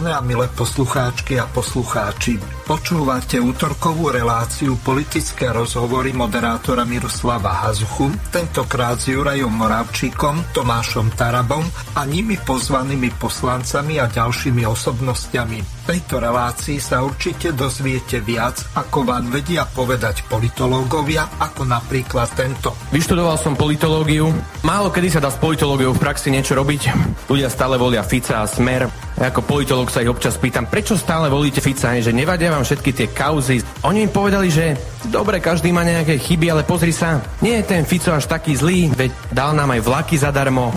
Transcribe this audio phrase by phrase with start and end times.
[0.00, 2.40] Vážené a milé poslucháčky a poslucháči,
[2.70, 11.66] počúvate útorkovú reláciu politické rozhovory moderátora Miroslava Hazuchu, tentokrát s Jurajom Moravčíkom, Tomášom Tarabom
[11.98, 15.58] a nimi pozvanými poslancami a ďalšími osobnostiami.
[15.58, 22.70] V tejto relácii sa určite dozviete viac, ako vám vedia povedať politológovia, ako napríklad tento.
[22.94, 24.30] Vyštudoval som politológiu.
[24.62, 26.94] Málo kedy sa dá s politológiou v praxi niečo robiť.
[27.26, 31.60] Ľudia stále volia Fica a Smer ako politolog sa ich občas pýtam, prečo stále volíte
[31.60, 33.60] Fica, že nevadia vám všetky tie kauzy.
[33.84, 34.76] Oni mi povedali, že
[35.08, 38.92] dobre, každý má nejaké chyby, ale pozri sa, nie je ten Fico až taký zlý,
[38.92, 40.72] veď dal nám aj vlaky zadarmo.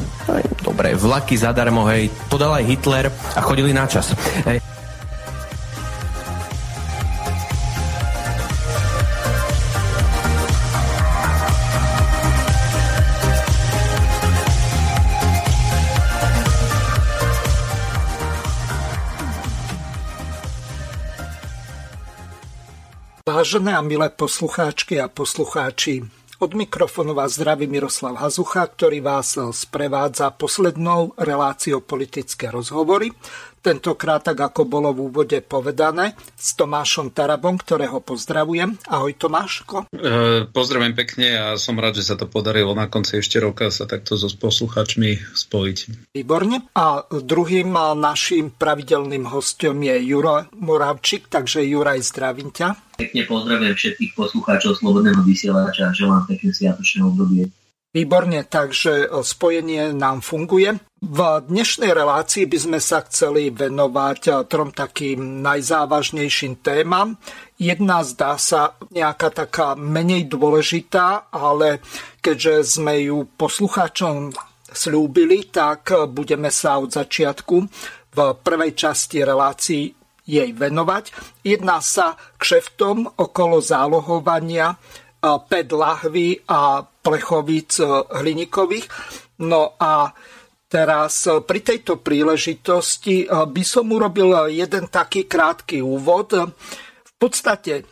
[0.63, 4.15] Dobre, vlaky zadarmo, hej, to dal aj Hitler a chodili na čas.
[4.47, 4.82] Hej.
[23.43, 25.99] Vážené a milé poslucháčky a poslucháči,
[26.39, 33.11] od mikrofónu vás zdraví Miroslav Hazucha, ktorý vás sprevádza poslednou reláciou politické rozhovory.
[33.63, 38.75] Tentokrát, tak ako bolo v úvode povedané, s Tomášom Tarabom, ktorého pozdravujem.
[38.91, 39.87] Ahoj Tomáško.
[39.95, 43.87] E, pozdravujem pekne a som rád, že sa to podarilo na konci ešte roka sa
[43.87, 46.11] takto so posluchačmi spojiť.
[46.11, 46.67] Výborne.
[46.75, 52.99] A druhým našim pravidelným hostom je Juro Moravčík, takže Juraj, zdravím ťa.
[52.99, 57.47] Pekne pozdravujem všetkých poslucháčov Slobodného vysielača a želám pekné sviatočné obdobie.
[57.93, 60.81] Výborne, takže e, spojenie nám funguje.
[60.97, 67.21] V dnešnej relácii by sme sa chceli venovať e, trom takým najzávažnejším témam.
[67.61, 71.85] Jedna zdá sa nejaká taká menej dôležitá, ale
[72.17, 74.33] keďže sme ju poslucháčom
[74.73, 77.55] slúbili, tak e, budeme sa od začiatku
[78.09, 79.85] v prvej časti relácii
[80.25, 81.13] jej venovať.
[81.45, 84.81] Jedná sa kšeftom okolo zálohovania
[85.23, 87.85] PET lahvy a plechovic e,
[88.23, 88.87] hliníkových.
[89.43, 90.15] No a
[90.71, 96.31] teraz e, pri tejto príležitosti e, by som urobil jeden taký krátky úvod.
[97.03, 97.83] V podstate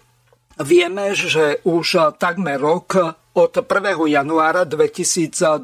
[0.64, 4.12] vieme, že už takmer rok od 1.
[4.12, 5.64] januára 2022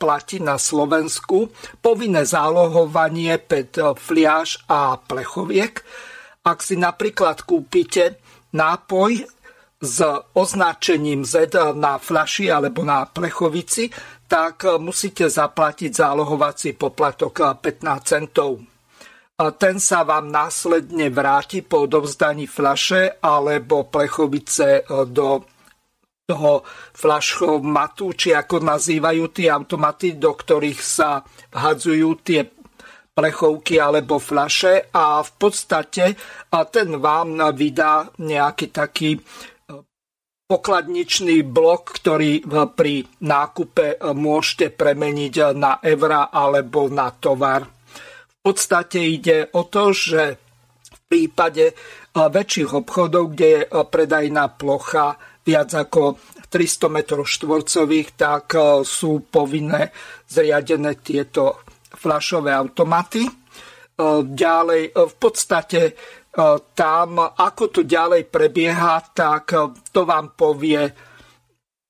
[0.00, 1.52] platí na Slovensku
[1.84, 5.84] povinné zálohovanie PET fliaž a plechoviek.
[6.40, 8.16] Ak si napríklad kúpite
[8.56, 9.28] nápoj
[9.80, 10.04] s
[10.36, 13.88] označením Z na fľaši alebo na plechovici,
[14.28, 18.60] tak musíte zaplatiť zálohovací poplatok 15 centov.
[19.56, 25.48] Ten sa vám následne vráti po odovzdaní fľaše alebo plechovice do
[26.28, 26.62] toho
[26.92, 31.24] flašomatu, či ako nazývajú tie automaty, do ktorých sa
[31.56, 32.44] vhadzujú tie
[33.10, 36.14] plechovky alebo fľaše a v podstate
[36.70, 39.18] ten vám vydá nejaký taký
[40.50, 42.42] pokladničný blok, ktorý
[42.74, 47.62] pri nákupe e, môžete premeniť e, na evra alebo na tovar.
[47.62, 50.22] V podstate ide o to, že
[50.90, 51.74] v prípade e,
[52.18, 55.14] väčších obchodov, kde je predajná plocha
[55.46, 56.18] viac ako
[56.50, 59.94] 300 m štvorcových, tak sú povinné
[60.26, 61.62] zriadené tieto
[61.94, 63.22] flašové automaty.
[64.26, 66.19] Ďalej, v podstate E,
[66.78, 71.10] tam, ako to ďalej prebieha, tak e, to vám povie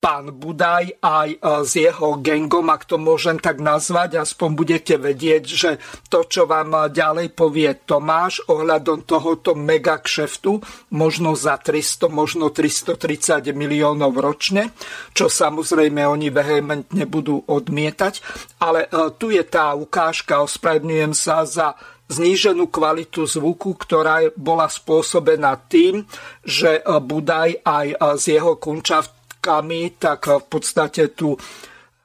[0.01, 5.43] pán Budaj aj e, s jeho gengom, ak to môžem tak nazvať, aspoň budete vedieť,
[5.45, 5.71] že
[6.09, 10.57] to, čo vám ďalej povie Tomáš ohľadom tohoto mega kšeftu,
[10.97, 14.73] možno za 300, možno 330 miliónov ročne,
[15.13, 18.25] čo samozrejme oni vehementne budú odmietať.
[18.57, 18.89] Ale
[19.21, 21.77] tu je tá ukážka, ospravedlňujem sa za
[22.11, 26.03] zníženú kvalitu zvuku, ktorá bola spôsobená tým,
[26.43, 27.87] že Budaj aj
[28.19, 31.39] s jeho kunčavkami tak v podstate tú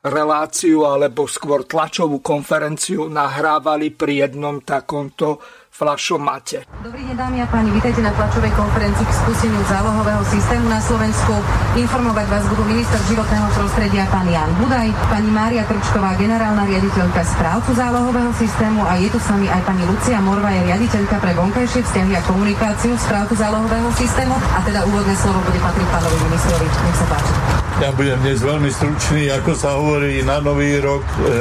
[0.06, 5.42] reláciu alebo skôr tlačovú konferenciu nahrávali pri jednom takomto
[5.76, 6.64] fľašu máte.
[6.80, 11.36] Dobrý deň dámy a páni, vítajte na tlačovej konferencii k spusteniu zálohového systému na Slovensku.
[11.76, 17.76] Informovať vás budú minister životného prostredia pán Jan Budaj, pani Mária Trčková, generálna riaditeľka správcu
[17.76, 21.84] zálohového systému a je tu s nami aj pani Lucia Morva, je riaditeľka pre vonkajšie
[21.84, 26.66] vzťahy a komunikáciu správcu zálohového systému a teda úvodné slovo bude patriť pánovi ministrovi.
[26.72, 27.32] Nech sa páči.
[27.76, 31.36] Ja budem dnes veľmi stručný, ako sa hovorí na nový rok e,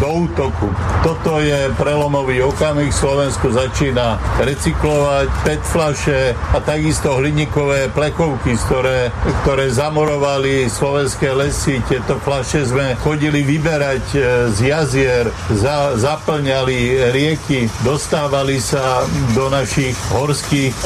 [0.00, 0.72] do útoku.
[1.04, 9.10] Toto je prelomový okamih, Slovensko začína recyklovať PET flaše a takisto hliníkové plechovky, ktoré,
[9.42, 11.82] ktoré zamorovali slovenské lesy.
[11.90, 14.18] Tieto flaše sme chodili vyberať e,
[14.54, 19.02] z jazier, za, zaplňali rieky, dostávali sa
[19.34, 20.82] do našich horských e,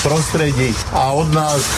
[0.00, 1.68] prostredí a od nás e,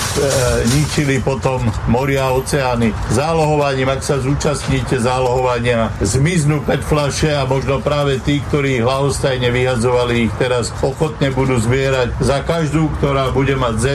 [0.71, 2.95] ničili potom moria oceány.
[3.11, 10.28] Zálohovaním, ak sa zúčastníte zálohovania, zmiznú PET flaše a možno práve tí, ktorí hlavostajne vyhadzovali
[10.28, 12.13] ich teraz ochotne budú zbierať.
[12.21, 13.87] Za každú, ktorá bude mať Z,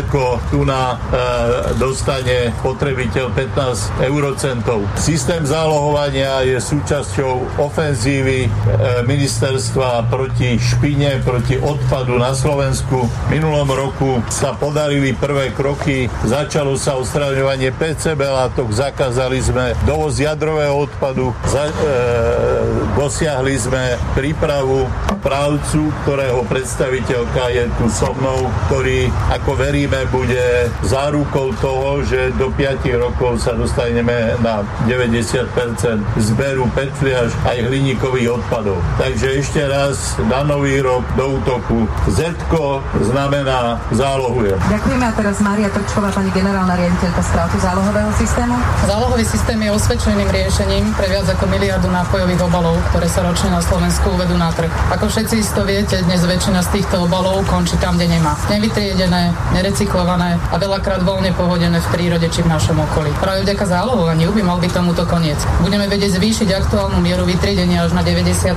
[0.50, 4.86] tu na e, dostane potrebiteľ 15 eurocentov.
[4.98, 8.50] Systém zálohovania je súčasťou ofenzívy e,
[9.06, 13.06] ministerstva proti špine, proti odpadu na Slovensku.
[13.06, 20.18] V minulom roku sa podarili prvé kroky, začalo sa odstraňovanie PCB látok, zakázali sme dovoz
[20.18, 21.74] jadrového odpadu, za, e,
[22.98, 23.84] dosiahli sme
[24.14, 24.86] prípravu
[25.24, 25.90] právcu,
[26.24, 32.80] ktorého predstaviteľka je tu so mnou, ktorý, ako veríme, bude zárukou toho, že do 5
[32.96, 35.52] rokov sa dostaneme na 90%
[36.16, 38.80] zberu petliaž aj hliníkových odpadov.
[38.96, 41.92] Takže ešte raz na nový rok do útoku.
[42.08, 42.32] Z
[43.04, 44.56] znamená zálohuje.
[44.72, 48.56] Ďakujeme a teraz Mária Trčková, pani generálna riaditeľka správcu zálohového systému.
[48.88, 53.60] Zálohový systém je osvedčeným riešením pre viac ako miliardu nápojových obalov, ktoré sa ročne na
[53.60, 54.72] Slovensku uvedú na trh.
[54.96, 58.38] Ako všetci isto viete, dnes väčšina z týchto obalov končí tam, kde nemá.
[58.46, 63.10] Nevytriedené, nerecyklované a veľakrát voľne pohodené v prírode či v našom okolí.
[63.18, 65.42] Práve vďaka zálohovaniu by mal byť tomuto koniec.
[65.66, 68.54] Budeme vedieť zvýšiť aktuálnu mieru vytriedenia až na 90%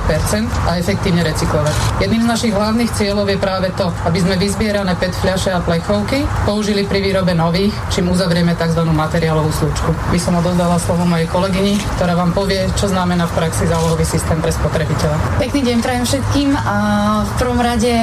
[0.69, 2.03] a efektívne recyklovať.
[2.05, 6.27] Jedným z našich hlavných cieľov je práve to, aby sme vyzbierané PET fľaše a plechovky
[6.45, 8.85] použili pri výrobe nových, čím uzavrieme tzv.
[8.85, 9.89] materiálovú slučku.
[10.13, 14.37] By som odozdala slovo mojej kolegyni, ktorá vám povie, čo znamená v praxi zálohový systém
[14.43, 15.15] pre spotrebiteľa.
[15.39, 16.75] Pekný deň prajem všetkým a
[17.23, 17.93] v prvom rade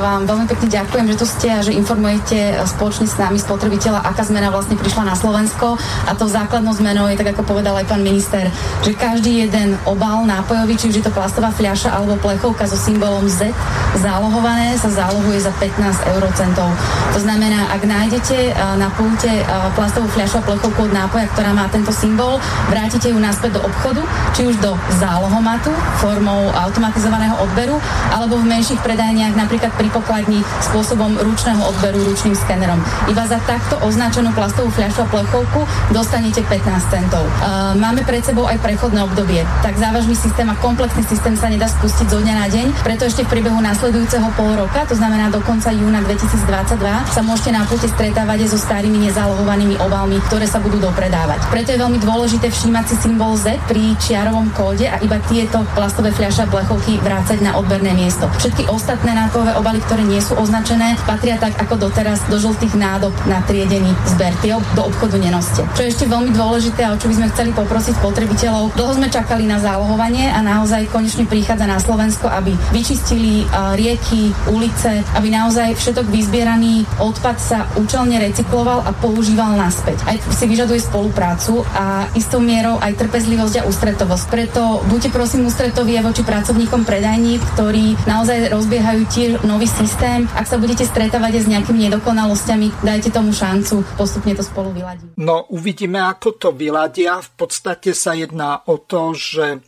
[0.00, 4.24] vám veľmi pekne ďakujem, že tu ste a že informujete spoločne s nami spotrebiteľa, aká
[4.24, 5.76] zmena vlastne prišla na Slovensko
[6.08, 8.48] a to základnou zmenou je tak, ako povedal aj pán minister,
[8.80, 13.28] že každý jeden obal nápojový, či už je to plastová fľaša alebo plechovka so symbolom
[13.28, 13.52] Z,
[14.00, 16.72] zálohované sa zálohuje za 15 eurocentov.
[17.12, 19.28] To znamená, ak nájdete na pulte
[19.76, 22.40] plastovú fľašu a plechovku od nápoja, ktorá má tento symbol,
[22.72, 24.00] vrátite ju naspäť do obchodu,
[24.32, 25.68] či už do zálohomatu
[26.00, 27.76] formou automatizovaného odberu,
[28.14, 32.78] alebo v menších predajniach, napríklad pri pokladni spôsobom ručného odberu ručným skenerom.
[33.10, 37.26] Iba za takto označenú plastovú fľašu a plechovku dostanete 15 centov.
[37.74, 39.42] Máme pred sebou aj prechodné obdobie.
[39.66, 43.26] Tak závažný systém a komplexný systém sa nedá spustiť zo dňa na deň, preto ešte
[43.26, 46.78] v priebehu nasledujúceho pol roka, to znamená do konca júna 2022,
[47.10, 51.42] sa môžete na púte stretávať so starými nezalohovanými obalmi, ktoré sa budú dopredávať.
[51.50, 56.14] Preto je veľmi dôležité všímať si symbol Z pri čiarovom kóde a iba tieto plastové
[56.14, 58.30] fľaše a plechovky vrácať na odberné miesto.
[58.38, 63.14] Všetky ostatné nápojové obaly, ktoré nie sú označené, patria tak ako doteraz do žltých nádob
[63.24, 64.34] na triedený zber.
[64.44, 65.62] Tie do obchodu nenoste.
[65.78, 69.08] Čo je ešte veľmi dôležité a o čo by sme chceli poprosiť spotrebiteľov, dlho sme
[69.08, 73.46] čakali na zálohovanie a naozaj konečne prichádza na Slovensko, aby vyčistili
[73.78, 80.02] rieky, ulice, aby naozaj všetok vyzbieraný odpad sa účelne recykloval a používal naspäť.
[80.10, 84.24] Aj si vyžaduje spoluprácu a istou mierou aj trpezlivosť a ústretovosť.
[84.26, 90.26] Preto buďte prosím ústretoví aj voči pracovníkom predajní, ktorí naozaj rozbiehajú tiež nový systém.
[90.34, 95.06] Ak sa budete stretávať s nejakými nedokonalosťami, dajte tomu šancu, postupne to spolu vyladí.
[95.16, 97.22] No uvidíme, ako to vyladia.
[97.22, 99.62] V podstate sa jedná o to, že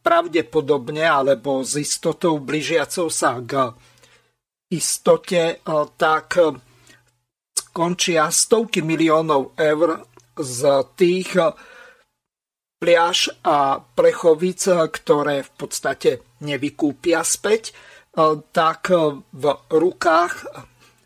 [0.00, 3.74] pravdepodobne alebo s istotou blížiacou sa k
[4.72, 6.56] istote, eh, tak eh,
[7.52, 10.04] skončia stovky miliónov eur
[10.38, 10.60] z
[10.96, 11.52] tých eh,
[12.78, 16.10] pliaž a plechovic, ktoré v podstate
[16.46, 17.74] nevykúpia späť,
[18.50, 18.90] tak
[19.30, 20.34] v rukách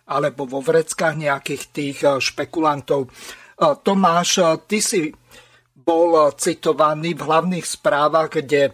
[0.09, 3.13] alebo vo vreckách nejakých tých špekulantov.
[3.61, 5.13] Tomáš, ty si
[5.77, 8.73] bol citovaný v hlavných správach, kde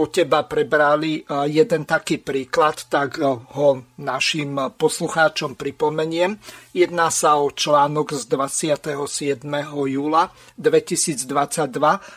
[0.00, 1.20] o teba prebrali
[1.50, 3.68] jeden taký príklad, tak ho
[4.00, 6.40] našim poslucháčom pripomeniem.
[6.72, 9.44] Jedná sa o článok z 27.
[9.90, 11.26] júla 2022,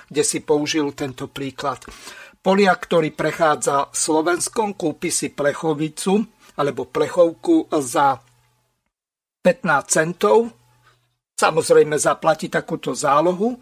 [0.07, 1.83] kde si použil tento príklad.
[2.43, 6.27] Poliak, ktorý prechádza Slovenskom, kúpi si plechovicu
[6.59, 8.19] alebo plechovku za
[9.39, 10.51] 15 centov.
[11.39, 13.55] Samozrejme zaplatí takúto zálohu.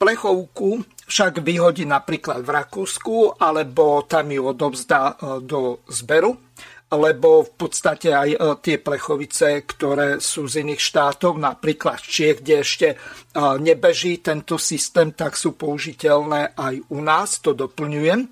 [0.00, 6.40] Plechovku však vyhodí napríklad v Rakúsku, alebo tam ju odovzdá e, do zberu,
[6.90, 12.54] lebo v podstate aj e, tie plechovice, ktoré sú z iných štátov, napríklad Čiech, kde
[12.66, 12.96] ešte e,
[13.62, 18.26] nebeží tento systém, tak sú použiteľné aj u nás, to doplňujem.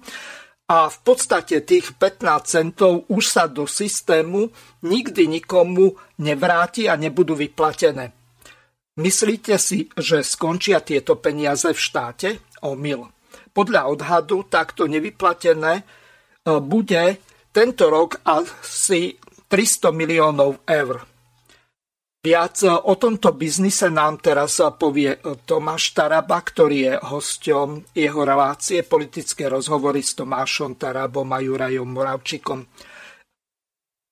[0.68, 4.52] A v podstate tých 15 centov už sa do systému
[4.84, 8.12] nikdy nikomu nevráti a nebudú vyplatené.
[8.98, 12.28] Myslíte si, že skončia tieto peniaze v štáte?
[12.66, 13.06] Omyl.
[13.54, 15.82] Podľa odhadu takto nevyplatené e,
[16.58, 19.16] bude tento rok asi
[19.48, 21.02] 300 miliónov eur.
[22.18, 28.82] Viac e, o tomto biznise nám teraz povie Tomáš Taraba, ktorý je hosťom jeho relácie
[28.84, 32.60] politické rozhovory s Tomášom Tarabom a Jurajom Moravčikom.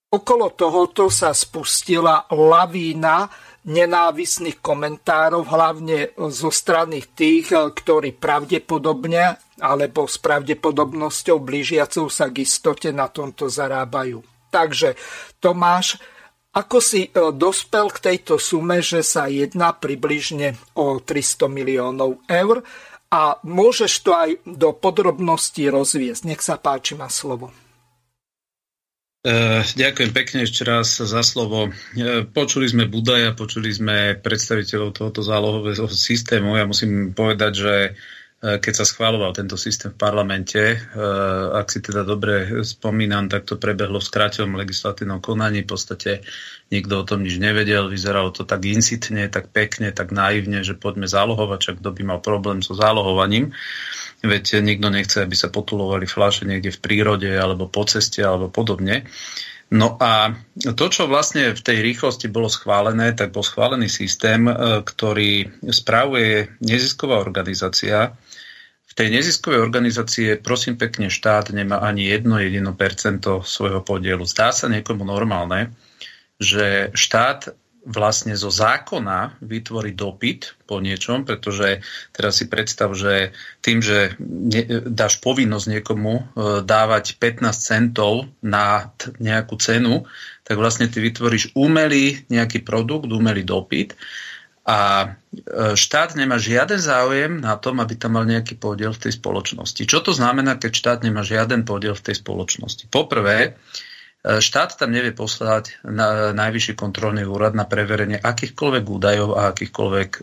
[0.07, 3.27] Okolo tohoto sa spustila lavína
[3.67, 12.93] nenávisných komentárov, hlavne zo strany tých, ktorí pravdepodobne alebo s pravdepodobnosťou blížiacou sa k istote
[12.93, 14.21] na tomto zarábajú.
[14.53, 14.97] Takže
[15.41, 15.97] Tomáš,
[16.57, 22.65] ako si e, dospel k tejto sume, že sa jedná približne o 300 miliónov eur
[23.13, 26.23] a môžeš to aj do podrobností rozviesť.
[26.25, 27.53] Nech sa páči, má slovo.
[29.27, 31.75] Uh, ďakujem pekne ešte raz za slovo.
[31.99, 36.55] Uh, počuli sme Budaja, počuli sme predstaviteľov tohoto zálohového systému.
[36.55, 37.75] Ja musím povedať, že
[38.47, 40.79] keď sa schváloval tento systém v parlamente,
[41.51, 45.67] ak si teda dobre spomínam, tak to prebehlo v skrátenom legislatívnom konaní.
[45.67, 46.23] V podstate
[46.71, 47.91] nikto o tom nič nevedel.
[47.91, 52.21] Vyzeralo to tak incitne, tak pekne, tak naivne, že poďme zálohovať, čak kto by mal
[52.23, 53.51] problém so zálohovaním.
[54.23, 59.05] Veď nikto nechce, aby sa potulovali fľaše niekde v prírode alebo po ceste alebo podobne.
[59.67, 60.31] No a
[60.63, 64.55] to, čo vlastne v tej rýchlosti bolo schválené, tak bol schválený systém, e,
[64.87, 68.15] ktorý spravuje nezisková organizácia.
[68.97, 74.25] Tej neziskovej organizácie, prosím pekne, štát nemá ani jedno jedino percento svojho podielu.
[74.25, 75.77] Zdá sa niekomu normálne,
[76.41, 77.53] že štát
[77.87, 83.31] vlastne zo zákona vytvorí dopyt po niečom, pretože teraz si predstav, že
[83.63, 86.23] tým, že ne, dáš povinnosť niekomu e,
[86.67, 88.91] dávať 15 centov na
[89.23, 90.03] nejakú cenu,
[90.43, 93.95] tak vlastne ty vytvoríš umelý nejaký produkt, umelý dopyt
[94.67, 95.09] a e,
[95.79, 99.87] štát nemá žiaden záujem na tom, aby tam mal nejaký podiel v tej spoločnosti.
[99.87, 102.91] Čo to znamená, keď štát nemá žiaden podiel v tej spoločnosti?
[102.91, 103.55] Poprvé,
[104.27, 110.21] Štát tam nevie poslať na najvyšší kontrolný úrad na preverenie akýchkoľvek údajov a akýchkoľvek e,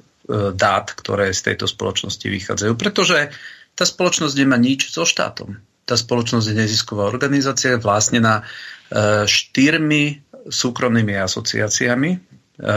[0.51, 3.31] dát, ktoré z tejto spoločnosti vychádzajú, pretože
[3.79, 5.55] tá spoločnosť nemá nič so štátom.
[5.87, 10.19] Tá spoločnosť je nezisková organizácia vlastnená e, štyrmi
[10.51, 12.32] súkromnými asociáciami.
[12.59, 12.75] E,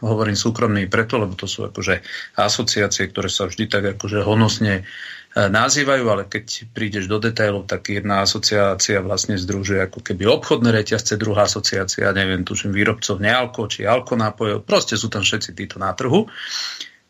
[0.00, 2.00] hovorím súkromný preto, lebo to sú akože
[2.40, 4.88] asociácie, ktoré sa vždy tak akože honosne
[5.34, 10.70] E, nazývajú, ale keď prídeš do detailov, tak jedna asociácia vlastne združuje ako keby obchodné
[10.70, 15.82] reťazce, druhá asociácia, neviem, tuším, výrobcov nealko či alko nápojov, proste sú tam všetci títo
[15.82, 16.30] na trhu.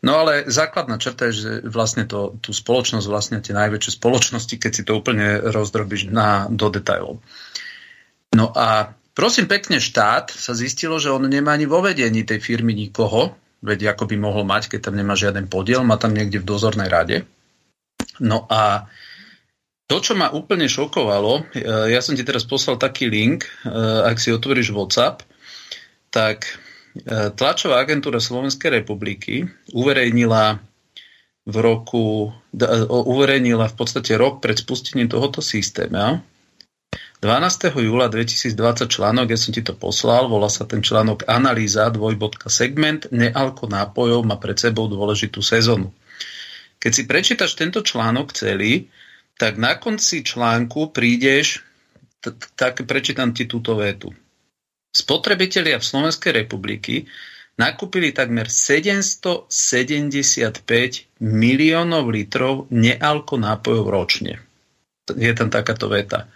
[0.01, 4.71] No ale základná črta je, že vlastne to, tú spoločnosť, vlastne tie najväčšie spoločnosti, keď
[4.73, 7.21] si to úplne rozdrobíš na, do detailov.
[8.33, 12.75] No a prosím pekne, štát sa zistilo, že on nemá ani vo vedení tej firmy
[12.75, 13.33] nikoho,
[13.65, 16.91] veď ako by mohol mať, keď tam nemá žiaden podiel, má tam niekde v dozornej
[16.91, 17.17] rade.
[18.21, 18.85] No a
[19.85, 23.69] to, čo ma úplne šokovalo, e, ja som ti teraz poslal taký link, e,
[24.05, 25.21] ak si otvoríš WhatsApp,
[26.09, 26.45] tak
[26.97, 29.45] e, tlačová agentúra Slovenskej republiky
[29.77, 30.57] uverejnila
[31.45, 32.33] v roku,
[32.89, 36.17] uverejnila v podstate rok pred spustením tohoto systému.
[37.23, 37.73] 12.
[37.81, 43.09] júla 2020 článok, ja som ti to poslal, volá sa ten článok Analýza dvojbodka segment
[43.09, 45.89] nealko nápojov má pred sebou dôležitú sezónu.
[46.77, 48.93] Keď si prečítaš tento článok celý,
[49.41, 51.65] tak na konci článku prídeš,
[52.55, 54.13] tak prečítam ti túto vetu.
[54.95, 57.09] Spotrebitelia v Slovenskej republiky
[57.59, 59.49] nakúpili takmer 775
[61.19, 64.39] miliónov litrov nealko nápojov ročne.
[65.09, 66.31] Je tam takáto veta.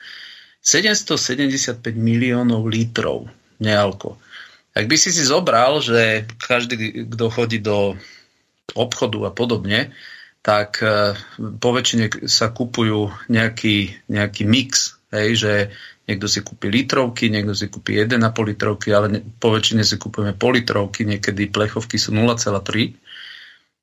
[0.63, 4.19] 775 miliónov litrov nealko.
[4.75, 7.97] Ak by si si zobral, že každý, kto chodí do
[8.77, 9.91] obchodu a podobne,
[10.39, 11.19] tak e,
[11.59, 15.53] po väčšine sa kupujú nejaký, nejaký mix, hej, že
[16.07, 18.23] niekto si kúpi litrovky, niekto si kúpi 1,5
[18.55, 22.95] litrovky, ale po väčšine si kupujeme politrovky, niekedy plechovky sú 0,3.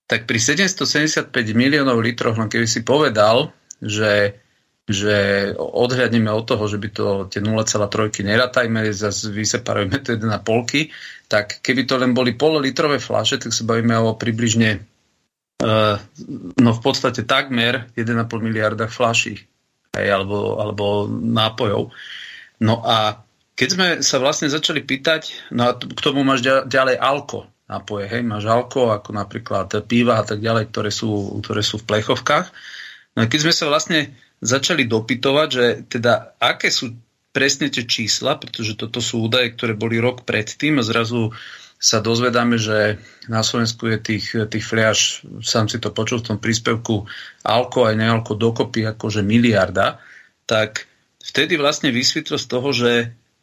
[0.07, 3.51] Tak pri 775 miliónov litroch, no keby si povedal,
[3.83, 4.39] že
[4.87, 8.87] že odhľadneme od toho, že by to tie 0,3 neratajme,
[9.35, 14.79] vyseparujeme to 1,5, tak keby to len boli pololitrové fľaše, tak sa bavíme o približne
[15.67, 15.99] uh,
[16.63, 19.43] no v podstate takmer 1,5 miliarda fľaší
[19.97, 21.91] alebo, alebo nápojov.
[22.63, 23.27] No a
[23.57, 28.23] keď sme sa vlastne začali pýtať, no a k tomu máš ďalej alko nápoje, hej,
[28.23, 32.47] máš alko, ako napríklad piva a tak ďalej, ktoré sú, ktoré sú v plechovkách.
[33.19, 36.97] No a keď sme sa vlastne začali dopytovať, že teda aké sú
[37.37, 41.37] presne tie čísla, pretože toto sú údaje, ktoré boli rok predtým a zrazu
[41.77, 42.97] sa dozvedáme, že
[43.29, 47.05] na Slovensku je tých, tých fliaž, sám si to počul v tom príspevku,
[47.45, 50.01] alko aj nealko dokopy akože miliarda,
[50.49, 50.89] tak
[51.21, 52.91] vtedy vlastne vysvetlo z toho, že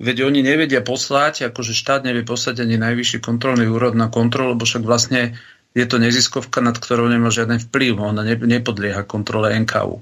[0.01, 4.65] veď oni nevedia poslať, akože štát nevie poslať ani najvyšší kontrolný úrod na kontrolu, lebo
[4.65, 5.37] však vlastne
[5.77, 10.01] je to neziskovka, nad ktorou nemá žiaden vplyv, ona nepodlieha kontrole NKU.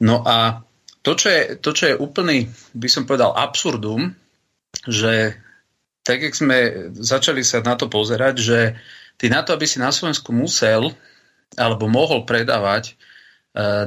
[0.00, 0.64] No a
[1.00, 4.12] to čo, je, to, čo je úplný, by som povedal, absurdum,
[4.84, 5.36] že
[6.04, 6.58] tak, jak sme
[6.96, 8.58] začali sa na to pozerať, že
[9.20, 10.92] ty na to, aby si na Slovensku musel
[11.56, 12.94] alebo mohol predávať e,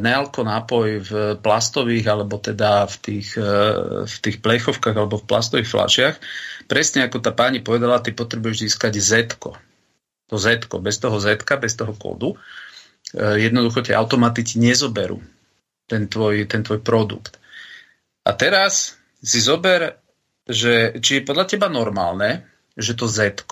[0.01, 3.57] nealko nápoj v plastových alebo teda v tých, e,
[4.05, 6.15] v tých plechovkách alebo v plastových fľašiach,
[6.69, 9.11] presne ako tá pani povedala, ty potrebuješ získať Z.
[10.29, 12.37] To Z, bez toho Z, bez toho kódu.
[13.13, 15.17] E, jednoducho tie automaty ti nezoberú
[15.87, 17.39] ten tvoj, ten tvoj produkt.
[18.23, 19.99] A teraz si zober,
[20.47, 23.43] že či je podľa teba normálne, že to Z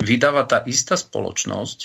[0.00, 1.78] vydáva tá istá spoločnosť,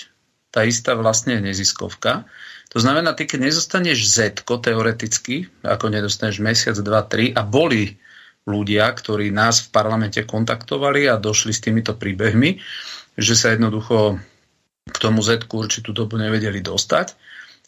[0.52, 2.28] tá istá vlastne neziskovka.
[2.70, 7.98] To znamená, ty keď nezostaneš Z teoreticky, ako nedostaneš mesiac, dva, tri a boli
[8.48, 12.58] ľudia, ktorí nás v parlamente kontaktovali a došli s týmito príbehmi,
[13.20, 14.16] že sa jednoducho
[14.90, 17.14] k tomu Z určitú dobu nevedeli dostať,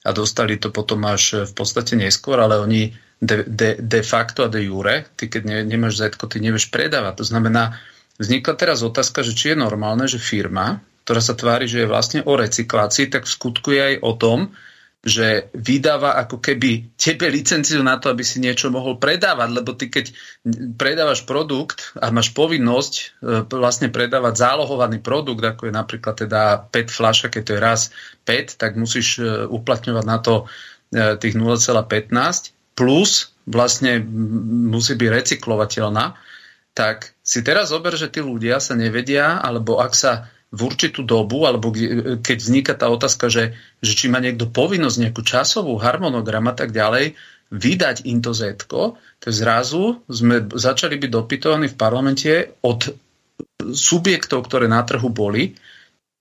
[0.03, 2.91] a dostali to potom až v podstate neskôr, ale oni
[3.23, 7.23] de, de, de facto a de jure, ty keď ne, nemáš Z, ty nevieš predávať.
[7.23, 7.79] To znamená,
[8.19, 12.21] vznikla teraz otázka, že či je normálne, že firma, ktorá sa tvári, že je vlastne
[12.27, 14.39] o recyklácii, tak v skutku je aj o tom,
[15.03, 19.91] že vydáva ako keby tebe licenciu na to, aby si niečo mohol predávať, lebo ty
[19.91, 20.15] keď
[20.79, 23.05] predávaš produkt a máš povinnosť e,
[23.51, 27.81] vlastne predávať zálohovaný produkt, ako je napríklad teda PET fľaša, keď to je raz
[28.23, 30.47] PET, tak musíš e, uplatňovať na to
[30.95, 33.99] e, tých 0,15 plus vlastne
[34.71, 36.15] musí byť recyklovateľná,
[36.73, 41.49] tak si teraz zober, že tí ľudia sa nevedia, alebo ak sa v určitú dobu,
[41.49, 41.73] alebo
[42.21, 46.77] keď vzniká tá otázka, že, že či má niekto povinnosť, nejakú časovú harmonogram a tak
[46.77, 47.17] ďalej,
[47.53, 48.97] vydať im to Z, to
[49.29, 52.33] zrazu sme začali byť dopytovaní v parlamente
[52.65, 52.93] od
[53.61, 55.57] subjektov, ktoré na trhu boli,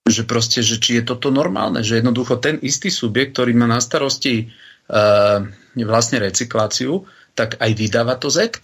[0.08, 3.80] že proste, že či je toto normálne, že jednoducho ten istý subjekt, ktorý má na
[3.80, 4.48] starosti
[4.90, 5.44] uh,
[5.76, 8.60] vlastne recykláciu, tak aj vydáva to Z.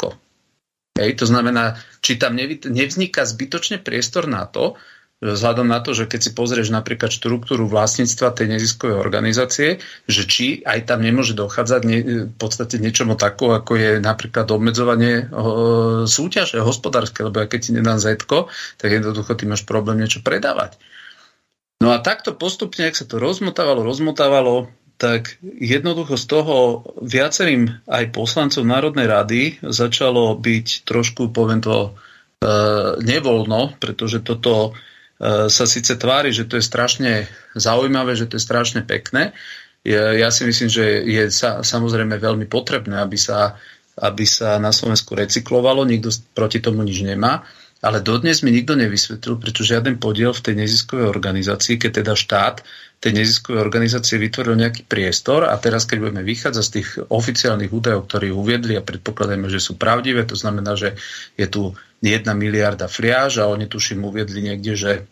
[0.98, 4.74] Hej, to znamená, či tam nevzniká zbytočne priestor na to,
[5.18, 10.62] vzhľadom na to, že keď si pozrieš napríklad štruktúru vlastníctva tej neziskovej organizácie, že či
[10.62, 11.98] aj tam nemôže dochádzať ne,
[12.30, 17.98] v podstate niečomu tako, ako je napríklad obmedzovanie o, súťaže hospodárske, lebo keď ti nedám
[17.98, 18.14] Z,
[18.78, 20.78] tak jednoducho ty máš problém niečo predávať.
[21.82, 26.56] No a takto postupne, ak sa to rozmotávalo, rozmotávalo, tak jednoducho z toho
[26.98, 31.94] viacerým aj poslancov Národnej rady začalo byť trošku, poviem to,
[32.42, 32.50] e,
[32.98, 37.26] nevoľno, pretože toto E, sa síce tvári, že to je strašne
[37.58, 39.34] zaujímavé, že to je strašne pekné.
[39.84, 43.58] Ja si myslím, že je sa, samozrejme veľmi potrebné, aby sa,
[43.98, 47.42] aby sa na Slovensku recyklovalo, nikto proti tomu nič nemá,
[47.78, 52.66] ale dodnes mi nikto nevysvetlil, prečo žiaden podiel v tej neziskovej organizácii, keď teda štát
[52.98, 58.10] tej neziskovej organizácie vytvoril nejaký priestor a teraz, keď budeme vychádzať z tých oficiálnych údajov,
[58.10, 60.98] ktorí uviedli a predpokladajme, že sú pravdivé, to znamená, že
[61.38, 65.02] je tu 1 miliarda friáž a oni tuším uviedli niekde, že e,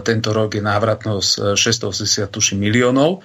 [0.00, 3.20] tento rok je návratnosť 680 tuším miliónov.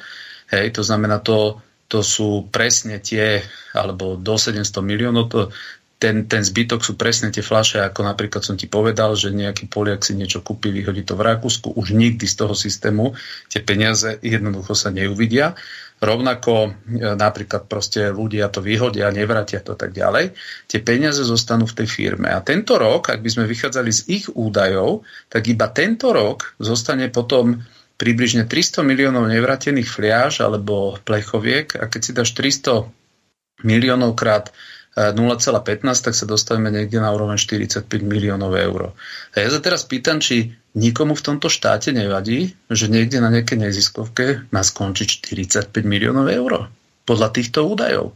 [0.51, 3.41] Hej, to znamená, to, to sú presne tie,
[3.73, 5.49] alebo do 700 miliónov, to,
[5.95, 10.03] ten, ten zbytok sú presne tie fľaše, ako napríklad som ti povedal, že nejaký Poliak
[10.03, 13.15] si niečo kúpi, vyhodí to v Rakúsku, už nikdy z toho systému
[13.47, 15.55] tie peniaze jednoducho sa neuvidia.
[16.03, 16.69] Rovnako e,
[17.15, 20.36] napríklad proste ľudia to vyhodia, nevratia to tak ďalej.
[20.67, 22.27] Tie peniaze zostanú v tej firme.
[22.29, 27.08] A tento rok, ak by sme vychádzali z ich údajov, tak iba tento rok zostane
[27.08, 27.63] potom
[27.95, 34.51] približne 300 miliónov nevratených fliaž alebo plechoviek a keď si dáš 300 miliónov krát
[34.95, 38.95] 0,15, tak sa dostavíme niekde na úroveň 45 miliónov eur.
[39.31, 43.63] A ja sa teraz pýtam, či nikomu v tomto štáte nevadí, že niekde na nejakej
[43.63, 46.67] neziskovke má skončiť 45 miliónov eur.
[47.07, 48.13] Podľa týchto údajov.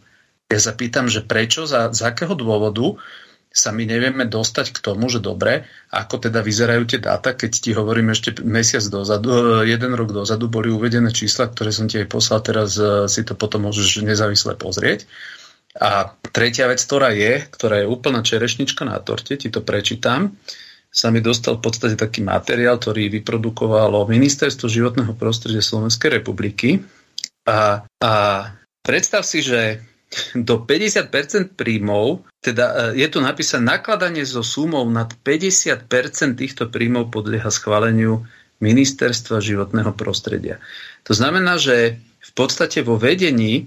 [0.52, 3.00] Ja sa pýtam, že prečo, za, z akého dôvodu
[3.50, 7.72] sa my nevieme dostať k tomu, že dobre, ako teda vyzerajú tie dáta, keď ti
[7.74, 12.08] hovorím ešte mesiac dozadu, e, jeden rok dozadu boli uvedené čísla, ktoré som ti aj
[12.14, 15.10] poslal, teraz e, si to potom môžeš nezávisle pozrieť.
[15.82, 20.38] A tretia vec, ktorá je, ktorá je úplná čerešnička na torte, ti to prečítam,
[20.90, 26.82] sa mi dostal v podstate taký materiál, ktorý vyprodukovalo Ministerstvo životného prostredia Slovenskej republiky.
[27.46, 28.14] A, a
[28.82, 29.86] predstav si, že
[30.34, 35.86] do 50% príjmov, teda e, je tu napísané nakladanie so sumou nad 50%
[36.34, 38.26] týchto príjmov podlieha schváleniu
[38.60, 40.58] Ministerstva životného prostredia.
[41.06, 43.64] To znamená, že v podstate vo vedení e,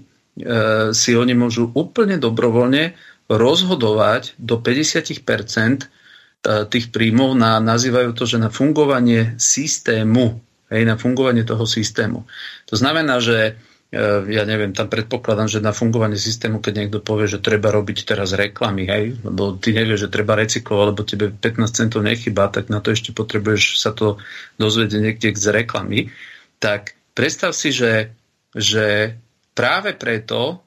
[0.91, 2.93] si oni môžu úplne dobrovoľne
[3.31, 6.02] rozhodovať do 50% e,
[6.43, 12.27] tých príjmov na, nazývajú to, že na fungovanie systému, hej, na fungovanie toho systému.
[12.67, 13.55] To znamená, že
[13.93, 18.09] E, ja neviem, tam predpokladám, že na fungovanie systému, keď niekto povie, že treba robiť
[18.09, 22.73] teraz reklamy, hej, lebo ty nevieš, že treba recyklovať, lebo tebe 15 centov nechybá, tak
[22.73, 24.17] na to ešte potrebuješ sa to
[24.57, 26.09] dozvedieť niekde z reklamy,
[26.57, 28.09] tak predstav si, že,
[28.57, 29.13] že
[29.53, 30.65] práve preto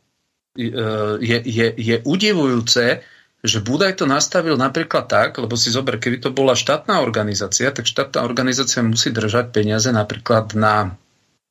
[0.55, 0.71] e,
[1.19, 3.03] je, je, je udivujúce,
[3.47, 7.87] že Budaj to nastavil napríklad tak, lebo si zober, keby to bola štátna organizácia, tak
[7.87, 10.99] štátna organizácia musí držať peniaze napríklad na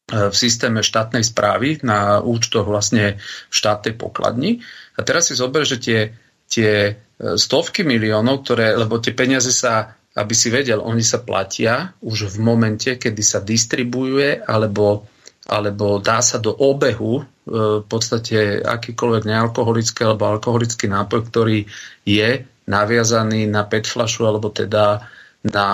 [0.05, 3.17] E, v systéme štátnej správy na účtoch vlastne
[3.49, 4.61] v štátnej pokladni.
[4.93, 5.99] A teraz si zober, že tie,
[6.45, 11.97] tie e, stovky miliónov, ktoré, lebo tie peniaze sa, aby si vedel, oni sa platia
[12.05, 15.09] už v momente, kedy sa distribuuje alebo,
[15.49, 21.69] alebo dá sa do obehu v podstate akýkoľvek nealkoholický alebo alkoholický nápoj, ktorý
[22.01, 22.29] je
[22.65, 25.05] naviazaný na PET flašu alebo teda
[25.45, 25.69] na,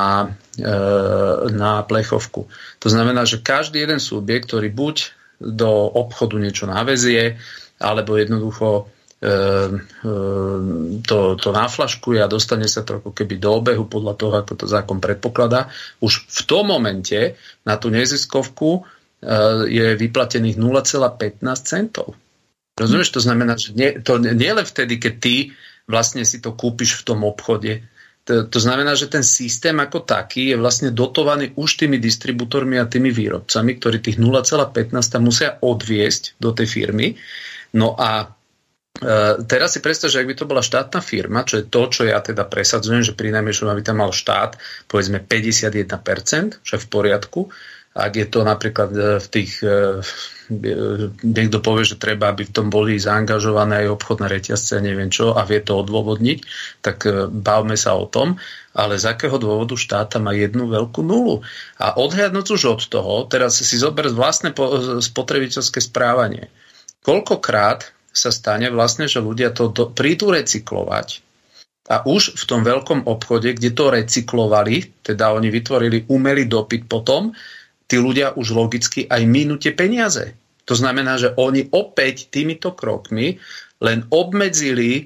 [0.60, 0.72] e,
[1.56, 2.52] na plechovku.
[2.84, 4.96] To znamená, že každý jeden subjekt, ktorý buď
[5.40, 7.40] do obchodu niečo navezie,
[7.80, 8.84] alebo jednoducho e,
[9.24, 10.12] e,
[11.08, 14.66] to, to naflaškuje a dostane sa to ako keby do obehu podľa toho, ako to
[14.68, 15.72] zákon predpokladá,
[16.04, 18.84] už v tom momente na tú neziskovku
[19.70, 22.18] je vyplatených 0,15 centov.
[22.74, 23.14] Rozumieš?
[23.14, 25.36] To znamená, že nie, to nie len vtedy, keď ty
[25.86, 27.86] vlastne si to kúpiš v tom obchode,
[28.22, 32.86] to, to znamená, že ten systém ako taký je vlastne dotovaný už tými distribútormi a
[32.86, 34.94] tými výrobcami, ktorí tých 0,15
[35.26, 37.18] musia odviesť do tej firmy.
[37.74, 38.28] No a e,
[39.50, 42.22] teraz si predstav, že ak by to bola štátna firma, čo je to, čo ja
[42.22, 44.54] teda presadzujem, že pri najmenšom aby tam mal štát
[44.86, 47.50] povedzme 51%, čo je v poriadku,
[47.92, 50.00] ak je to napríklad e, v tých, e,
[50.48, 50.76] e,
[51.28, 55.44] niekto povie, že treba, aby v tom boli zaangažované aj obchodné reťazce neviem čo a
[55.44, 56.40] vie to odôvodniť,
[56.80, 58.40] tak bavme sa o tom,
[58.72, 61.44] ale z akého dôvodu štáta má jednu veľkú nulu.
[61.84, 64.56] A odhľadnúť už od toho, teraz si zober vlastné
[65.04, 66.48] spotrebiteľské správanie.
[67.04, 71.24] Koľkokrát sa stane vlastne, že ľudia to do, prídu recyklovať
[71.92, 77.36] a už v tom veľkom obchode, kde to recyklovali, teda oni vytvorili umelý dopyt potom,
[77.92, 80.40] tí ľudia už logicky aj minú tie peniaze.
[80.64, 83.36] To znamená, že oni opäť týmito krokmi
[83.84, 85.04] len obmedzili e,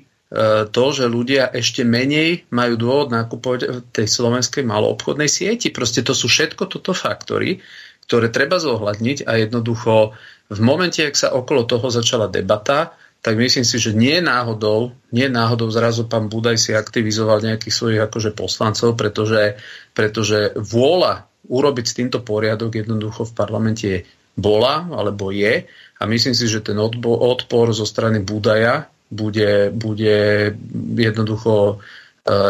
[0.69, 5.74] to, že ľudia ešte menej majú dôvod nakupovať v tej slovenskej maloobchodnej sieti.
[5.74, 7.58] Proste to sú všetko toto faktory,
[8.06, 10.13] ktoré treba zohľadniť a jednoducho
[10.54, 12.93] v momente, ak sa okolo toho začala debata,
[13.26, 18.02] tak myslím si, že nie náhodou, nie náhodou zrazu pán Budaj si aktivizoval nejakých svojich
[18.06, 19.58] akože poslancov, pretože,
[19.98, 23.91] pretože vôľa urobiť s týmto poriadok jednoducho v parlamente
[24.36, 25.65] bola alebo je.
[25.95, 30.51] A myslím si, že ten odpor zo strany Budaja bude, bude
[30.99, 31.75] jednoducho e,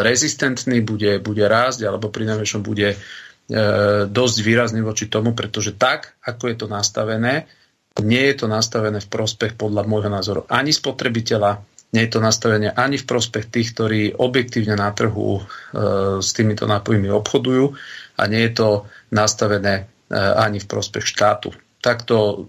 [0.02, 2.96] rezistentný, bude, bude rásť alebo pri najväčšom bude e,
[4.10, 7.46] dosť výrazný voči tomu, pretože tak, ako je to nastavené,
[8.02, 11.62] nie je to nastavené v prospech podľa môjho názoru ani spotrebiteľa,
[11.94, 15.42] nie je to nastavené ani v prospech tých, ktorí objektívne na trhu e,
[16.18, 17.78] s týmito nápojmi obchodujú
[18.16, 18.68] a nie je to
[19.12, 19.84] nastavené e,
[20.16, 21.52] ani v prospech štátu.
[21.80, 22.48] Takto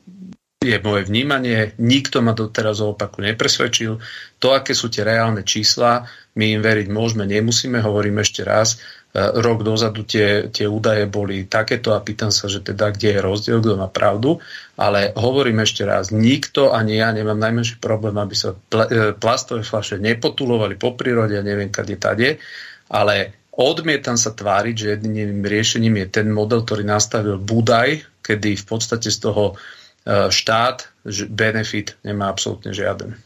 [0.58, 4.02] je moje vnímanie, nikto ma doteraz o opaku nepresvedčil.
[4.42, 8.82] To, aké sú tie reálne čísla, my im veriť môžeme, nemusíme, hovorím ešte raz,
[9.14, 13.20] e, rok dozadu tie, tie údaje boli takéto a pýtam sa, že teda kde je
[13.22, 14.42] rozdiel, kto má pravdu,
[14.82, 20.02] ale hovorím ešte raz, nikto ani ja nemám najmenší problém, aby sa e, plastové fľaše
[20.02, 22.42] nepotulovali po prírode a neviem kade tade,
[22.90, 28.66] ale Odmietam sa tváriť, že jediným riešením je ten model, ktorý nastavil Budaj, kedy v
[28.70, 29.58] podstate z toho
[30.06, 30.94] e, štát
[31.34, 33.18] benefit nemá absolútne žiaden.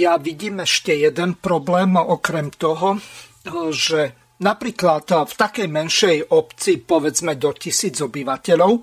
[0.00, 2.98] Ja vidím ešte jeden problém, okrem toho,
[3.70, 8.82] že napríklad v takej menšej obci, povedzme do tisíc obyvateľov,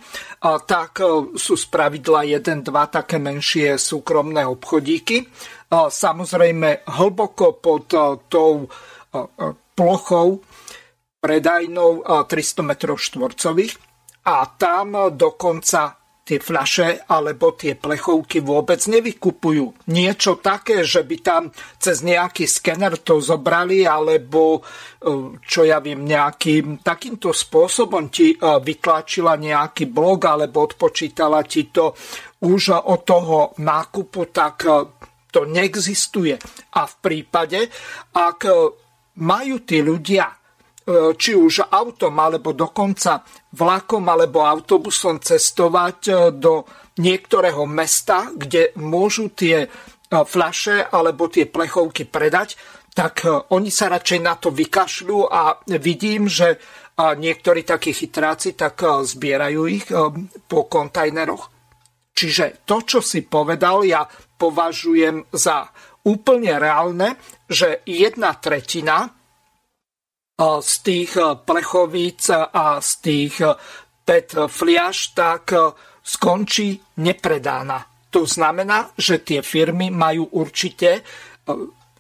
[0.63, 1.03] tak
[1.35, 5.27] sú spravidla jeden, dva také menšie súkromné obchodíky.
[5.73, 7.91] Samozrejme hlboko pod
[8.31, 8.71] tou
[9.73, 10.43] plochou
[11.21, 13.73] predajnou 300 m štvorcových
[14.25, 19.89] a tam dokonca tie fľaše alebo tie plechovky vôbec nevykupujú.
[19.89, 21.43] Niečo také, že by tam
[21.81, 24.59] cez nejaký skener to zobrali alebo e,
[25.41, 31.97] čo ja viem, nejakým takýmto spôsobom ti e, vytlačila nejaký blog alebo odpočítala ti to
[32.45, 34.71] už od toho nákupu, tak e,
[35.33, 36.37] to neexistuje.
[36.77, 37.65] A v prípade,
[38.13, 38.39] ak
[39.21, 40.41] majú tí ľudia
[41.17, 43.21] či už autom alebo dokonca
[43.53, 46.65] vlakom alebo autobusom cestovať e, do
[46.97, 49.67] niektorého mesta, kde môžu tie e,
[50.09, 52.57] fľaše alebo tie plechovky predať,
[52.91, 56.57] tak e, oni sa radšej na to vykašľú a vidím, že
[57.01, 59.89] niektorí takí chytráci tak zbierajú ich
[60.45, 61.49] po kontajneroch.
[62.13, 64.05] Čiže to, čo si povedal, ja
[64.37, 65.65] považujem za
[66.05, 69.09] úplne reálne, že jedna tretina
[70.41, 71.13] z tých
[71.45, 73.35] plechovíc a z tých
[74.01, 75.53] PET fliaž, tak
[76.01, 77.85] skončí nepredána.
[78.09, 81.05] To znamená, že tie firmy majú určite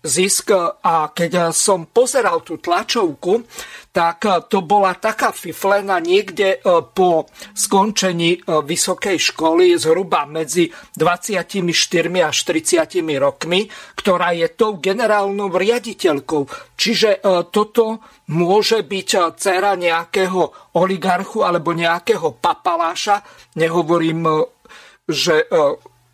[0.01, 0.49] zisk
[0.81, 3.45] a keď som pozeral tú tlačovku,
[3.93, 6.59] tak to bola taká fiflena niekde e,
[6.95, 11.59] po skončení e, vysokej školy zhruba medzi 24
[12.23, 13.67] až 30 rokmi,
[13.99, 16.47] ktorá je tou generálnou riaditeľkou.
[16.79, 17.99] Čiže e, toto
[18.31, 23.27] môže byť dcera nejakého oligarchu alebo nejakého papaláša.
[23.59, 24.47] Nehovorím,
[25.03, 25.43] že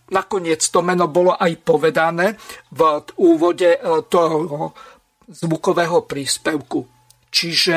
[0.07, 2.39] Nakoniec to meno bolo aj povedané
[2.71, 2.81] v
[3.19, 4.71] úvode e, toho
[5.27, 6.79] zvukového príspevku.
[7.27, 7.75] Čiže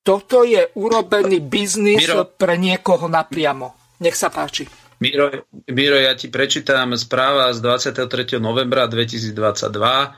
[0.00, 4.00] toto je urobený biznis Miro, pre niekoho napriamo.
[4.00, 4.64] Nech sa páči.
[5.04, 5.28] Miro,
[5.68, 8.40] Miro, ja ti prečítam správa z 23.
[8.40, 10.08] novembra 2022 e,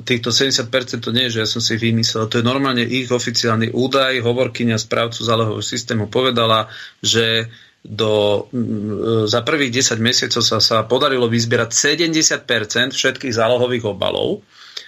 [0.00, 3.72] týchto 70% to nie je, že ja som si vymyslel, to je normálne ich oficiálny
[3.76, 4.24] údaj.
[4.24, 6.72] Hovorkyňa správcu zálohového systému povedala,
[7.04, 7.52] že
[7.84, 14.40] do, mm, za prvých 10 mesiacov sa, sa podarilo vyzbierať 70% všetkých zálohových obalov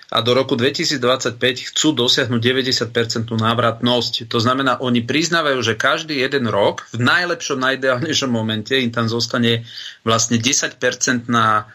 [0.09, 1.37] a do roku 2025
[1.75, 4.31] chcú dosiahnuť 90% návratnosť.
[4.33, 9.67] To znamená, oni priznávajú, že každý jeden rok v najlepšom, najideálnejšom momente im tam zostane
[10.07, 11.69] vlastne 10% na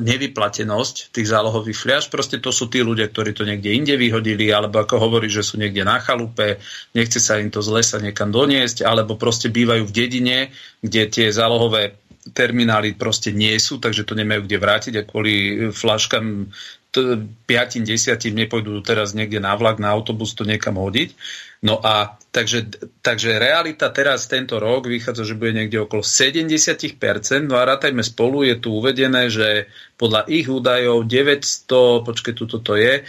[0.00, 2.12] nevyplatenosť tých zálohových fliaž.
[2.12, 5.56] Proste to sú tí ľudia, ktorí to niekde inde vyhodili, alebo ako hovorí, že sú
[5.56, 6.60] niekde na chalupe,
[6.92, 10.38] nechce sa im to z lesa niekam doniesť, alebo proste bývajú v dedine,
[10.84, 11.96] kde tie zálohové
[12.36, 16.52] terminály proste nie sú, takže to nemajú kde vrátiť a kvôli flaškám
[16.92, 17.88] 5, 10
[18.36, 21.16] nepôjdu teraz niekde na vlak, na autobus to niekam hodiť.
[21.60, 22.72] No a takže,
[23.04, 26.96] takže realita teraz tento rok vychádza, že bude niekde okolo 70%,
[27.44, 29.68] no a rátajme spolu, je tu uvedené, že
[30.00, 33.04] podľa ich údajov 900, počkej, tuto to je,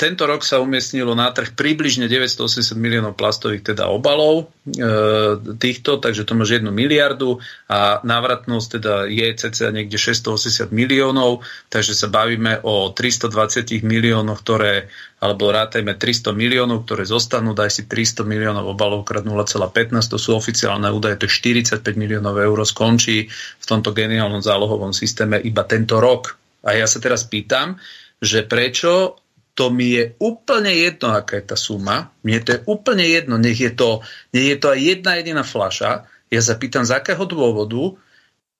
[0.00, 6.24] tento rok sa umiestnilo na trh približne 980 miliónov plastových teda obalov e, týchto, takže
[6.24, 12.64] to máš 1 miliardu a návratnosť teda je cca niekde 680 miliónov, takže sa bavíme
[12.64, 14.88] o 320 miliónoch, ktoré,
[15.20, 20.32] alebo rátajme 300 miliónov, ktoré zostanú, daj si 300 miliónov obalov krát 0,15, to sú
[20.32, 23.28] oficiálne údaje, to je 45 miliónov eur skončí
[23.60, 26.40] v tomto geniálnom zálohovom systéme iba tento rok.
[26.64, 27.76] A ja sa teraz pýtam,
[28.20, 29.16] že prečo
[29.60, 32.14] to mi je úplne jedno, aká je tá suma.
[32.24, 34.00] Mne to je úplne jedno, nech je to,
[34.32, 36.08] nech je to aj jedna jediná flaša.
[36.30, 37.98] Ja sa pýtam, z akého dôvodu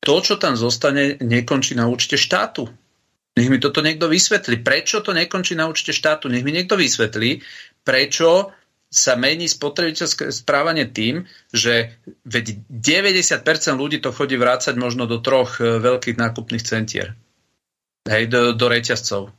[0.05, 2.69] to, čo tam zostane, nekončí na účte štátu.
[3.33, 4.61] Nech mi toto niekto vysvetlí.
[4.61, 6.27] Prečo to nekončí na účte štátu?
[6.29, 7.41] Nech mi niekto vysvetlí,
[7.87, 8.53] prečo
[8.91, 11.95] sa mení spotrebiteľské správanie tým, že
[12.27, 13.47] veď 90%
[13.79, 17.15] ľudí to chodí vrácať možno do troch e, veľkých nákupných centier.
[18.05, 19.31] Hej, do, do reťazcov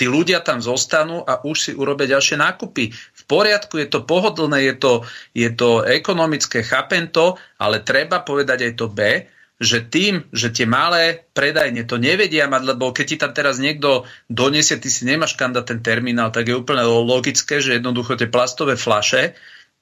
[0.00, 2.88] tí ľudia tam zostanú a už si urobia ďalšie nákupy.
[2.96, 4.92] V poriadku, je to pohodlné, je to,
[5.36, 9.28] je to ekonomické, chápem to, ale treba povedať aj to B,
[9.60, 14.08] že tým, že tie malé predajne to nevedia mať, lebo keď ti tam teraz niekto
[14.32, 18.80] donesie, ty si nemáš kanda ten terminál, tak je úplne logické, že jednoducho tie plastové
[18.80, 19.36] flaše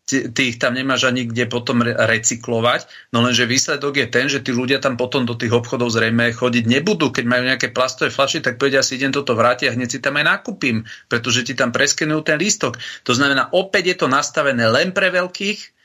[0.09, 4.57] ty ich tam nemáš ani kde potom recyklovať, no lenže výsledok je ten, že tí
[4.57, 7.13] ľudia tam potom do tých obchodov zrejme chodiť nebudú.
[7.13, 10.17] Keď majú nejaké plastové flaše, tak povedia si, idem toto vrátiť a hneď si tam
[10.17, 12.81] aj nakúpim, pretože ti tam preskenujú ten lístok.
[13.05, 15.77] To znamená, opäť je to nastavené len pre veľkých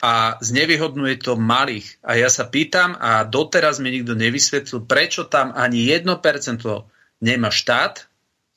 [0.00, 2.00] a znevýhodňuje to malých.
[2.00, 6.08] A ja sa pýtam, a doteraz mi nikto nevysvetlil, prečo tam ani 1%
[7.20, 8.07] nemá štát,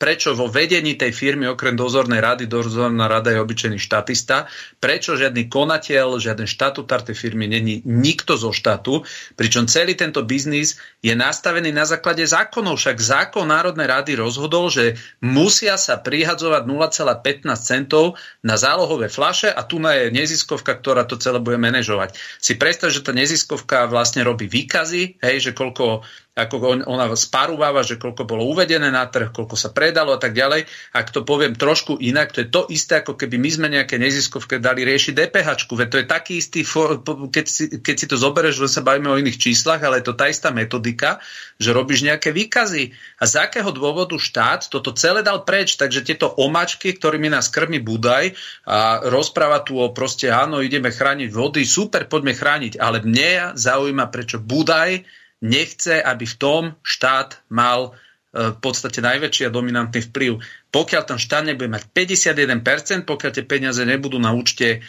[0.01, 4.49] prečo vo vedení tej firmy okrem dozornej rady, dozorná rada je obyčajný štatista,
[4.81, 9.05] prečo žiadny konateľ, žiaden štatutár tej firmy není nikto zo štátu,
[9.37, 12.81] pričom celý tento biznis je nastavený na základe zákonov.
[12.81, 19.61] Však zákon Národnej rady rozhodol, že musia sa prihadzovať 0,15 centov na zálohové flaše a
[19.61, 22.17] tu je neziskovka, ktorá to celé bude manažovať.
[22.41, 27.99] Si predstav, že tá neziskovka vlastne robí výkazy, hej, že koľko ako ona sparúváva, že
[27.99, 30.63] koľko bolo uvedené na trh, koľko sa predalo a tak ďalej.
[30.95, 34.55] Ak to poviem trošku inak, to je to isté, ako keby my sme nejaké neziskovke
[34.63, 35.67] dali riešiť DPH.
[35.67, 39.19] Veď to je taký istý, keď si, keď si to zoberieš, že sa bavíme o
[39.19, 41.19] iných číslach, ale je to tá istá metodika,
[41.59, 42.95] že robíš nejaké výkazy.
[43.19, 45.75] A z akého dôvodu štát toto celé dal preč?
[45.75, 51.27] Takže tieto omačky, ktorými nás krmi Budaj a rozpráva tu o proste áno, ideme chrániť
[51.27, 52.79] vody, super, poďme chrániť.
[52.79, 59.49] Ale mne zaujíma, prečo Budaj nechce, aby v tom štát mal e, v podstate najväčší
[59.49, 60.39] a dominantný vplyv.
[60.71, 64.79] Pokiaľ ten štát nebude mať 51%, pokiaľ tie peniaze nebudú na účte e,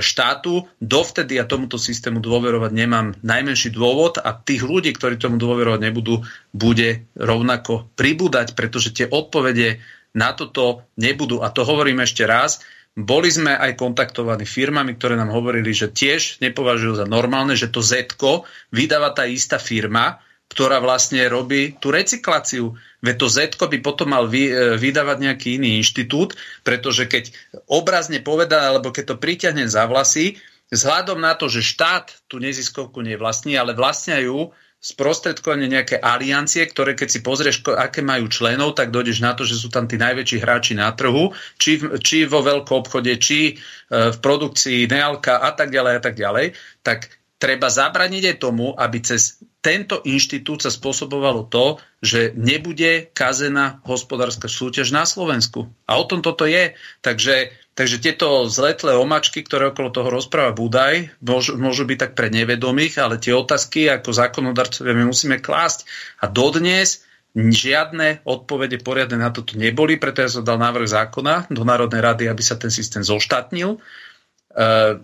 [0.00, 5.80] štátu, dovtedy ja tomuto systému dôverovať nemám najmenší dôvod a tých ľudí, ktorí tomu dôverovať
[5.92, 9.78] nebudú, bude rovnako pribúdať, pretože tie odpovede
[10.16, 11.40] na toto nebudú.
[11.40, 12.60] A to hovorím ešte raz,
[12.92, 17.80] boli sme aj kontaktovaní firmami, ktoré nám hovorili, že tiež nepovažujú za normálne, že to
[17.80, 18.20] Z
[18.68, 20.20] vydáva tá istá firma,
[20.52, 22.76] ktorá vlastne robí tú recykláciu.
[23.00, 27.32] Veď to Z by potom mal vy, e, vydávať nejaký iný inštitút, pretože keď
[27.72, 30.36] obrazne povedá, alebo keď to priťahne za vlasy,
[30.68, 37.08] vzhľadom na to, že štát tú neziskovku nevlastní, ale vlastňajú sprostredkovanie nejaké aliancie, ktoré keď
[37.08, 40.74] si pozrieš, aké majú členov, tak dojdeš na to, že sú tam tí najväčší hráči
[40.74, 45.92] na trhu, či, či vo veľkom obchode, či e, v produkcii nealka a tak ďalej
[45.94, 51.78] a tak ďalej, tak treba zabraniť aj tomu, aby cez tento inštitút sa spôsobovalo to,
[52.02, 55.70] že nebude kazená hospodárska súťaž na Slovensku.
[55.86, 56.74] A o tom toto je.
[56.98, 62.28] Takže Takže tieto zletlé omačky, ktoré okolo toho rozpráva Budaj, môžu, môžu byť tak pre
[62.28, 65.88] nevedomých, ale tie otázky ako zákonodarcovia my musíme klásť.
[66.20, 67.00] A dodnes
[67.32, 72.24] žiadne odpovede poriadne na toto neboli, preto ja som dal návrh zákona do Národnej rady,
[72.28, 73.72] aby sa ten systém zoštátnil.
[73.72, 73.78] E,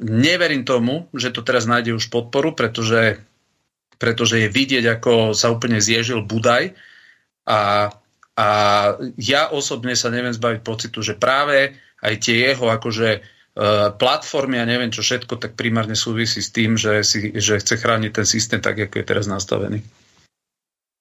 [0.05, 3.25] neverím tomu, že to teraz nájde už podporu, pretože,
[3.99, 6.73] pretože je vidieť, ako sa úplne zježil Budaj.
[7.45, 7.91] A,
[8.39, 8.49] a
[9.19, 13.21] ja osobne sa neviem zbaviť pocitu, že práve aj tie jeho akože e,
[13.99, 18.13] platformy a neviem čo všetko, tak primárne súvisí s tým, že, si, že chce chrániť
[18.15, 19.83] ten systém tak, ako je teraz nastavený.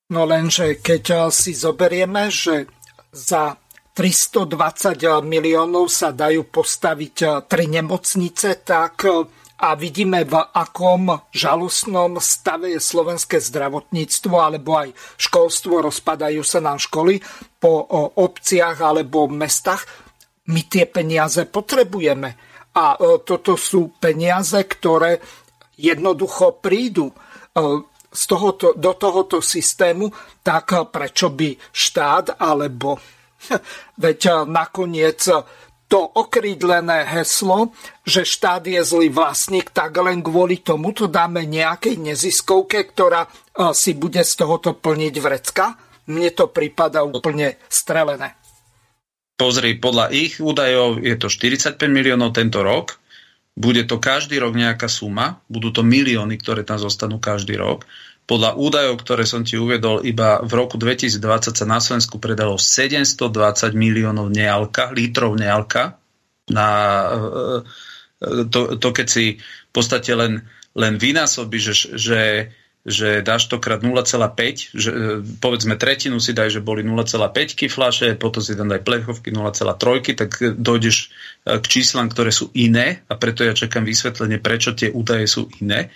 [0.09, 2.65] No lenže keď si zoberieme, že
[3.13, 3.59] za
[3.97, 9.25] 320 miliónov sa dajú postaviť e, tri nemocnice, tak e,
[9.57, 16.77] a vidíme, v akom žalostnom stave je slovenské zdravotníctvo alebo aj školstvo, rozpadajú sa nám
[16.77, 17.17] školy
[17.57, 17.81] po
[18.21, 19.81] obciach alebo mestách,
[20.53, 22.29] my tie peniaze potrebujeme.
[22.77, 25.17] A e, toto sú peniaze, ktoré
[25.73, 27.13] jednoducho prídu e,
[28.13, 30.13] z tohoto, do tohoto systému,
[30.45, 33.01] tak prečo by štát alebo
[34.05, 35.25] veď nakoniec
[35.87, 37.71] to okrídlené heslo,
[38.03, 43.29] že štát je zlý vlastník, tak len kvôli tomu to dáme nejakej neziskovke, ktorá e,
[43.71, 45.79] si bude z tohoto plniť vrecka.
[46.11, 48.35] Mne to prípada úplne strelené.
[49.39, 52.99] Pozri, podľa ich údajov je to 45 miliónov tento rok.
[53.57, 55.39] Bude to každý rok nejaká suma.
[55.49, 57.87] Budú to milióny, ktoré tam zostanú každý rok.
[58.27, 63.23] Podľa údajov, ktoré som ti uvedol, iba v roku 2020 sa na Slovensku predalo 720
[63.71, 65.95] miliónov nealka, litrov nealka.
[66.51, 66.67] Na,
[67.07, 67.19] e,
[68.19, 70.43] e, to, to keď si v podstate len,
[70.75, 72.21] len vynásobíš, že, že
[72.87, 78.15] že dáš to krát 0,5, že, e, povedzme tretinu si daj, že boli 0,5 flaše,
[78.15, 81.11] potom si tam daj plechovky 0,3, tak dojdeš
[81.43, 85.91] k číslam, ktoré sú iné a preto ja čakám vysvetlenie, prečo tie údaje sú iné.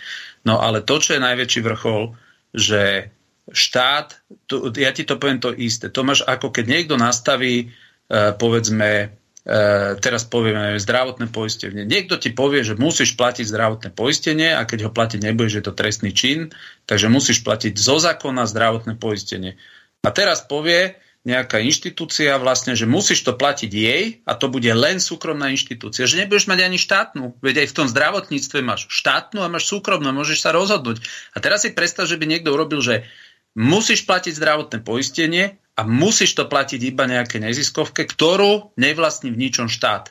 [0.48, 2.18] No ale to, čo je najväčší vrchol,
[2.52, 3.14] že
[3.52, 7.68] štát, to, ja ti to poviem to isté, to máš ako keď niekto nastaví,
[8.10, 11.82] e, povedzme, E, teraz povieme zdravotné poistenie.
[11.82, 15.74] Niekto ti povie, že musíš platiť zdravotné poistenie a keď ho platiť nebudeš, je to
[15.74, 16.54] trestný čin,
[16.86, 19.58] takže musíš platiť zo zákona zdravotné poistenie.
[20.06, 24.98] A teraz povie nejaká inštitúcia vlastne, že musíš to platiť jej a to bude len
[24.98, 26.10] súkromná inštitúcia.
[26.10, 27.38] Že nebudeš mať ani štátnu.
[27.46, 31.06] Veď aj v tom zdravotníctve máš štátnu a máš súkromnú, môžeš sa rozhodnúť.
[31.34, 33.06] A teraz si predstav, že by niekto urobil, že
[33.54, 39.70] musíš platiť zdravotné poistenie a musíš to platiť iba nejaké neziskovke, ktorú nevlastní v ničom
[39.70, 40.10] štát.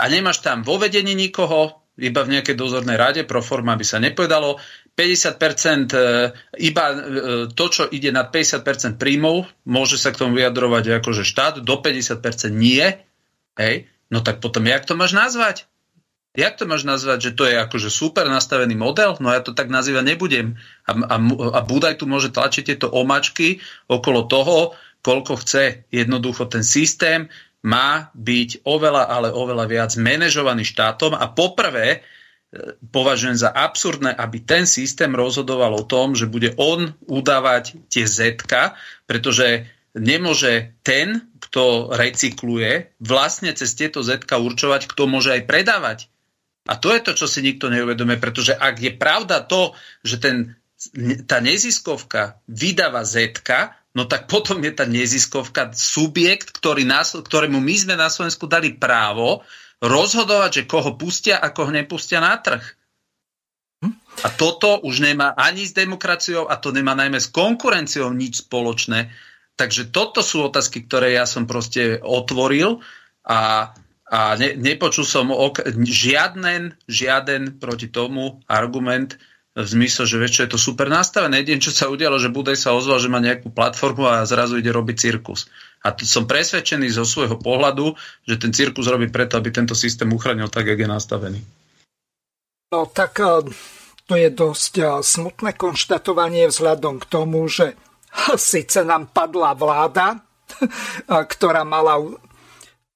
[0.00, 4.00] A nemáš tam vo vedení nikoho, iba v nejakej dozornej rade, pro forma by sa
[4.00, 4.56] nepovedalo,
[5.00, 6.00] 50% e,
[6.60, 6.96] iba e,
[7.48, 12.20] to, čo ide nad 50% príjmov, môže sa k tomu vyjadrovať akože štát, do 50%
[12.52, 12.84] nie,
[13.56, 15.64] hej, no tak potom jak to máš nazvať?
[16.36, 19.18] Jak to máš nazvať, že to je akože super nastavený model?
[19.18, 20.62] No ja to tak nazývať nebudem.
[20.86, 21.16] A, a,
[21.58, 23.58] a Budaj tu môže tlačiť tieto omačky
[23.90, 25.90] okolo toho, koľko chce.
[25.90, 27.26] Jednoducho ten systém
[27.66, 32.06] má byť oveľa, ale oveľa viac manažovaný štátom a poprvé
[32.90, 38.42] považujem za absurdné, aby ten systém rozhodoval o tom, že bude on udávať tie Z,
[39.06, 45.98] pretože nemôže ten, kto recykluje, vlastne cez tieto Z určovať, kto môže aj predávať.
[46.66, 50.36] A to je to, čo si nikto neuvedomuje, pretože ak je pravda to, že ten,
[51.26, 53.42] tá neziskovka vydáva Z,
[53.94, 58.74] no tak potom je tá neziskovka subjekt, ktorý nás, ktorému my sme na Slovensku dali
[58.74, 59.42] právo
[59.80, 62.62] rozhodovať, že koho pustia a koho nepustia na trh.
[63.80, 63.94] Hm?
[64.24, 69.08] A toto už nemá ani s demokraciou a to nemá najmä s konkurenciou nič spoločné.
[69.56, 72.80] Takže toto sú otázky, ktoré ja som proste otvoril
[73.24, 73.72] a,
[74.08, 79.20] a ne, nepočul som ok- žiaden, žiaden proti tomu argument
[79.52, 81.42] v zmysle, že vieš, čo je to super nastavené.
[81.42, 84.70] Jedin, čo sa udialo, že Budej sa ozval, že má nejakú platformu a zrazu ide
[84.70, 85.50] robiť cirkus.
[85.80, 87.96] A som presvedčený zo svojho pohľadu,
[88.28, 91.40] že ten cirkus robí preto, aby tento systém uchránil tak, jak je nastavený.
[92.70, 93.48] No tak eh,
[94.04, 97.74] to je dosť eh, smutné konštatovanie vzhľadom k tomu, že
[98.36, 100.20] síce nám padla vláda,
[101.32, 101.96] ktorá mala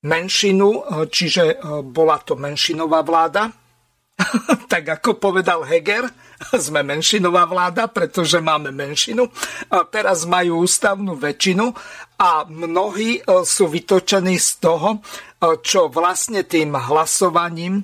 [0.04, 3.63] menšinu, eh, čiže bola to menšinová vláda,
[4.72, 6.06] tak ako povedal Heger,
[6.54, 9.26] sme menšinová vláda, pretože máme menšinu.
[9.70, 11.74] A teraz majú ústavnú väčšinu
[12.18, 15.00] a mnohí e, sú vytočení z toho, e,
[15.62, 17.82] čo vlastne tým hlasovaním,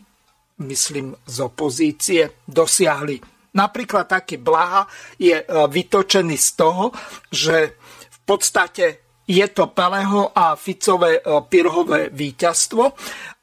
[0.62, 3.18] myslím z opozície, dosiahli.
[3.50, 4.86] Napríklad taký Blaha
[5.18, 6.94] je e, vytočený z toho,
[7.26, 7.74] že
[8.06, 8.86] v podstate
[9.30, 12.82] je to Peleho a Ficové Pirhové víťazstvo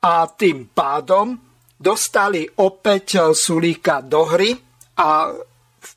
[0.03, 1.46] a tým pádom
[1.78, 4.57] dostali opäť Sulíka do hry
[4.97, 5.32] a
[5.78, 5.91] v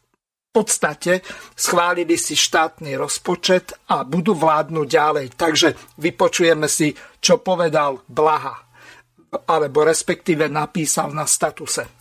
[0.53, 1.25] podstate
[1.57, 5.27] schválili si štátny rozpočet a budú vládnuť ďalej.
[5.35, 8.55] Takže vypočujeme si, čo povedal Blaha,
[9.49, 12.01] alebo respektíve napísal na statuse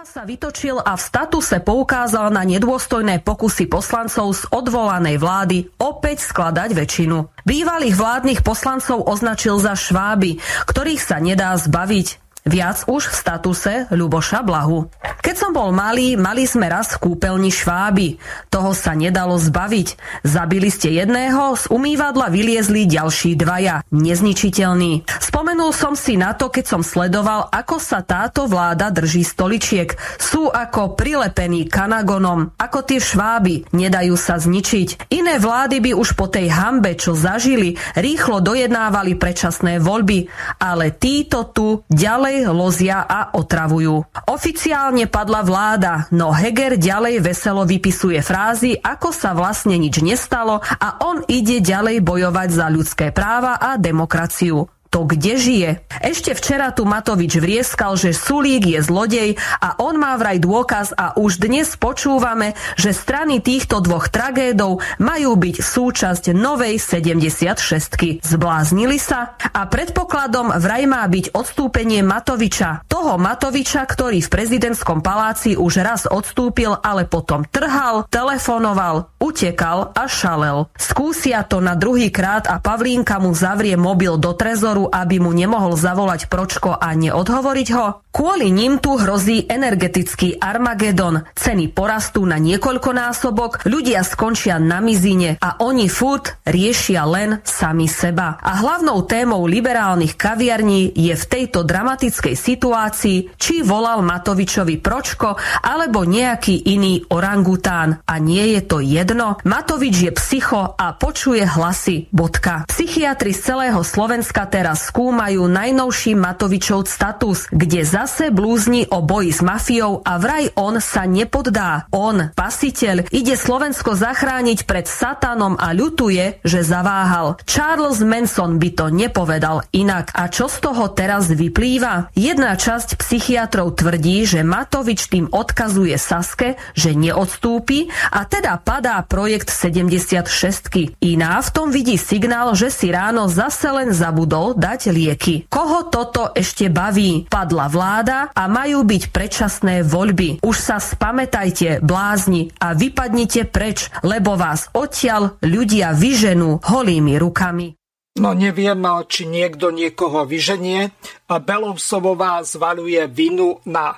[0.00, 6.72] sa vytočil a v statuse poukázal na nedôstojné pokusy poslancov z odvolanej vlády opäť skladať
[6.72, 7.44] väčšinu.
[7.44, 12.29] Bývalých vládnych poslancov označil za šváby, ktorých sa nedá zbaviť.
[12.48, 14.88] Viac už v statuse Ľuboša Blahu.
[15.20, 18.16] Keď som bol malý, mali sme raz v kúpeľni šváby.
[18.48, 20.00] Toho sa nedalo zbaviť.
[20.24, 23.84] Zabili ste jedného, z umývadla vyliezli ďalší dvaja.
[23.92, 25.04] Nezničiteľný.
[25.20, 29.92] Spomenul som si na to, keď som sledoval, ako sa táto vláda drží stoličiek.
[30.16, 32.56] Sú ako prilepení kanagonom.
[32.56, 33.76] Ako tie šváby.
[33.76, 35.12] Nedajú sa zničiť.
[35.12, 40.32] Iné vlády by už po tej hambe, čo zažili, rýchlo dojednávali predčasné voľby.
[40.56, 44.06] Ale títo tu ďalej ďalej lozia a otravujú.
[44.30, 51.02] Oficiálne padla vláda, no Heger ďalej veselo vypisuje frázy, ako sa vlastne nič nestalo a
[51.02, 55.70] on ide ďalej bojovať za ľudské práva a demokraciu to kde žije?
[56.02, 61.14] Ešte včera tu Matovič vrieskal, že Sulík je zlodej a on má vraj dôkaz a
[61.14, 68.26] už dnes počúvame, že strany týchto dvoch tragédov majú byť súčasť novej 76.
[68.26, 69.38] Zbláznili sa?
[69.38, 72.82] A predpokladom vraj má byť odstúpenie Matoviča.
[72.90, 80.10] Toho Matoviča, ktorý v prezidentskom paláci už raz odstúpil, ale potom trhal, telefonoval, utekal a
[80.10, 80.66] šalel.
[80.74, 85.32] Skúsia to na druhý krát a Pavlínka mu zavrie mobil do trezoru dôveru, aby mu
[85.36, 87.86] nemohol zavolať Pročko a neodhovoriť ho?
[88.10, 91.22] Kvôli ním tu hrozí energetický Armagedon.
[91.36, 98.42] Ceny porastú na niekoľkonásobok, ľudia skončia na mizine a oni furt riešia len sami seba.
[98.42, 106.02] A hlavnou témou liberálnych kaviarní je v tejto dramatickej situácii, či volal Matovičovi Pročko alebo
[106.02, 108.02] nejaký iný orangután.
[108.10, 109.38] A nie je to jedno?
[109.46, 112.10] Matovič je psycho a počuje hlasy.
[112.10, 112.66] Bodka.
[112.66, 119.34] Psychiatri z celého Slovenska teraz teraz skúmajú najnovší Matovičov status, kde zase blúzni o boji
[119.34, 121.90] s mafiou a vraj on sa nepoddá.
[121.90, 127.34] On, pasiteľ, ide Slovensko zachrániť pred satanom a ľutuje, že zaváhal.
[127.50, 130.14] Charles Manson by to nepovedal inak.
[130.14, 132.14] A čo z toho teraz vyplýva?
[132.14, 139.50] Jedna časť psychiatrov tvrdí, že Matovič tým odkazuje Saske, že neodstúpi a teda padá projekt
[139.50, 140.94] 76.
[141.02, 145.48] Iná v tom vidí signál, že si ráno zase len zabudol dať lieky.
[145.48, 147.24] Koho toto ešte baví?
[147.32, 150.44] Padla vláda a majú byť predčasné voľby.
[150.44, 157.72] Už sa spamätajte, blázni, a vypadnite preč, lebo vás odtiaľ ľudia vyženú holými rukami.
[158.20, 160.92] No neviem, či niekto niekoho vyženie.
[161.30, 163.96] Belousovová zvaluje vinu na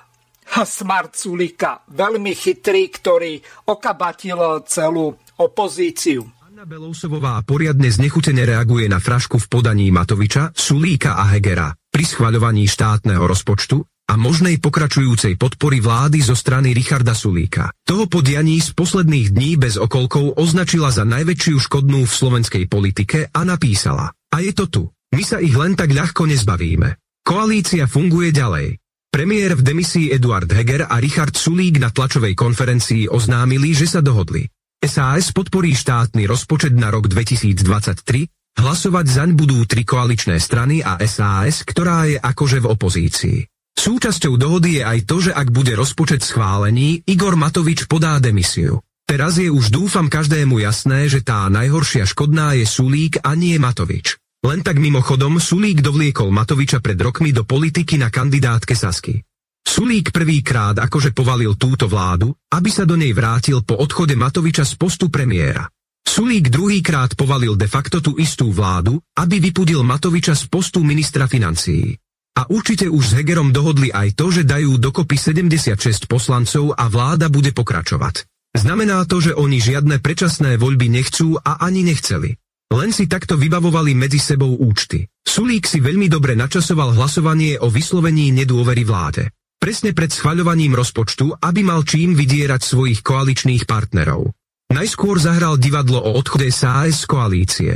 [0.52, 6.28] Smart Sulika, veľmi chytrý, ktorý okabatil celú opozíciu.
[6.62, 12.70] Anna Belousovová poriadne znechutene reaguje na frašku v podaní Matoviča, Sulíka a Hegera pri schvaľovaní
[12.70, 17.74] štátneho rozpočtu a možnej pokračujúcej podpory vlády zo strany Richarda Sulíka.
[17.82, 23.42] Toho podianí z posledných dní bez okolkov označila za najväčšiu škodnú v slovenskej politike a
[23.42, 24.14] napísala.
[24.30, 24.82] A je to tu.
[25.18, 26.94] My sa ich len tak ľahko nezbavíme.
[27.26, 28.78] Koalícia funguje ďalej.
[29.10, 34.46] Premiér v demisii Eduard Heger a Richard Sulík na tlačovej konferencii oznámili, že sa dohodli.
[34.82, 38.26] SAS podporí štátny rozpočet na rok 2023,
[38.58, 43.38] hlasovať zaň budú tri koaličné strany a SAS, ktorá je akože v opozícii.
[43.78, 48.82] Súčasťou dohody je aj to, že ak bude rozpočet schválený, Igor Matovič podá demisiu.
[49.06, 54.18] Teraz je už dúfam každému jasné, že tá najhoršia škodná je Sulík a nie Matovič.
[54.42, 59.22] Len tak mimochodom Sulík dovliekol Matoviča pred rokmi do politiky na kandidátke Sasky.
[59.62, 64.76] Sulík prvýkrát akože povalil túto vládu, aby sa do nej vrátil po odchode Matoviča z
[64.76, 65.64] postu premiéra.
[66.04, 71.96] Sulík druhýkrát povalil de facto tú istú vládu, aby vypudil Matoviča z postu ministra financií.
[72.36, 77.32] A určite už s Hegerom dohodli aj to, že dajú dokopy 76 poslancov a vláda
[77.32, 78.28] bude pokračovať.
[78.52, 82.36] Znamená to, že oni žiadne predčasné voľby nechcú a ani nechceli.
[82.72, 85.04] Len si takto vybavovali medzi sebou účty.
[85.24, 89.32] Sulík si veľmi dobre načasoval hlasovanie o vyslovení nedôvery vláde.
[89.62, 94.34] Presne pred schvaľovaním rozpočtu, aby mal čím vydierať svojich koaličných partnerov.
[94.74, 97.72] Najskôr zahral divadlo o odchode SAS z koalície.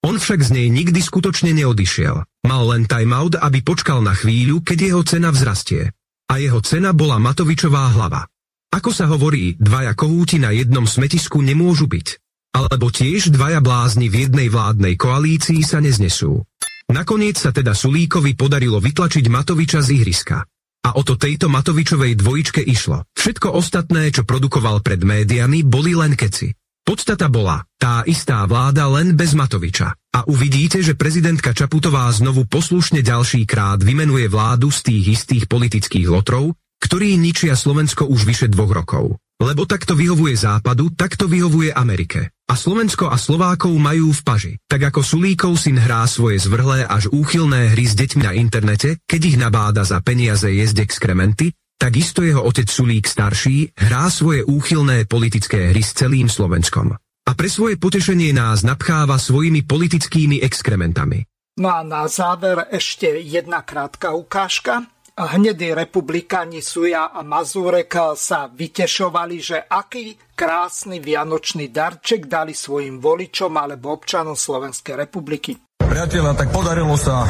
[0.00, 2.24] On však z nej nikdy skutočne neodišiel.
[2.48, 5.92] Mal len timeout, aby počkal na chvíľu, keď jeho cena vzrastie.
[6.32, 8.24] A jeho cena bola Matovičová hlava.
[8.72, 12.16] Ako sa hovorí, dvaja kohúti na jednom smetisku nemôžu byť.
[12.56, 16.40] Alebo tiež dvaja blázni v jednej vládnej koalícii sa neznesú.
[16.88, 20.48] Nakoniec sa teda Sulíkovi podarilo vytlačiť Matoviča z ihriska.
[20.86, 23.02] A o to tejto Matovičovej dvojičke išlo.
[23.18, 26.54] Všetko ostatné, čo produkoval pred médiami, boli len keci.
[26.86, 29.90] Podstata bola tá istá vláda len bez Matoviča.
[30.14, 36.06] A uvidíte, že prezidentka Čaputová znovu poslušne ďalší krát vymenuje vládu z tých istých politických
[36.06, 39.18] lotrov, ktorí ničia Slovensko už vyše dvoch rokov.
[39.42, 42.35] Lebo takto vyhovuje Západu, takto vyhovuje Amerike.
[42.46, 44.52] A Slovensko a Slovákov majú v paži.
[44.70, 49.20] Tak ako Sulíkov syn hrá svoje zvrhlé až úchylné hry s deťmi na internete, keď
[49.26, 55.76] ich nabáda za peniaze jesť exkrementy, Takisto jeho otec Sulík starší hrá svoje úchylné politické
[55.76, 56.96] hry s celým Slovenskom.
[56.96, 61.28] A pre svoje potešenie nás napcháva svojimi politickými exkrementami.
[61.60, 64.88] No a na záver ešte jedna krátka ukážka.
[65.16, 73.56] Hnedí republikáni Suja a Mazúrek sa vytešovali, že aký krásny vianočný darček dali svojim voličom
[73.56, 75.56] alebo občanom Slovenskej republiky.
[75.86, 77.24] Priatelia, tak podarilo sa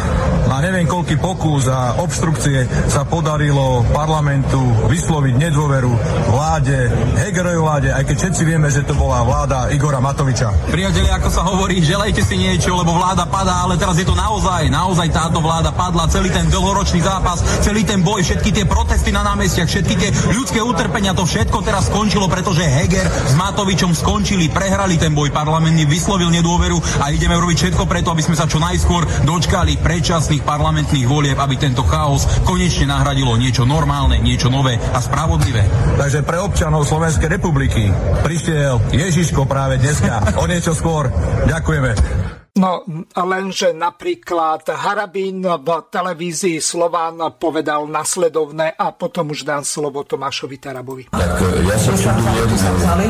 [0.49, 5.93] na neviem koľký pokus a obštrukcie sa podarilo parlamentu vysloviť nedôveru
[6.33, 6.89] vláde,
[7.21, 10.73] Hegerovej vláde, aj keď všetci vieme, že to bola vláda Igora Matoviča.
[10.73, 14.73] Priatelia, ako sa hovorí, želejte si niečo, lebo vláda padá, ale teraz je to naozaj,
[14.73, 19.21] naozaj táto vláda padla, celý ten dlhoročný zápas, celý ten boj, všetky tie protesty na
[19.21, 24.97] námestiach, všetky tie ľudské utrpenia, to všetko teraz skončilo, pretože Heger s Matovičom skončili, prehrali
[24.97, 29.05] ten boj parlamentný, vyslovil nedôveru a ideme robiť všetko preto, aby sme sa čo najskôr
[29.25, 35.67] dočkali predčasných parlamentných volieb, aby tento chaos konečne nahradilo niečo normálne, niečo nové a spravodlivé.
[36.01, 37.91] Takže pre občanov Slovenskej republiky
[38.25, 41.11] prišiel Ježiško práve dneska, o niečo skôr.
[41.47, 42.46] Ďakujeme.
[42.57, 42.81] No,
[43.13, 51.05] lenže napríklad Harabín v televízii Slován povedal nasledovné a potom už dám slovo Tomášovi Tarabovi.
[51.13, 51.37] Tak
[51.69, 52.49] ja sa čudujem,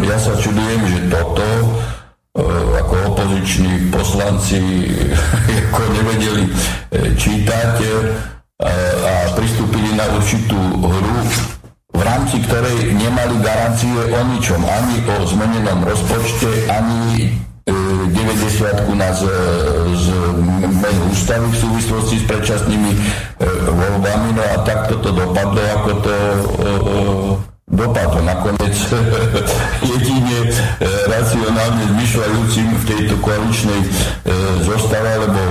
[0.03, 1.47] ja sa čudujem že toto
[2.37, 2.43] E,
[2.79, 4.61] ako opoziční poslanci
[5.73, 6.51] ako nevedeli e,
[7.17, 7.89] čítať e,
[9.09, 11.17] a pristúpili na určitú hru,
[11.97, 17.33] v rámci ktorej nemali garancie o ničom, ani o zmenenom rozpočte, ani
[17.67, 19.27] 90 na z,
[19.99, 20.07] z
[20.71, 22.93] menu ústavy v súvislosti s predčasnými
[23.75, 26.15] voľbami, no a takto to dopadlo, ako to
[27.67, 28.23] dopadlo.
[28.23, 28.77] Nakoniec
[29.91, 30.49] jedine e,
[31.11, 33.89] racionálne zmyšľajúcim v tejto koaličnej e,
[34.63, 35.43] zostave, lebo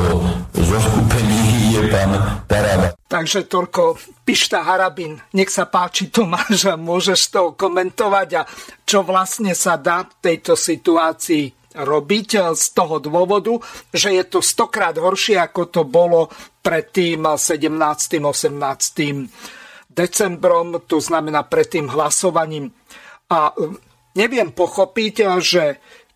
[0.56, 1.40] zo skupení
[1.76, 2.12] je pán
[2.48, 2.96] Taraba.
[3.06, 5.20] Takže toľko Pišta Harabin.
[5.38, 8.42] Nech sa páči Tomáš, môžeš to komentovať a
[8.84, 13.60] čo vlastne sa dá v tejto situácii robiť z toho dôvodu,
[13.92, 16.32] že je to stokrát horšie, ako to bolo
[16.64, 17.68] pred tým 17.
[18.24, 18.56] 18.
[19.92, 22.72] decembrom, to znamená pred tým hlasovaním.
[23.30, 23.52] A
[24.16, 25.64] neviem pochopiť, že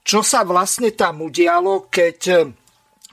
[0.03, 2.49] čo sa vlastne tam udialo, keď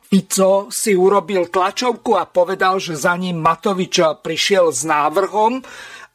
[0.06, 5.60] Fico si urobil tlačovku a povedal, že za ním Matovič prišiel s návrhom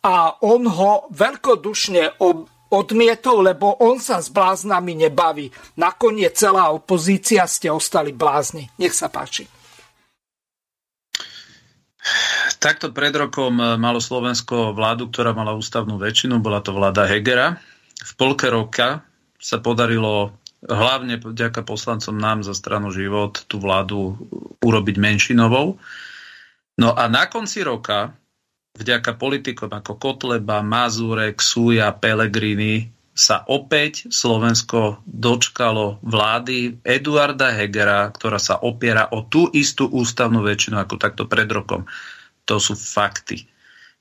[0.02, 2.24] a on ho veľkodušne
[2.72, 5.52] odmietol, lebo on sa s bláznami nebaví.
[5.76, 8.72] Nakoniec celá opozícia ste ostali blázni.
[8.80, 9.46] Nech sa páči.
[12.58, 17.62] Takto pred rokom malo Slovensko vládu, ktorá mala ústavnú väčšinu, bola to vláda Hegera.
[18.02, 19.06] V polke roka
[19.38, 20.34] sa podarilo
[20.66, 24.18] hlavne vďaka poslancom nám za stranu život tú vládu
[24.62, 25.82] urobiť menšinovou.
[26.78, 28.14] No a na konci roka,
[28.78, 38.40] vďaka politikom ako Kotleba, Mazurek, Súja, Pelegrini, sa opäť Slovensko dočkalo vlády Eduarda Hegera, ktorá
[38.40, 41.84] sa opiera o tú istú ústavnú väčšinu ako takto pred rokom.
[42.48, 43.52] To sú fakty.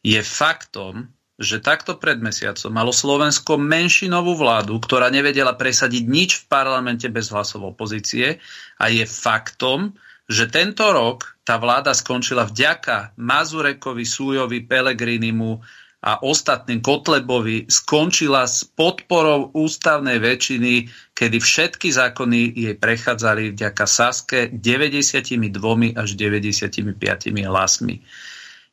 [0.00, 1.10] Je faktom,
[1.40, 7.34] že takto pred mesiacom malo Slovensko menšinovú vládu, ktorá nevedela presadiť nič v parlamente bez
[7.34, 8.38] hlasov opozície
[8.78, 9.90] a je faktom,
[10.30, 15.58] že tento rok tá vláda skončila vďaka Mazurekovi, Sújovi, Pelegrinimu
[16.00, 24.48] a ostatným Kotlebovi skončila s podporou ústavnej väčšiny, kedy všetky zákony jej prechádzali vďaka Saske
[24.54, 28.00] 92 až 95 hlasmi.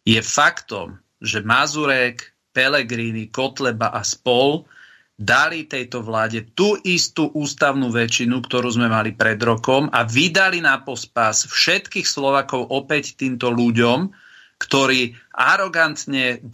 [0.08, 4.70] Je faktom, že Mazurek, Pelegrini, Kotleba a spol
[5.18, 10.78] dali tejto vláde tú istú ústavnú väčšinu, ktorú sme mali pred rokom a vydali na
[10.86, 14.14] pospas všetkých Slovakov opäť týmto ľuďom,
[14.58, 16.54] ktorí arogantne 2,5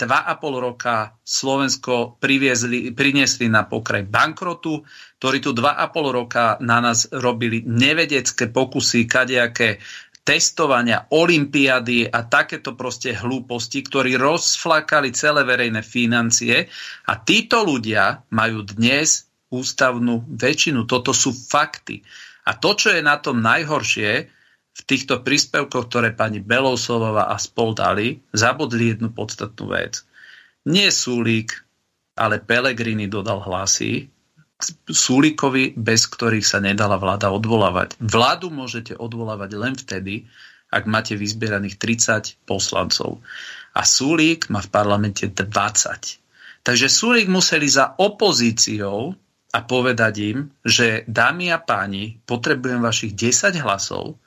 [0.59, 4.83] roka Slovensko priviezli, priniesli na pokraj bankrotu,
[5.19, 9.79] ktorí tu 2,5 roka na nás robili nevedecké pokusy, kadejaké
[10.23, 16.71] testovania, olimpiady a takéto proste hlúposti, ktorí rozflakali celé verejné financie
[17.07, 20.87] a títo ľudia majú dnes ústavnú väčšinu.
[20.87, 22.01] Toto sú fakty.
[22.47, 24.11] A to, čo je na tom najhoršie,
[24.73, 30.01] v týchto príspevkoch, ktoré pani Belousová a spol dali, zabudli jednu podstatnú vec.
[30.65, 31.53] Nie Súlík,
[32.17, 34.09] ale Pelegrini dodal hlasy,
[34.87, 37.99] Súlikovi, bez ktorých sa nedala vláda odvolávať.
[37.99, 40.29] Vládu môžete odvolávať len vtedy,
[40.73, 43.21] ak máte vyzbieraných 30 poslancov.
[43.77, 46.63] A Súlik má v parlamente 20.
[46.63, 49.13] Takže Súlik museli za opozíciou
[49.53, 54.17] a povedať im, že dámy a páni, potrebujem vašich 10 hlasov,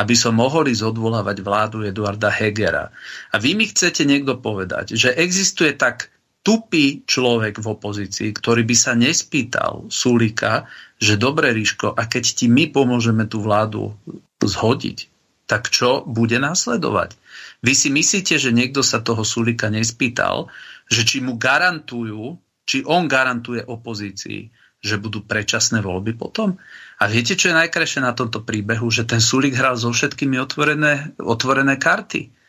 [0.00, 2.88] aby som mohol ísť odvolávať vládu Eduarda Hegera.
[3.34, 6.08] A vy mi chcete niekto povedať, že existuje tak
[6.40, 10.64] tupý človek v opozícii, ktorý by sa nespýtal Sulika,
[10.96, 13.92] že dobre, Ríško, a keď ti my pomôžeme tú vládu
[14.40, 15.08] zhodiť,
[15.44, 17.18] tak čo bude následovať?
[17.60, 20.48] Vy si myslíte, že niekto sa toho Sulika nespýtal,
[20.88, 24.48] že či mu garantujú, či on garantuje opozícii,
[24.80, 26.56] že budú predčasné voľby potom?
[27.00, 28.88] A viete, čo je najkrajšie na tomto príbehu?
[28.88, 32.39] Že ten Sulik hral so všetkými otvorené, otvorené karty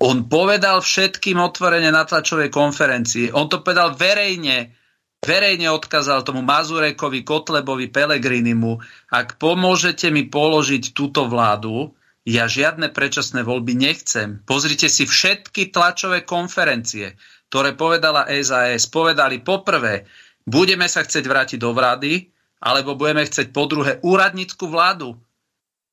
[0.00, 3.36] on povedal všetkým otvorene na tlačovej konferencii.
[3.36, 4.72] On to povedal verejne.
[5.20, 8.80] Verejne odkázal tomu Mazurekovi, Kotlebovi, Pelegrinimu.
[9.12, 11.92] Ak pomôžete mi položiť túto vládu,
[12.24, 14.40] ja žiadne predčasné voľby nechcem.
[14.48, 17.20] Pozrite si všetky tlačové konferencie,
[17.52, 18.88] ktoré povedala SAS.
[18.88, 20.08] Povedali poprvé,
[20.48, 22.32] budeme sa chcieť vrátiť do vlády,
[22.64, 25.20] alebo budeme chcieť po druhé úradnícku vládu.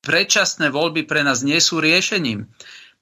[0.04, 2.48] Predčasné voľby pre nás nie sú riešením.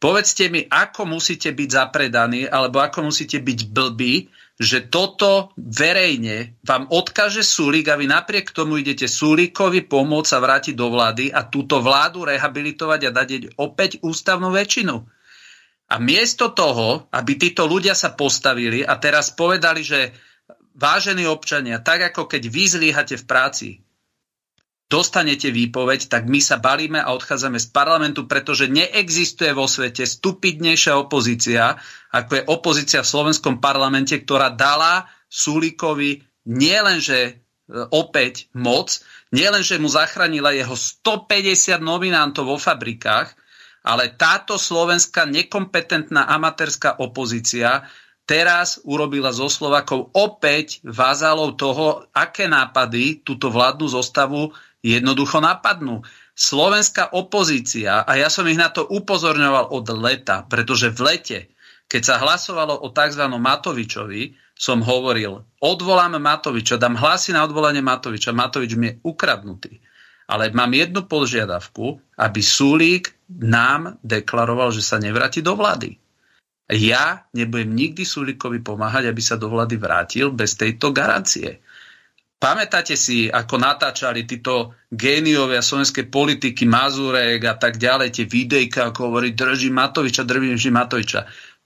[0.05, 6.93] Povedzte mi, ako musíte byť zapredaní, alebo ako musíte byť blbí, že toto verejne vám
[6.93, 11.81] odkáže Sulík a vy napriek tomu idete Sulíkovi pomôcť sa vrátiť do vlády a túto
[11.81, 14.95] vládu rehabilitovať a dať opäť ústavnú väčšinu.
[15.89, 20.13] A miesto toho, aby títo ľudia sa postavili a teraz povedali, že
[20.77, 23.81] vážení občania, tak ako keď vy zlíhate v práci,
[24.85, 30.93] dostanete výpoveď, tak my sa balíme a odchádzame z parlamentu, pretože neexistuje vo svete stupidnejšia
[30.93, 31.77] opozícia,
[32.13, 37.33] ako je opozícia v slovenskom parlamente, ktorá dala Sulíkovi nielenže e,
[37.89, 39.01] opäť moc,
[39.33, 43.33] nielenže mu zachránila jeho 150 nominantov vo fabrikách,
[43.85, 47.85] ale táto slovenská nekompetentná amatérska opozícia
[48.25, 54.49] teraz urobila zo Slovakov opäť vázalov toho, aké nápady túto vládnu zostavu
[54.85, 56.05] jednoducho napadnú.
[56.37, 61.39] Slovenská opozícia, a ja som ich na to upozorňoval od leta, pretože v lete,
[61.89, 63.23] keď sa hlasovalo o tzv.
[63.25, 69.83] Matovičovi, som hovoril, odvolám Matoviča, dám hlasy na odvolanie Matoviča, Matovič mi je ukradnutý.
[70.25, 75.99] Ale mám jednu požiadavku, aby Sulík nám deklaroval, že sa nevráti do vlády.
[76.65, 81.61] Ja nebudem nikdy Sulíkovi pomáhať, aby sa do vlády vrátil bez tejto garancie.
[82.35, 89.09] Pamätáte si, ako natáčali títo géniovia slovenskej politiky, Mazurek a tak ďalej, tie videjka, ako
[89.09, 91.25] hovorí, drží Matoviča, drží Matoviča.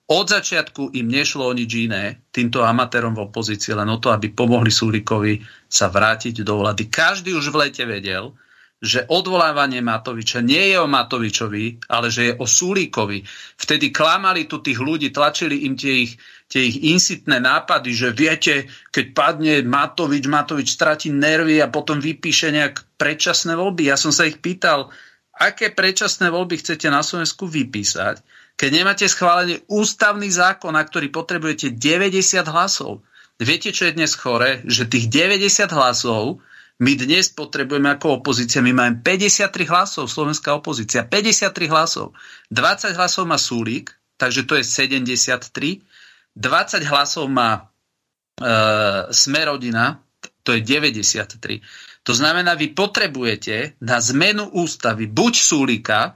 [0.10, 4.34] Od začiatku im nešlo o nič iné, týmto amatérom v opozícii, len o to, aby
[4.34, 5.38] pomohli Sulíkovi
[5.70, 6.90] sa vrátiť do vlády.
[6.90, 8.34] Každý už v lete vedel,
[8.80, 13.28] že odvolávanie Matoviča nie je o Matovičovi, ale že je o Sulíkovi.
[13.60, 16.16] Vtedy klamali tu tých ľudí, tlačili im tie ich,
[16.48, 22.56] tie ich insitné nápady, že viete, keď padne Matovič, Matovič stratí nervy a potom vypíše
[22.56, 23.92] nejak predčasné voľby.
[23.92, 24.88] Ja som sa ich pýtal,
[25.36, 28.24] aké predčasné voľby chcete na Slovensku vypísať,
[28.56, 33.04] keď nemáte schválený ústavný zákon, na ktorý potrebujete 90 hlasov.
[33.40, 34.64] Viete, čo je dnes chore?
[34.68, 36.44] Že tých 90 hlasov
[36.80, 42.16] my dnes potrebujeme ako opozícia, my máme 53 hlasov, slovenská opozícia, 53 hlasov.
[42.48, 45.84] 20 hlasov má Súlik, takže to je 73.
[46.40, 46.40] 20
[46.88, 47.68] hlasov má
[48.40, 48.52] e,
[49.12, 50.00] Smerodina,
[50.48, 51.60] to je 93.
[52.08, 56.16] To znamená, vy potrebujete na zmenu ústavy buď Súlika,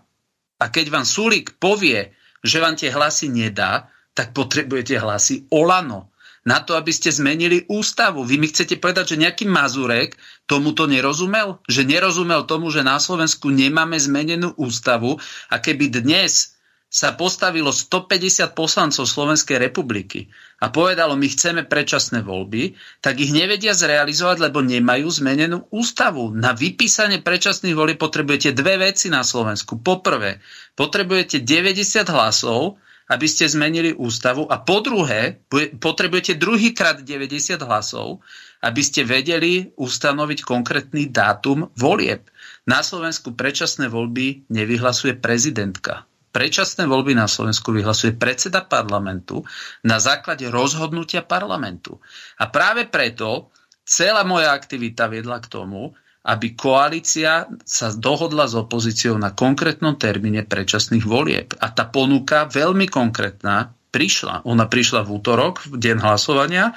[0.64, 6.13] a keď vám Súlik povie, že vám tie hlasy nedá, tak potrebujete hlasy Olano
[6.44, 8.28] na to, aby ste zmenili ústavu.
[8.28, 11.64] Vy mi chcete povedať, že nejaký Mazurek tomuto nerozumel?
[11.72, 16.54] Že nerozumel tomu, že na Slovensku nemáme zmenenú ústavu a keby dnes
[16.94, 20.30] sa postavilo 150 poslancov Slovenskej republiky
[20.62, 26.30] a povedalo, my chceme predčasné voľby, tak ich nevedia zrealizovať, lebo nemajú zmenenú ústavu.
[26.38, 29.82] Na vypísanie predčasných volieb potrebujete dve veci na Slovensku.
[29.82, 30.38] Poprvé,
[30.78, 32.78] potrebujete 90 hlasov,
[33.12, 35.44] aby ste zmenili ústavu a po druhé,
[35.80, 38.24] potrebujete druhýkrát 90 hlasov,
[38.64, 42.32] aby ste vedeli ustanoviť konkrétny dátum volieb.
[42.64, 49.46] Na Slovensku predčasné voľby nevyhlasuje prezidentka predčasné voľby na Slovensku vyhlasuje predseda parlamentu
[49.86, 52.02] na základe rozhodnutia parlamentu.
[52.42, 53.54] A práve preto
[53.86, 55.94] celá moja aktivita viedla k tomu,
[56.24, 61.52] aby koalícia sa dohodla s opozíciou na konkrétnom termíne predčasných volieb.
[61.60, 64.48] A tá ponuka, veľmi konkrétna, prišla.
[64.48, 66.74] Ona prišla v útorok, v deň hlasovania.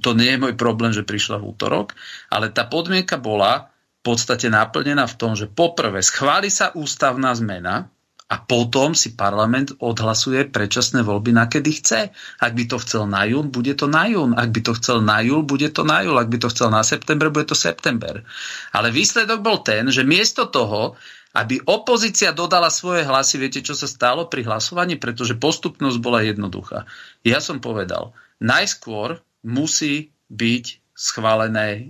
[0.00, 1.98] To nie je môj problém, že prišla v útorok,
[2.32, 7.90] ale tá podmienka bola v podstate naplnená v tom, že poprvé schváli sa ústavná zmena,
[8.26, 12.00] a potom si parlament odhlasuje predčasné voľby na kedy chce.
[12.42, 14.34] Ak by to chcel na jún, bude to na jún.
[14.34, 16.18] Ak by to chcel na júl, bude to na júl.
[16.18, 18.26] Ak by to chcel na september, bude to september.
[18.74, 20.98] Ale výsledok bol ten, že miesto toho,
[21.38, 24.98] aby opozícia dodala svoje hlasy, viete, čo sa stalo pri hlasovaní?
[24.98, 26.82] Pretože postupnosť bola jednoduchá.
[27.22, 28.10] Ja som povedal,
[28.42, 31.82] najskôr musí byť schválené e,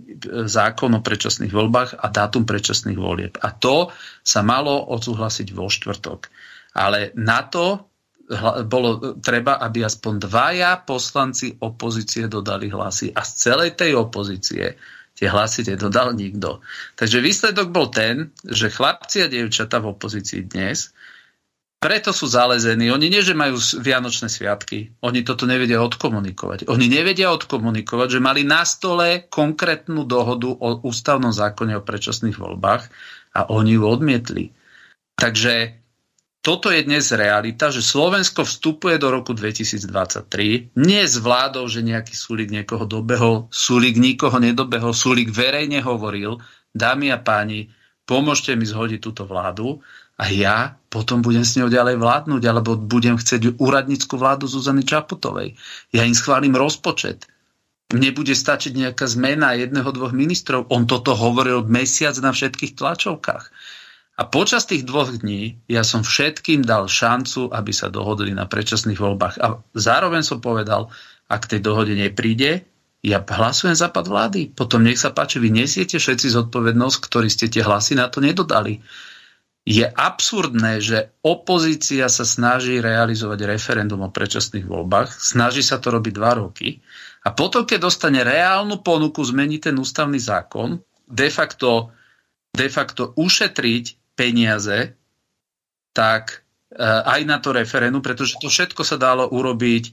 [0.50, 3.38] zákon o predčasných voľbách a dátum predčasných volieb.
[3.38, 3.94] A to
[4.26, 6.26] sa malo odsúhlasiť vo štvrtok.
[6.74, 7.86] Ale na to
[8.66, 13.14] bolo treba, aby aspoň dvaja poslanci opozície dodali hlasy.
[13.14, 14.74] A z celej tej opozície
[15.16, 16.60] tie hlasy nedodal nikto.
[16.98, 20.90] Takže výsledok bol ten, že chlapci a dievčata v opozícii dnes
[21.76, 22.88] preto sú zalezení.
[22.88, 24.96] Oni nie, že majú vianočné sviatky.
[25.04, 26.66] Oni toto nevedia odkomunikovať.
[26.72, 32.82] Oni nevedia odkomunikovať, že mali na stole konkrétnu dohodu o ústavnom zákone o predčasných voľbách
[33.36, 34.56] a oni ju odmietli.
[35.16, 35.84] Takže
[36.40, 42.14] toto je dnes realita, že Slovensko vstupuje do roku 2023 nie s vládou, že nejaký
[42.14, 46.38] súlik niekoho dobehol, súlik nikoho nedobehol, súlik verejne hovoril,
[46.70, 47.74] dámy a páni,
[48.06, 49.82] pomôžte mi zhodiť túto vládu
[50.16, 55.52] a ja potom budem s ňou ďalej vládnuť, alebo budem chcieť úradnícku vládu Zuzany Čaputovej.
[55.92, 57.28] Ja im schválim rozpočet.
[57.92, 60.72] Mne bude stačiť nejaká zmena jedného, dvoch ministrov.
[60.72, 63.44] On toto hovoril mesiac na všetkých tlačovkách.
[64.16, 68.96] A počas tých dvoch dní ja som všetkým dal šancu, aby sa dohodli na predčasných
[68.96, 69.34] voľbách.
[69.44, 70.88] A zároveň som povedal,
[71.28, 72.64] ak tej dohode nepríde,
[73.04, 74.48] ja hlasujem za pad vlády.
[74.56, 78.80] Potom nech sa páči, vy nesiete všetci zodpovednosť, ktorí ste tie hlasy na to nedodali
[79.66, 86.14] je absurdné, že opozícia sa snaží realizovať referendum o predčasných voľbách, snaží sa to robiť
[86.14, 86.78] dva roky
[87.26, 90.78] a potom, keď dostane reálnu ponuku zmeniť ten ústavný zákon,
[91.10, 91.90] de facto,
[92.54, 94.94] de facto ušetriť peniaze,
[95.90, 99.92] tak e, aj na to referendum, pretože to všetko sa dalo urobiť e,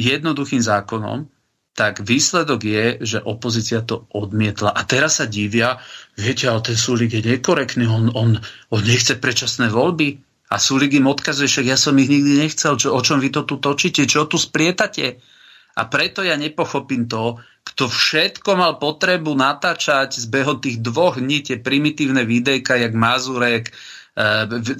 [0.00, 1.28] jednoduchým zákonom,
[1.78, 4.74] tak výsledok je, že opozícia to odmietla.
[4.74, 5.78] A teraz sa divia,
[6.18, 8.34] viete, ale ten Sulik je nekorektný, on, on,
[8.74, 10.18] on nechce predčasné voľby.
[10.50, 13.46] A Sulik im odkazuje, však ja som ich nikdy nechcel, čo, o čom vy to
[13.46, 15.22] tu točíte, čo tu sprietate.
[15.78, 21.46] A preto ja nepochopím to, kto všetko mal potrebu natáčať z beho tých dvoch dní
[21.46, 23.72] tie primitívne videjka, jak Mazurek, e,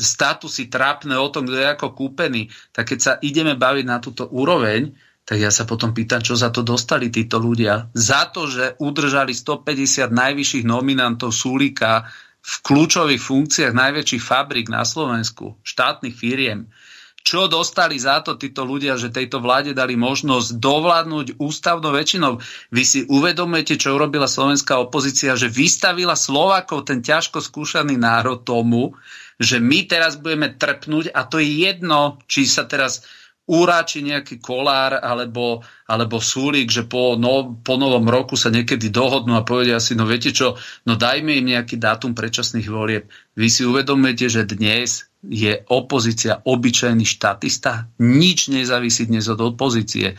[0.03, 4.27] statusy trápne o tom, kto je ako kúpený, tak keď sa ideme baviť na túto
[4.27, 4.91] úroveň,
[5.29, 7.93] tak ja sa potom pýtam, čo za to dostali títo ľudia.
[7.93, 12.09] Za to, že udržali 150 najvyšších nominantov Sulíka
[12.41, 16.73] v kľúčových funkciách najväčších fabrik na Slovensku, štátnych firiem.
[17.21, 22.41] Čo dostali za to títo ľudia, že tejto vláde dali možnosť dovládnuť ústavnou väčšinou?
[22.73, 28.97] Vy si uvedomujete, čo urobila slovenská opozícia, že vystavila Slovakov, ten ťažko skúšaný národ tomu,
[29.37, 33.05] že my teraz budeme trpnúť a to je jedno, či sa teraz
[33.49, 39.35] úráči nejaký kolár alebo, alebo súlik, že po, no, po novom roku sa niekedy dohodnú
[39.41, 43.09] a povedia si, no viete čo, no dajme im nejaký dátum predčasných volieb.
[43.35, 47.89] Vy si uvedomujete, že dnes je opozícia obyčajný štatista?
[48.05, 50.15] Nič nezávisí dnes od opozície.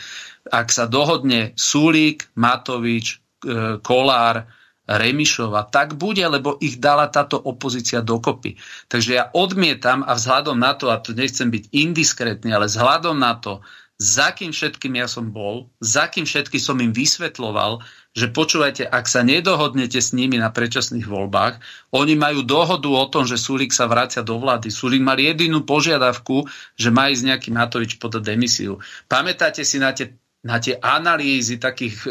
[0.50, 4.59] Ak sa dohodne Sulík, Matovič, e, Kolár,
[4.90, 8.58] Remišova, tak bude, lebo ich dala táto opozícia dokopy.
[8.90, 13.38] Takže ja odmietam a vzhľadom na to, a tu nechcem byť indiskrétny, ale vzhľadom na
[13.38, 13.62] to,
[14.00, 17.84] za kým všetkým ja som bol, za kým všetkým som im vysvetloval,
[18.16, 21.60] že počúvajte, ak sa nedohodnete s nimi na predčasných voľbách,
[21.92, 24.72] oni majú dohodu o tom, že Sulik sa vracia do vlády.
[24.72, 26.48] Sulik mal jedinú požiadavku,
[26.80, 28.80] že má ísť nejaký Matovič podať demisiu.
[29.12, 30.16] Pamätáte si na tie,
[30.48, 32.08] na tie analýzy takých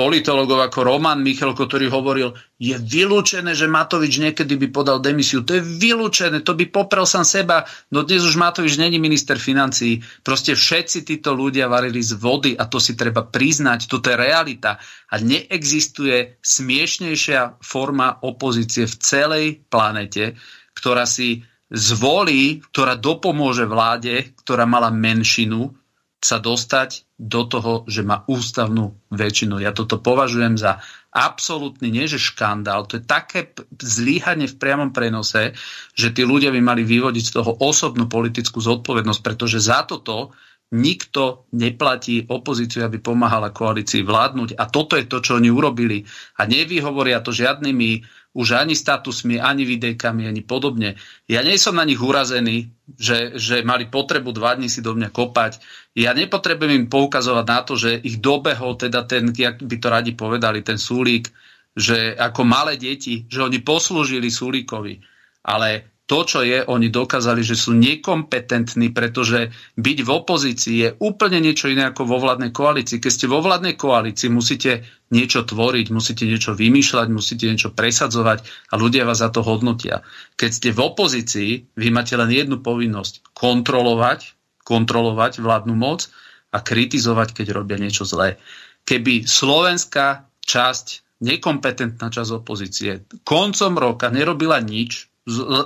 [0.00, 5.44] politologov ako Roman Michalko, ktorý hovoril, je vylúčené, že Matovič niekedy by podal demisiu.
[5.44, 7.68] To je vylúčené, to by poprel sám seba.
[7.92, 10.00] No dnes už Matovič není minister financií.
[10.24, 13.92] Proste všetci títo ľudia varili z vody a to si treba priznať.
[13.92, 14.80] Toto je realita.
[15.12, 20.32] A neexistuje smiešnejšia forma opozície v celej planete,
[20.72, 25.76] ktorá si zvolí, ktorá dopomôže vláde, ktorá mala menšinu,
[26.24, 29.60] sa dostať do toho, že má ústavnú väčšinu.
[29.60, 30.80] Ja toto považujem za
[31.12, 35.52] absolútny, nie že škandál, to je také zlíhanie v priamom prenose,
[35.92, 40.32] že tí ľudia by mali vyvodiť z toho osobnú politickú zodpovednosť, pretože za toto
[40.70, 44.54] nikto neplatí opozíciu, aby pomáhala koalícii vládnuť.
[44.54, 46.06] A toto je to, čo oni urobili.
[46.38, 50.94] A nevyhovoria to žiadnymi už ani statusmi, ani videjkami, ani podobne.
[51.26, 55.10] Ja nie som na nich urazený, že, že mali potrebu dva dní si do mňa
[55.10, 55.58] kopať.
[55.98, 60.12] Ja nepotrebujem im poukazovať na to, že ich dobehol teda ten, jak by to radi
[60.14, 61.26] povedali, ten súlík,
[61.74, 65.02] že ako malé deti, že oni poslúžili súlíkovi.
[65.42, 71.38] Ale to, čo je, oni dokázali, že sú nekompetentní, pretože byť v opozícii je úplne
[71.38, 72.98] niečo iné ako vo vládnej koalícii.
[72.98, 74.82] Keď ste vo vládnej koalícii, musíte
[75.14, 80.02] niečo tvoriť, musíte niečo vymýšľať, musíte niečo presadzovať a ľudia vás za to hodnotia.
[80.34, 83.30] Keď ste v opozícii, vy máte len jednu povinnosť.
[83.30, 84.34] Kontrolovať,
[84.66, 86.10] kontrolovať vládnu moc
[86.50, 88.34] a kritizovať, keď robia niečo zlé.
[88.82, 90.86] Keby slovenská časť,
[91.22, 95.09] nekompetentná časť opozície koncom roka nerobila nič,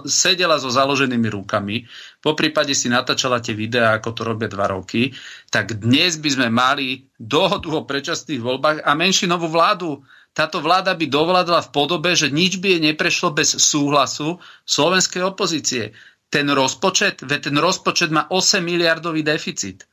[0.05, 1.87] sedela so založenými rukami,
[2.19, 5.15] po prípade si natáčala tie videá, ako to robia dva roky,
[5.49, 10.03] tak dnes by sme mali dohodu o predčasných voľbách a menšinovú vládu.
[10.35, 15.95] Táto vláda by dovládla v podobe, že nič by jej neprešlo bez súhlasu slovenskej opozície.
[16.27, 19.87] Ten rozpočet, ten rozpočet má 8 miliardový deficit.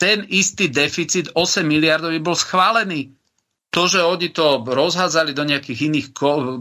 [0.00, 3.15] Ten istý deficit 8 miliardový bol schválený
[3.76, 6.06] to, že oni to rozhádzali do nejakých iných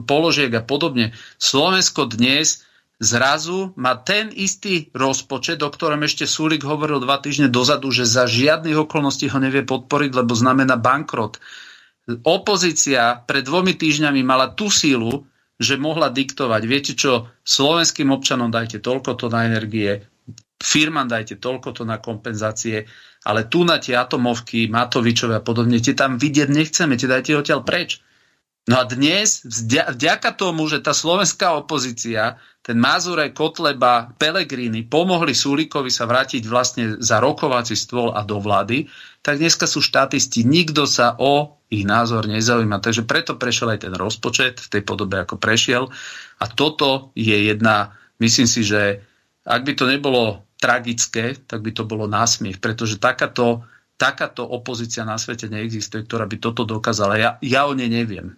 [0.04, 1.16] položiek a podobne.
[1.40, 2.68] Slovensko dnes
[3.00, 8.28] zrazu má ten istý rozpočet, o ktorom ešte Súlik hovoril dva týždne dozadu, že za
[8.28, 11.40] žiadnych okolností ho nevie podporiť, lebo znamená bankrot.
[12.28, 15.24] Opozícia pred dvomi týždňami mala tú sílu,
[15.56, 20.04] že mohla diktovať, viete čo, slovenským občanom dajte toľko to na energie,
[20.62, 22.88] firmám dajte toľko to na kompenzácie,
[23.26, 27.66] ale tu na tie atomovky, Matovičové a podobne, tie tam vidieť nechceme, tie dajte odtiaľ
[27.66, 28.00] preč.
[28.66, 35.94] No a dnes, vďaka tomu, že tá slovenská opozícia, ten Mazuraj, Kotleba, Pelegrini pomohli Sulíkovi
[35.94, 38.90] sa vrátiť vlastne za rokovací stôl a do vlády,
[39.22, 42.82] tak dneska sú štatisti, nikto sa o ich názor nezaujíma.
[42.82, 45.94] Takže preto prešiel aj ten rozpočet v tej podobe, ako prešiel.
[46.42, 49.06] A toto je jedna, myslím si, že
[49.46, 53.62] ak by to nebolo tragické, tak by to bolo násmiech, pretože takáto,
[53.96, 57.22] takáto opozícia na svete neexistuje, ktorá by toto dokázala.
[57.22, 58.34] Ja, ja o nej neviem.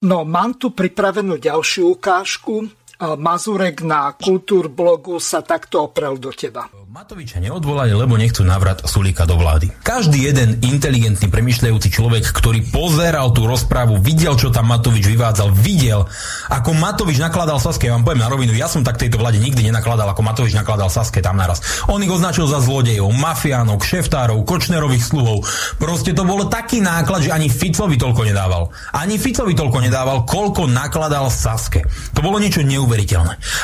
[0.00, 2.72] No, mám tu pripravenú ďalšiu ukážku.
[3.00, 6.68] Mazurek na kultúrblogu sa takto oprel do teba.
[6.90, 9.70] Matoviča neodvolali, lebo nechcú navrat Sulíka do vlády.
[9.86, 16.10] Každý jeden inteligentný, premyšľajúci človek, ktorý pozeral tú rozprávu, videl, čo tam Matovič vyvádzal, videl,
[16.50, 17.86] ako Matovič nakladal Saske.
[17.86, 20.90] Ja vám poviem na rovinu, ja som tak tejto vláde nikdy nenakladal, ako Matovič nakladal
[20.90, 21.62] Saske tam naraz.
[21.86, 25.46] On ich označil za zlodejov, mafiánov, kšeftárov, kočnerových sluhov.
[25.78, 28.66] Proste to bolo taký náklad, že ani Ficovi toľko nedával.
[28.98, 31.86] Ani Ficovi toľko nedával, koľko nakladal Saske.
[32.12, 32.89] To bolo niečo neuveriteľné.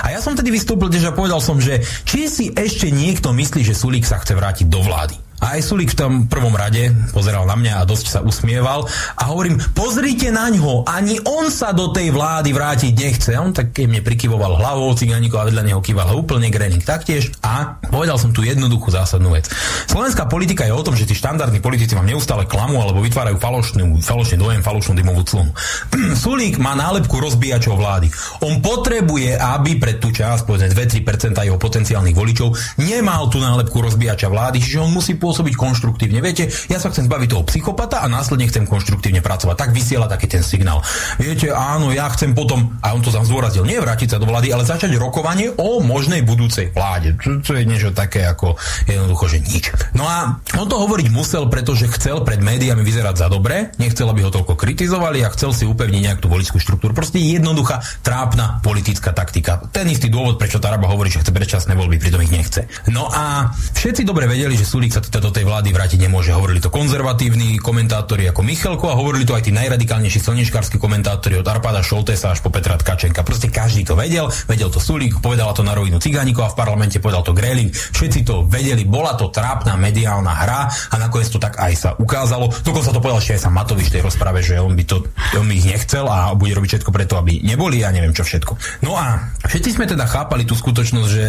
[0.07, 3.75] A ja som tedy vystúpil, že povedal som, že či si ešte niekto myslí, že
[3.75, 5.26] Sulík sa chce vrátiť do vlády.
[5.41, 8.89] A aj Sulík v tom prvom rade pozeral na mňa a dosť sa usmieval
[9.21, 13.31] a hovorím, pozrite na ňo, ani on sa do tej vlády vrátiť nechce.
[13.37, 17.77] A on tak mne prikyvoval hlavou, cigánikov a vedľa neho kýval úplne Grening taktiež a
[17.93, 19.53] povedal som tu jednoduchú zásadnú vec.
[19.87, 24.01] Slovenská politika je o tom, že tí štandardní politici vám neustále klamú alebo vytvárajú falošnú,
[24.01, 25.53] falošný dojem, falošnú dymovú clonu.
[26.23, 28.09] Sulík má nálepku rozbíjačov vlády.
[28.41, 34.33] On potrebuje, aby pre tú časť, povedzme 2-3% jeho potenciálnych voličov, nemal tú nálepku rozbíjača
[34.33, 36.23] vlády, čiže on musí pôsobiť konštruktívne.
[36.23, 39.59] Viete, ja sa chcem zbaviť toho psychopata a následne chcem konštruktívne pracovať.
[39.59, 40.87] Tak vysiela taký ten signál.
[41.19, 44.55] Viete, áno, ja chcem potom, a on to tam zdôraznil, nie vrátiť sa do vlády,
[44.55, 47.19] ale začať rokovanie o možnej budúcej vláde.
[47.19, 48.55] Čo, čo je niečo také ako
[48.87, 49.65] jednoducho, že nič.
[49.99, 54.23] No a on to hovoriť musel, pretože chcel pred médiami vyzerať za dobre, nechcel, aby
[54.23, 56.93] ho toľko kritizovali a chcel si upevniť nejakú tú voličskú štruktúru.
[56.95, 59.65] Proste jednoduchá, trápna politická taktika.
[59.73, 62.69] Ten istý dôvod, prečo Taraba hovorí, že chce predčasné voľby, pritom ich nechce.
[62.93, 66.35] No a všetci dobre vedeli, že Sulík sa do tej vlády vrátiť nemôže.
[66.35, 71.47] Hovorili to konzervatívni komentátori ako Michalko a hovorili to aj tí najradikálnejší slnečkársky komentátori od
[71.49, 73.25] Arpada Šoltesa až po Petra Tkačenka.
[73.25, 77.01] Proste každý to vedel, vedel to Sulík, povedala to na rovinu Cigánikov a v parlamente
[77.01, 77.73] povedal to Greling.
[77.73, 80.61] Všetci to vedeli, bola to trápna mediálna hra
[80.93, 82.53] a nakoniec to tak aj sa ukázalo.
[82.63, 85.03] Dokonca to povedal ešte aj sa Matovič tej rozprave, že on by to
[85.37, 88.83] on by ich nechcel a bude robiť všetko preto, aby neboli a neviem čo všetko.
[88.85, 91.27] No a všetci sme teda chápali tú skutočnosť, že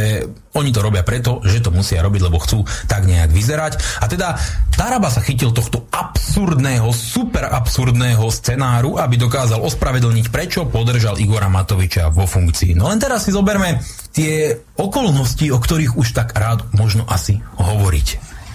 [0.57, 3.76] oni to robia preto, že to musia robiť, lebo chcú tak nejak vyzerať.
[3.78, 4.38] A teda
[4.78, 12.13] Taraba sa chytil tohto absurdného, super absurdného scenáru, aby dokázal ospravedlniť, prečo podržal Igora Matoviča
[12.13, 12.78] vo funkcii.
[12.78, 13.82] No len teraz si zoberme
[14.13, 18.07] tie okolnosti, o ktorých už tak rád možno asi hovoriť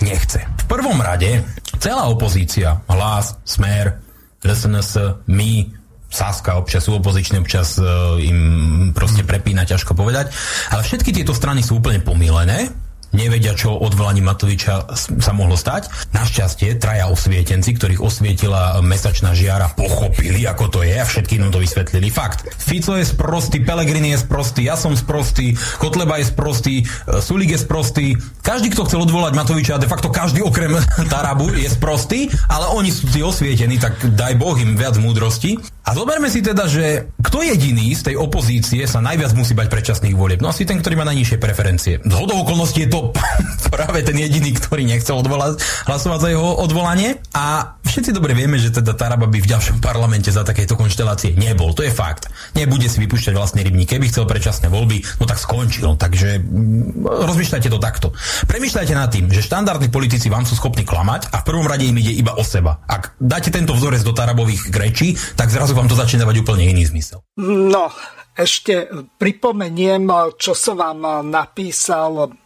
[0.06, 0.46] nechce.
[0.46, 1.42] V prvom rade
[1.82, 3.98] celá opozícia, hlas, smer,
[4.42, 5.70] SNS, my,
[6.12, 10.28] Saska, občas sú opozičné, občas uh, im proste prepína, ťažko povedať.
[10.68, 12.68] Ale všetky tieto strany sú úplne pomílené
[13.12, 15.88] nevedia, čo odvolaní Matoviča sa mohlo stať.
[16.12, 21.60] Našťastie traja osvietenci, ktorých osvietila mesačná žiara, pochopili, ako to je a všetky nám to
[21.60, 22.08] vysvetlili.
[22.08, 22.48] Fakt.
[22.56, 26.84] Fico je sprostý, Pelegrini je sprostý, ja som sprostý, Kotleba je sprostý, e,
[27.20, 28.06] Sulik je sprostý.
[28.40, 30.72] Každý, kto chcel odvolať Matoviča, de facto každý okrem
[31.12, 35.60] Tarabu je sprostý, ale oni sú tí osvietení, tak daj Boh im viac múdrosti.
[35.82, 40.14] A zoberme si teda, že kto jediný z tej opozície sa najviac musí bať predčasných
[40.14, 40.38] volieb?
[40.38, 41.98] No asi ten, ktorý má najnižšie preferencie.
[41.98, 43.01] Z hodou okolností je to
[43.74, 47.18] práve ten jediný, ktorý nechcel odvolať, hlasovať za jeho odvolanie.
[47.32, 51.72] A všetci dobre vieme, že teda Taraba by v ďalšom parlamente za takéto konštelácie nebol.
[51.72, 52.28] To je fakt.
[52.52, 53.90] Nebude si vypúšťať vlastný rybník.
[53.90, 55.96] Keby chcel predčasné voľby, no tak skončil.
[55.96, 58.06] Takže mm, rozmýšľajte to takto.
[58.46, 61.96] Premýšľajte nad tým, že štandardní politici vám sú schopní klamať a v prvom rade im
[61.96, 62.84] ide iba o seba.
[62.84, 66.84] Ak dáte tento vzorec do Tarabových rečí, tak zrazu vám to začne dávať úplne iný
[66.84, 67.24] zmysel.
[67.40, 67.88] No,
[68.36, 72.41] ešte pripomeniem, čo som vám napísal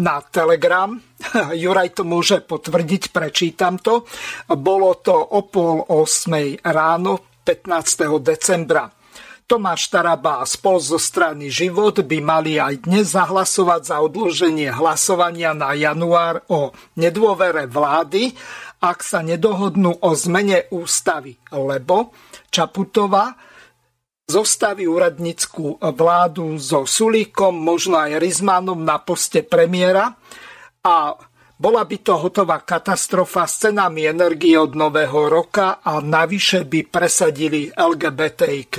[0.00, 0.98] na Telegram.
[1.62, 4.02] Juraj to môže potvrdiť, prečítam to.
[4.50, 8.18] Bolo to o pol osmej ráno 15.
[8.18, 8.90] decembra.
[9.44, 15.52] Tomáš Taraba a spol zo strany Život by mali aj dnes zahlasovať za odloženie hlasovania
[15.52, 18.32] na január o nedôvere vlády,
[18.80, 22.16] ak sa nedohodnú o zmene ústavy, lebo
[22.48, 23.36] Čaputová
[24.24, 30.16] zostaví úradnickú vládu so Sulíkom, možno aj Rizmanom na poste premiéra
[30.80, 31.12] a
[31.54, 37.70] bola by to hotová katastrofa s cenami energie od nového roka a navyše by presadili
[37.70, 38.74] LGBTIQ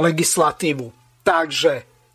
[0.00, 0.86] legislatívu.
[1.20, 1.72] Takže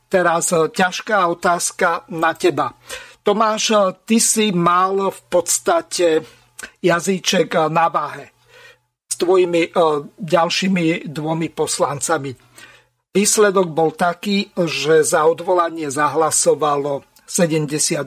[0.09, 2.73] teraz ťažká otázka na teba.
[3.21, 3.73] Tomáš,
[4.07, 6.25] ty si mal v podstate
[6.81, 8.34] jazyček na váhe
[9.15, 9.69] s tvojimi e,
[10.19, 12.35] ďalšími dvomi poslancami.
[13.15, 18.03] Výsledok bol taký, že za odvolanie zahlasovalo 78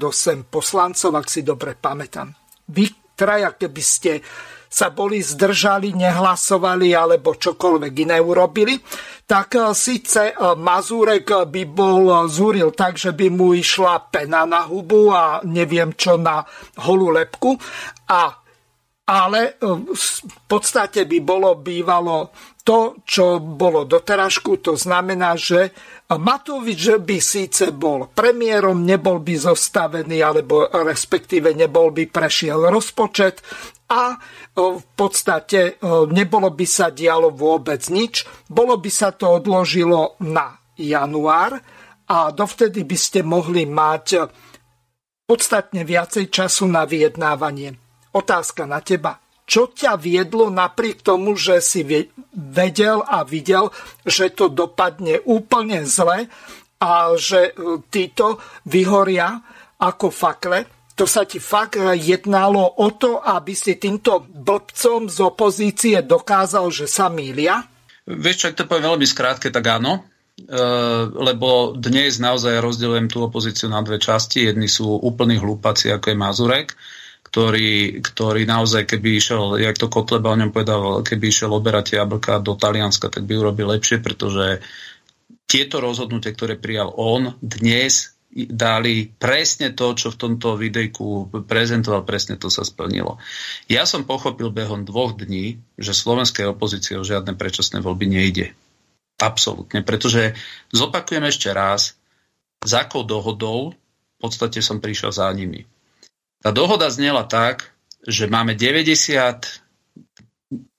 [0.52, 2.36] poslancov, ak si dobre pamätám.
[2.68, 4.20] Vy traja, keby ste
[4.68, 8.76] sa boli zdržali, nehlasovali alebo čokoľvek iné urobili,
[9.24, 14.68] tak e, síce e, Mazúrek by bol zúril tak, že by mu išla pena na
[14.68, 16.44] hubu a neviem čo na
[16.84, 17.56] holú lepku
[18.12, 18.44] a
[19.08, 20.06] ale v
[20.44, 22.28] podstate by bolo bývalo
[22.60, 25.72] to, čo bolo doteražku, to znamená, že
[26.12, 33.40] Matovič by síce bol premiérom, nebol by zostavený, alebo respektíve nebol by prešiel rozpočet
[33.88, 34.20] a
[34.52, 35.80] v podstate
[36.12, 38.28] nebolo by sa dialo vôbec nič.
[38.44, 41.56] Bolo by sa to odložilo na január
[42.04, 44.28] a dovtedy by ste mohli mať
[45.24, 47.87] podstatne viacej času na vyjednávanie.
[48.14, 51.80] Otázka na teba čo ťa viedlo napriek tomu, že si
[52.36, 53.72] vedel a videl,
[54.04, 56.28] že to dopadne úplne zle
[56.76, 58.36] a že e, títo
[58.68, 59.40] vyhoria
[59.80, 60.68] ako fakle.
[61.00, 66.84] To sa ti fakt jednalo o to, aby si týmto blbcom z opozície dokázal, že
[66.90, 67.64] sa mília?
[68.04, 70.04] Vieš, ak to poviem veľmi skrátke, tak áno.
[70.44, 70.60] E,
[71.08, 74.44] lebo dnes naozaj rozdelujem tú opozíciu na dve časti.
[74.44, 76.68] Jedni sú úplní hlúpaci, ako je Mazurek,
[77.28, 82.40] ktorý, ktorý naozaj, keby išiel, jak to Kotleba o ňom povedal, keby išiel oberať jablka
[82.40, 84.64] do Talianska, tak by urobil lepšie, pretože
[85.44, 92.36] tieto rozhodnutie, ktoré prijal on, dnes dali presne to, čo v tomto videjku prezentoval, presne
[92.36, 93.16] to sa splnilo.
[93.68, 98.52] Ja som pochopil behom dvoch dní, že slovenskej opozície o žiadne predčasné voľby nejde.
[99.18, 100.36] Absolútne, pretože
[100.70, 101.96] zopakujem ešte raz,
[102.62, 105.64] za akou dohodou v podstate som prišiel za nimi.
[106.38, 107.74] Tá dohoda znela tak,
[108.06, 108.86] že máme 90,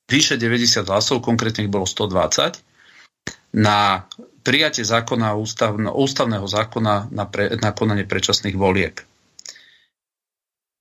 [0.07, 2.63] vyše 90 hlasov, konkrétne ich bolo 120,
[3.59, 4.07] na
[4.41, 9.03] prijatie zákona ústavno, ústavného zákona na, pre, na konanie predčasných volieb.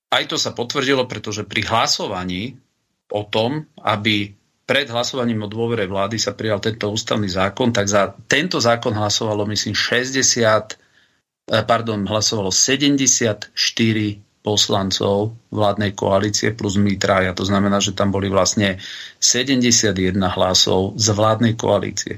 [0.08, 2.56] Aj to sa potvrdilo, pretože pri hlasovaní
[3.12, 4.32] o tom, aby
[4.68, 9.48] pred hlasovaním o dôvere vlády sa prijal tento ústavný zákon, tak za tento zákon hlasovalo,
[9.48, 10.76] myslím, 60,
[11.50, 17.36] eh, pardon, hlasovalo 74 poslancov vládnej koalície plus my traja.
[17.36, 18.80] To znamená, že tam boli vlastne
[19.20, 22.16] 71 hlasov z vládnej koalície.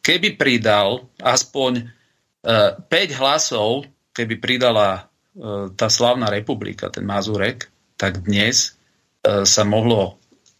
[0.00, 1.92] Keby pridal aspoň
[2.40, 3.84] 5 e, hlasov,
[4.16, 7.68] keby pridala e, tá slavná republika, ten Mazurek,
[8.00, 8.72] tak dnes
[9.20, 10.16] e, sa mohlo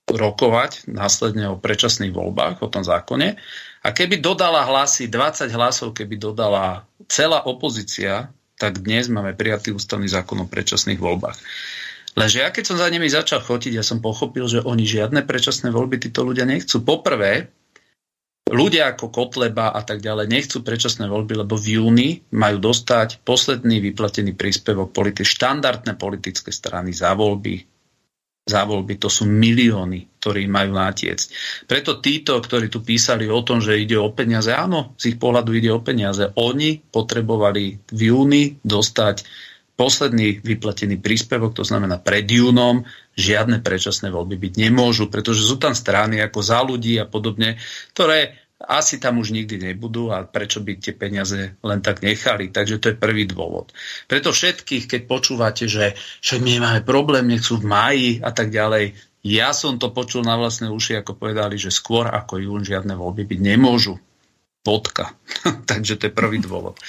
[0.07, 3.41] rokovať následne o predčasných voľbách, o tom zákone.
[3.83, 10.09] A keby dodala hlasy, 20 hlasov, keby dodala celá opozícia, tak dnes máme prijatý ústavný
[10.09, 11.39] zákon o predčasných voľbách.
[12.17, 15.69] Lenže ja keď som za nimi začal chotiť, ja som pochopil, že oni žiadne predčasné
[15.69, 16.81] voľby títo ľudia nechcú.
[16.81, 17.53] Poprvé,
[18.49, 23.85] ľudia ako Kotleba a tak ďalej nechcú predčasné voľby, lebo v júni majú dostať posledný
[23.93, 27.76] vyplatený príspevok politi- štandardné politické strany za voľby
[28.47, 29.03] za voľby.
[29.03, 31.27] To sú milióny, ktorí majú natiecť.
[31.67, 35.51] Preto títo, ktorí tu písali o tom, že ide o peniaze, áno, z ich pohľadu
[35.51, 36.31] ide o peniaze.
[36.39, 39.27] Oni potrebovali v júni dostať
[39.77, 42.87] posledný vyplatený príspevok, to znamená pred júnom,
[43.19, 47.61] žiadne predčasné voľby byť nemôžu, pretože sú tam strany ako za ľudí a podobne,
[47.93, 52.49] ktoré asi tam už nikdy nebudú a prečo by tie peniaze len tak nechali.
[52.49, 53.77] Takže to je prvý dôvod.
[54.09, 55.93] Preto všetkých, keď počúvate, že
[56.25, 58.97] však my máme problém, nechcú v máji a tak ďalej,
[59.27, 63.27] ja som to počul na vlastné uši, ako povedali, že skôr ako jún žiadne voľby
[63.27, 63.99] byť nemôžu.
[64.63, 65.13] Vodka.
[65.71, 66.81] Takže to je prvý dôvod.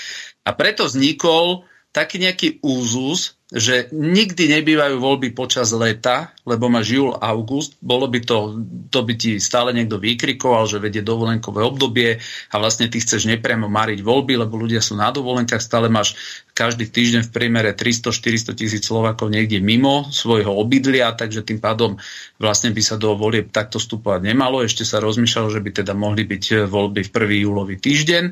[0.47, 1.67] A preto vznikol
[1.97, 8.19] taký nejaký úzus, že nikdy nebývajú voľby počas leta, lebo máš júl, august, bolo by
[8.21, 8.59] to,
[8.91, 12.19] to by ti stále niekto vykrikoval, že vedie dovolenkové obdobie
[12.51, 16.19] a vlastne ty chceš nepriamo mariť voľby, lebo ľudia sú na dovolenkách, stále máš
[16.51, 21.95] každý týždeň v priemere 300-400 tisíc Slovakov niekde mimo svojho obydlia, takže tým pádom
[22.37, 24.59] vlastne by sa do volieb takto vstupovať nemalo.
[24.59, 27.45] Ešte sa rozmýšľalo, že by teda mohli byť voľby v 1.
[27.47, 28.23] júlový týždeň.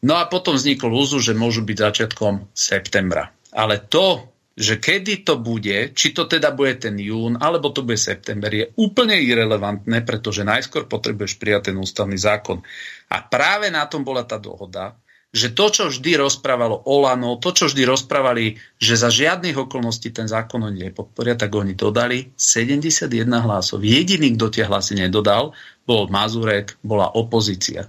[0.00, 3.28] No a potom vznikol úzu, že môžu byť začiatkom septembra.
[3.52, 8.00] Ale to, že kedy to bude, či to teda bude ten jún, alebo to bude
[8.00, 12.64] september, je úplne irrelevantné, pretože najskôr potrebuješ prijať ten ústavný zákon.
[13.12, 14.96] A práve na tom bola tá dohoda,
[15.30, 20.26] že to, čo vždy rozprávalo Olano, to, čo vždy rozprávali, že za žiadnych okolností ten
[20.26, 23.78] zákon oni nepodporia, tak oni dodali 71 hlasov.
[23.86, 25.54] Jediný, kto tie hlasy nedodal,
[25.86, 27.86] bol Mazurek, bola opozícia.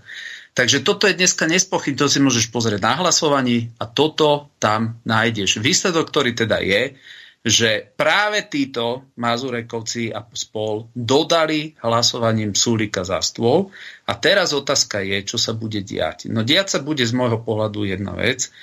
[0.52, 5.64] Takže toto je dneska nespochybné, to si môžeš pozrieť na hlasovaní a toto tam nájdeš.
[5.64, 7.00] Výsledok, ktorý teda je,
[7.42, 13.74] že práve títo Mazurekovci a spol dodali hlasovaním Sulika za stôl
[14.06, 16.30] a teraz otázka je, čo sa bude diať.
[16.30, 18.54] No diať sa bude z môjho pohľadu jedna vec.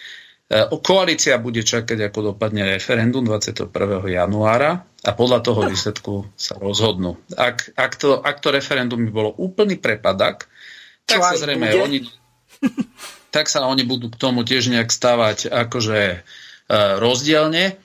[0.47, 3.67] E, koalícia bude čakať, ako dopadne referendum 21.
[4.07, 7.19] januára a podľa toho výsledku sa rozhodnú.
[7.35, 10.48] Ak, ak, to, ak to referendum by bolo úplný prepadak,
[11.09, 11.81] tak sa zrejme bude?
[11.81, 11.99] oni
[13.35, 16.19] tak sa oni budú k tomu tiež nejak stávať akože e,
[16.99, 17.77] rozdielne.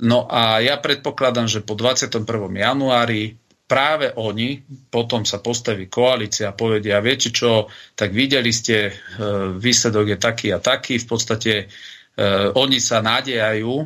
[0.00, 2.24] No a ja predpokladám, že po 21.
[2.56, 3.36] januári
[3.70, 8.92] práve oni, potom sa postaví koalícia a povedia, viete čo, tak videli ste, e,
[9.54, 11.52] výsledok je taký a taký, v podstate
[12.52, 13.84] oni sa nádejajú e,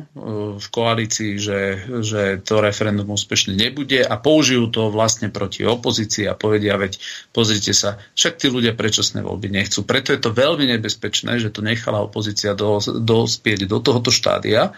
[0.59, 1.59] v koalícii, že,
[2.03, 6.99] že to referendum úspešne nebude a použijú to vlastne proti opozícii a povedia, veď
[7.31, 9.87] pozrite sa, však tí ľudia predčasné voľby nechcú.
[9.87, 14.75] Preto je to veľmi nebezpečné, že to nechala opozícia dospieť do tohoto štádia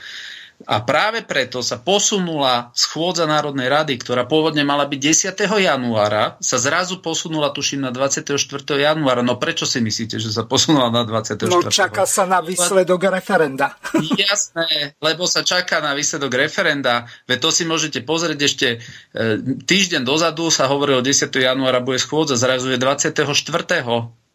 [0.65, 5.37] a práve preto sa posunula schôdza Národnej rady, ktorá pôvodne mala byť 10.
[5.61, 8.33] januára, sa zrazu posunula, tuším, na 24.
[8.73, 9.21] januára.
[9.21, 11.45] No prečo si myslíte, že sa posunula na 24.
[11.45, 13.77] No čaká sa na výsledok referenda.
[14.17, 17.05] Jasné, lebo sa čaká na výsledok referenda.
[17.29, 18.67] Veď to si môžete pozrieť ešte
[19.13, 21.29] e, týždeň dozadu sa hovorilo 10.
[21.37, 23.13] januára bude schôdza, zrazu je 24.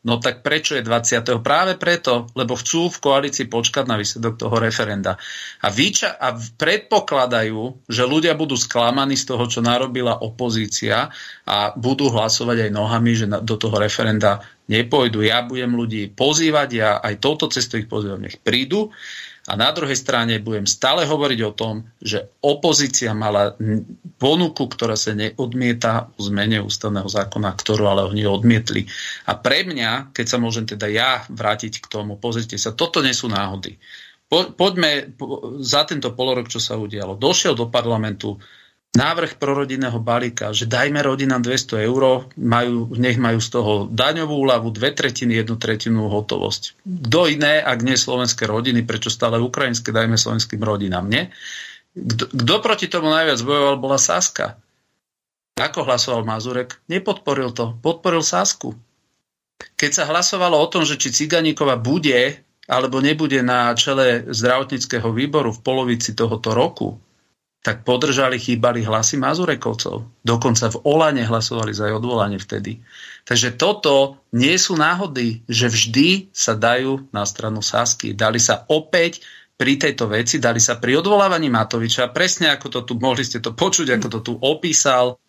[0.03, 1.23] No tak prečo je 20.
[1.47, 5.15] Práve preto, lebo chcú v koalícii počkať na výsledok toho referenda.
[5.63, 11.07] A, výča, a predpokladajú, že ľudia budú sklamaní z toho, čo narobila opozícia
[11.47, 15.23] a budú hlasovať aj nohami, že do toho referenda nepôjdu.
[15.23, 18.91] Ja budem ľudí pozývať, ja aj touto cestou ich pozývam, nech prídu.
[19.43, 23.59] A na druhej strane budem stále hovoriť o tom, že opozícia mala
[24.15, 28.87] ponuku, ktorá sa neodmieta o zmene ústavného zákona, ktorú ale oni odmietli.
[29.27, 33.11] A pre mňa, keď sa môžem teda ja vrátiť k tomu, pozrite sa, toto nie
[33.11, 33.83] sú náhody.
[34.31, 37.19] Po, poďme po, za tento polorok, čo sa udialo.
[37.19, 38.39] Došiel do parlamentu
[38.93, 44.69] návrh prorodinného balíka, že dajme rodinám 200 eur, majú, nech majú z toho daňovú úľavu,
[44.69, 46.85] dve tretiny, jednu tretinu hotovosť.
[46.85, 51.33] Kto iné, ak nie slovenské rodiny, prečo stále ukrajinské, dajme slovenským rodinám, nie?
[52.37, 54.61] Kto proti tomu najviac bojoval, bola Saska.
[55.57, 56.81] Ako hlasoval Mazurek?
[56.89, 57.77] Nepodporil to.
[57.81, 58.77] Podporil Sasku.
[59.77, 65.53] Keď sa hlasovalo o tom, že či Ciganíkova bude alebo nebude na čele zdravotníckého výboru
[65.53, 66.97] v polovici tohoto roku,
[67.63, 70.23] tak podržali, chýbali hlasy Mazurekovcov.
[70.27, 72.83] Dokonca v Olane hlasovali za odvolanie vtedy.
[73.23, 78.19] Takže toto nie sú náhody, že vždy sa dajú na stranu Sasky.
[78.19, 79.23] Dali sa opäť
[79.63, 83.55] pri tejto veci, dali sa pri odvolávaní Matoviča, presne ako to tu, mohli ste to
[83.55, 85.23] počuť, ako to tu opísal,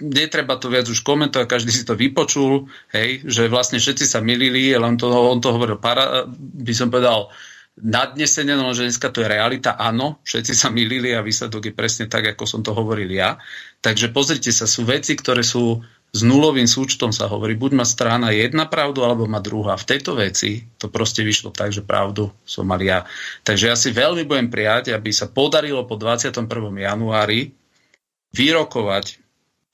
[0.00, 4.72] netreba to viac už komentovať, každý si to vypočul, hej, že vlastne všetci sa milili,
[4.72, 7.28] ale on to, on to hovoril, para, by som povedal,
[7.74, 12.30] nadnesenie, no dneska to je realita, áno, všetci sa milili a výsledok je presne tak,
[12.30, 13.42] ako som to hovoril ja.
[13.82, 15.82] Takže pozrite sa, sú veci, ktoré sú
[16.14, 19.74] s nulovým súčtom sa hovorí, buď má strana jedna pravdu, alebo má druhá.
[19.74, 23.02] V tejto veci to proste vyšlo tak, že pravdu som mal ja.
[23.42, 26.46] Takže ja si veľmi budem prijať, aby sa podarilo po 21.
[26.78, 27.50] januári
[28.30, 29.18] vyrokovať,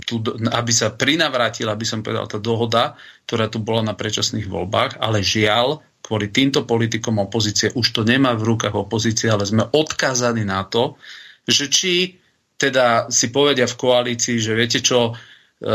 [0.08, 2.96] tú, aby sa prinavrátila, aby som povedal, tá dohoda,
[3.28, 7.70] ktorá tu bola na predčasných voľbách, ale žiaľ, kvôli týmto politikom opozície.
[7.70, 10.98] Už to nemá v rukách opozície, ale sme odkázaní na to,
[11.46, 12.18] že či
[12.58, 15.70] teda si povedia v koalícii, že viete čo, e,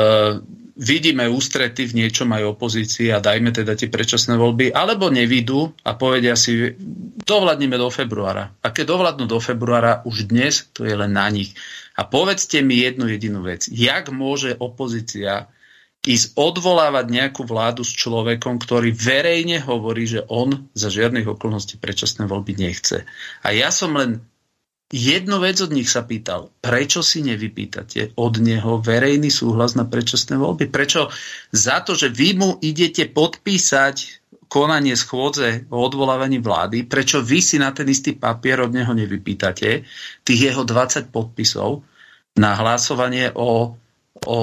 [0.75, 5.95] vidíme ústrety v niečom aj opozícii a dajme teda tie predčasné voľby, alebo nevidú a
[5.95, 6.75] povedia si,
[7.23, 8.51] dovladníme do februára.
[8.59, 11.55] A keď dovladnú do februára, už dnes to je len na nich.
[11.95, 13.71] A povedzte mi jednu jedinú vec.
[13.71, 15.47] Jak môže opozícia
[16.05, 22.29] ísť odvolávať nejakú vládu s človekom, ktorý verejne hovorí, že on za žiadnych okolností predčasné
[22.29, 23.09] voľby nechce.
[23.41, 24.21] A ja som len
[24.93, 26.53] jednu vec od nich sa pýtal.
[26.61, 30.69] Prečo si nevypýtate od neho verejný súhlas na predčasné voľby?
[30.69, 31.09] Prečo
[31.49, 37.57] za to, že vy mu idete podpísať konanie schôdze o odvolávaní vlády, prečo vy si
[37.57, 39.83] na ten istý papier od neho nevypýtate
[40.21, 41.81] tých jeho 20 podpisov
[42.37, 43.73] na hlasovanie o
[44.23, 44.39] o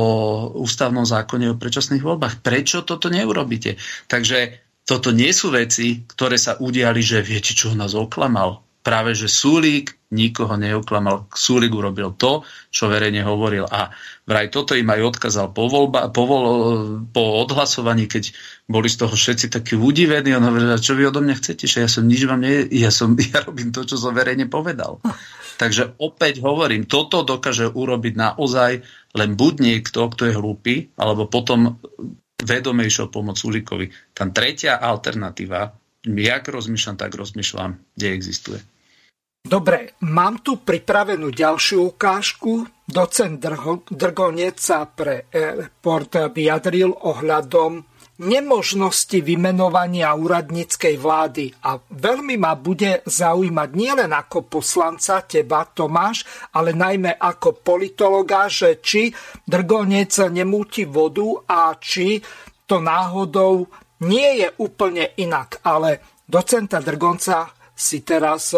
[0.61, 2.45] ústavnom zákone o predčasných voľbách.
[2.45, 3.81] Prečo toto neurobíte?
[4.05, 8.61] Takže toto nie sú veci, ktoré sa udiali, že viete, čo nás oklamal.
[8.83, 11.31] Práve, že Súlík nikoho neoklamal.
[11.31, 13.63] Súlík urobil to, čo verejne hovoril.
[13.71, 13.95] A
[14.27, 16.45] vraj toto im aj odkázal po, voľba, po, voľ,
[17.15, 18.35] po odhlasovaní, keď
[18.67, 20.35] boli z toho všetci takí udivení.
[20.35, 21.71] On hovoril, čo vy odo mňa chcete?
[21.71, 22.67] Že ja som nič vám nie...
[22.75, 24.99] Ja, som, ja robím to, čo som verejne povedal.
[25.63, 28.83] Takže opäť hovorím, toto dokáže urobiť naozaj
[29.13, 31.77] len buď niekto, kto je hlúpy, alebo potom
[32.43, 33.93] vedomejšou pomoc Ulikovi.
[34.17, 35.69] Tam tretia alternatíva,
[36.03, 38.59] jak rozmýšľam, tak rozmýšľam, kde existuje.
[39.43, 42.67] Dobre, mám tu pripravenú ďalšiu ukážku.
[42.87, 43.43] Docent
[43.91, 45.27] Drgonec sa pre
[45.83, 51.49] port vyjadril ohľadom nemožnosti vymenovania úradníckej vlády.
[51.65, 58.85] A veľmi ma bude zaujímať nielen ako poslanca teba, Tomáš, ale najmä ako politologa, že
[58.85, 59.09] či
[59.49, 62.21] Drgonec nemúti vodu a či
[62.69, 63.67] to náhodou
[64.05, 65.65] nie je úplne inak.
[65.65, 68.53] Ale docenta Drgonca si teraz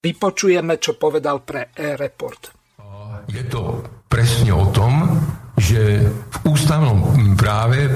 [0.00, 2.56] vypočujeme, čo povedal pre e-report.
[3.28, 5.06] Je to presne o tom,
[5.60, 7.04] že v ústavnom
[7.36, 7.86] práve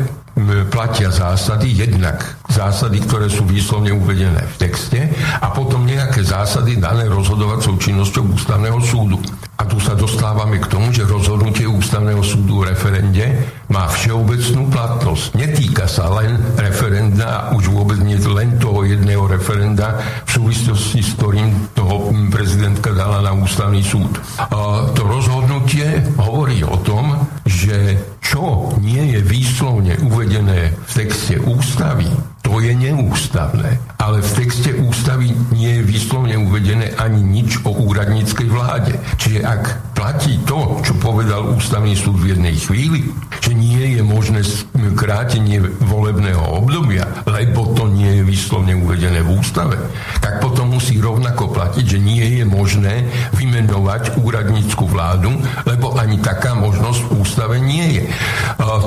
[0.66, 2.18] platia zásady, jednak
[2.50, 4.98] zásady, ktoré sú výslovne uvedené v texte
[5.38, 9.22] a potom nejaké zásady dané rozhodovacou činnosťou ústavného súdu.
[9.54, 15.38] A tu sa dostávame k tomu, že rozhodnutie ústavného súdu v referende má všeobecnú platnosť.
[15.38, 21.70] Netýka sa len referenda, už vôbec nie len toho jedného referenda, v súvislosti s ktorým
[21.78, 24.18] toho prezidentka dala na ústavný súd.
[24.42, 30.23] A to rozhodnutie hovorí o tom, že čo nie je výslovne uvedené
[30.86, 32.08] v texte ústavy,
[32.44, 33.80] to je neústavné.
[33.98, 39.00] Ale v texte ústavy nie je výslovne uvedené ani nič o úradníckej vláde.
[39.16, 39.62] Čiže ak
[39.96, 43.08] platí to, čo povedal ústavný súd v jednej chvíli,
[43.40, 44.44] že nie je možné
[44.92, 49.80] krátenie volebného obdobia, lebo to nie je výslovne uvedené v ústave,
[50.20, 55.32] tak potom musí rovnako platiť, že nie je možné vymenovať úradnícku vládu,
[55.64, 58.04] lebo ani taká možnosť v ústave nie je.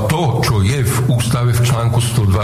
[0.08, 2.38] To, čo je v ústave v článku 102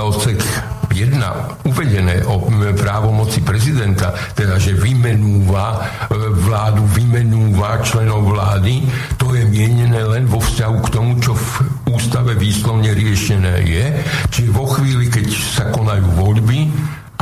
[0.93, 2.45] 1 uvedené o
[2.77, 5.81] právomoci prezidenta, teda že vymenúva e,
[6.29, 8.85] vládu, vymenúva členov vlády,
[9.17, 11.49] to je mienené len vo vzťahu k tomu, čo v
[11.89, 13.85] ústave výslovne riešené je.
[14.29, 16.59] Čiže vo chvíli, keď sa konajú voľby,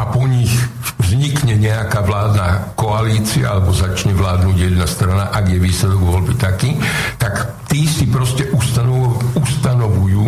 [0.02, 0.50] a po nich
[0.98, 6.74] vznikne nejaká vládna koalícia alebo začne vládnuť jedna strana, ak je výsledok voľby taký,
[7.22, 8.50] tak tí si proste
[9.36, 10.28] ustanovujú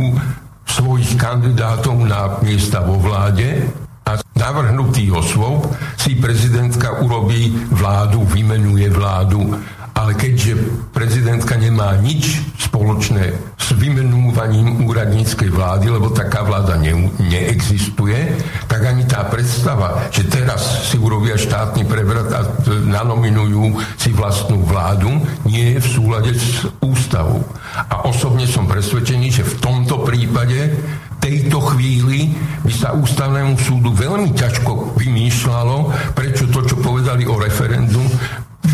[0.68, 3.68] svojich kandidátov na miesta vo vláde
[4.04, 9.56] a navrhnutých osôb si prezidentka urobí vládu, vymenuje vládu
[9.94, 10.58] ale keďže
[10.90, 18.34] prezidentka nemá nič spoločné s vymenúvaním úradníckej vlády, lebo taká vláda ne, neexistuje,
[18.66, 22.42] tak ani tá predstava, že teraz si urobia štátny prevrat a
[22.90, 25.14] nanominujú si vlastnú vládu,
[25.46, 27.46] nie je v súlade s ústavou.
[27.78, 30.74] A osobne som presvedčený, že v tomto prípade
[31.22, 32.36] tejto chvíli
[32.68, 35.78] by sa ústavnému súdu veľmi ťažko vymýšľalo,
[36.18, 38.04] prečo to, čo povedali o referendu,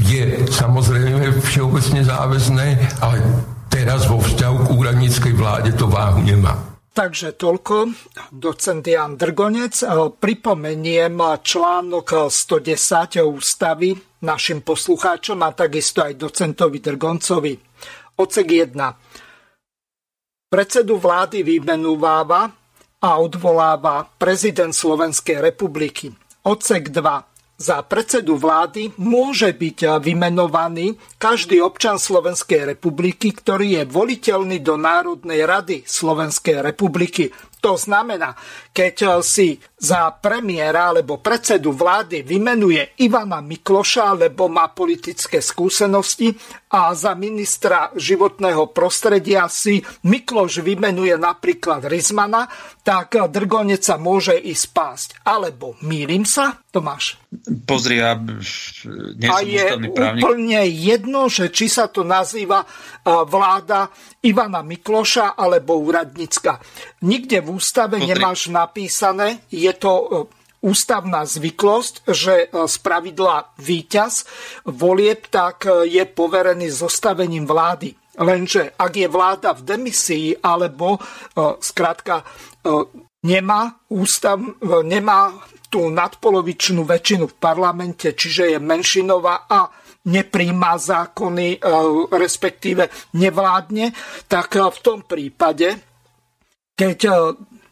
[0.06, 2.68] je samozrejme všeobecne záväzné,
[3.02, 3.18] ale
[3.70, 6.57] teraz vo vzťahu k úradníckej vláde to váhu nemá.
[6.90, 7.95] Takže toľko,
[8.34, 9.88] docent Jan Drgonec.
[10.20, 13.95] Pripomeniem článok 110 ústavy
[14.26, 17.53] našim poslucháčom a takisto aj docentovi Drgoncovi.
[18.20, 18.76] Ocek 1.
[20.52, 22.52] Predsedu vlády vymenúváva
[22.99, 26.11] a odvoláva prezident Slovenskej republiky.
[26.44, 26.99] Ocek 2.
[27.60, 35.44] Za predsedu vlády môže byť vymenovaný každý občan Slovenskej republiky, ktorý je voliteľný do Národnej
[35.44, 37.27] rady Slovenskej republiky.
[37.60, 38.40] To znamená,
[38.70, 46.32] keď si za premiéra alebo predsedu vlády vymenuje Ivana Mikloša, lebo má politické skúsenosti
[46.70, 52.46] a za ministra životného prostredia si Mikloš vymenuje napríklad Rizmana,
[52.86, 55.10] tak Drgonec sa môže ísť pásť.
[55.26, 57.18] Alebo mýlim sa, Tomáš?
[57.66, 59.66] Pozri, ja nie som a je
[59.96, 60.22] právnik.
[60.22, 62.68] úplne jedno, že či sa to nazýva
[63.06, 63.90] vláda
[64.22, 66.62] Ivana Mikloša alebo úradnícka.
[67.02, 68.10] Nikde v ústave Pozri.
[68.14, 70.06] nemáš napísané, je to e,
[70.60, 74.27] ústavná zvyklosť, že e, z pravidla víťaz
[74.68, 77.95] volieb tak e, je poverený zostavením vlády.
[78.19, 80.99] Lenže ak je vláda v demisii alebo
[81.64, 82.27] skrátka
[83.23, 84.36] nemá, ústav,
[84.84, 85.40] nemá
[85.72, 89.72] tú nadpolovičnú väčšinu v parlamente, čiže je menšinová a
[90.11, 91.64] nepríjma zákony,
[92.11, 93.95] respektíve nevládne,
[94.27, 95.80] tak v tom prípade,
[96.76, 96.99] keď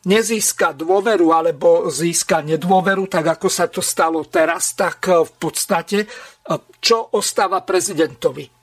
[0.07, 5.97] nezíska dôveru alebo získa nedôveru, tak ako sa to stalo teraz, tak eh, v podstate
[6.07, 8.55] eh, čo ostáva prezidentovi?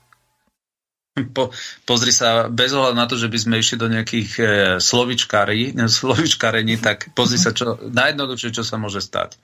[1.14, 1.54] Po,
[1.86, 4.44] pozri sa, bez ohľadu na to, že by sme išli do nejakých e,
[4.82, 5.70] slovičkári,
[6.02, 9.38] slovičkárení, tak pozri sa, čo, najjednoduchšie, čo sa môže stať.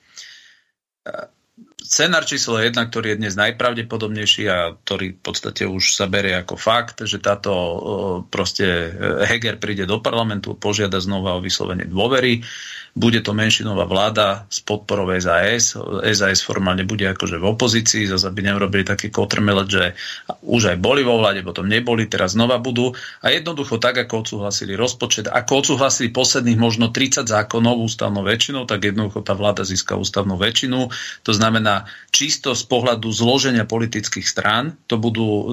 [1.91, 6.39] E, scenár číslo 1, ktorý je dnes najpravdepodobnejší a ktorý v podstate už sa berie
[6.39, 7.51] ako fakt, že táto
[8.31, 8.95] proste
[9.27, 12.47] Heger príde do parlamentu, požiada znova o vyslovenie dôvery
[12.95, 15.79] bude to menšinová vláda s podporou SAS.
[16.15, 19.85] SAS formálne bude akože v opozícii, zase by neurobili taký kotrmelet, že
[20.43, 22.95] už aj boli vo vláde, potom neboli, teraz znova budú.
[23.23, 28.91] A jednoducho tak, ako odsúhlasili rozpočet, ako odsúhlasili posledných možno 30 zákonov ústavnou väčšinou, tak
[28.91, 30.91] jednoducho tá vláda získa ústavnú väčšinu.
[31.27, 35.45] To znamená, čisto z pohľadu zloženia politických strán, to budú e,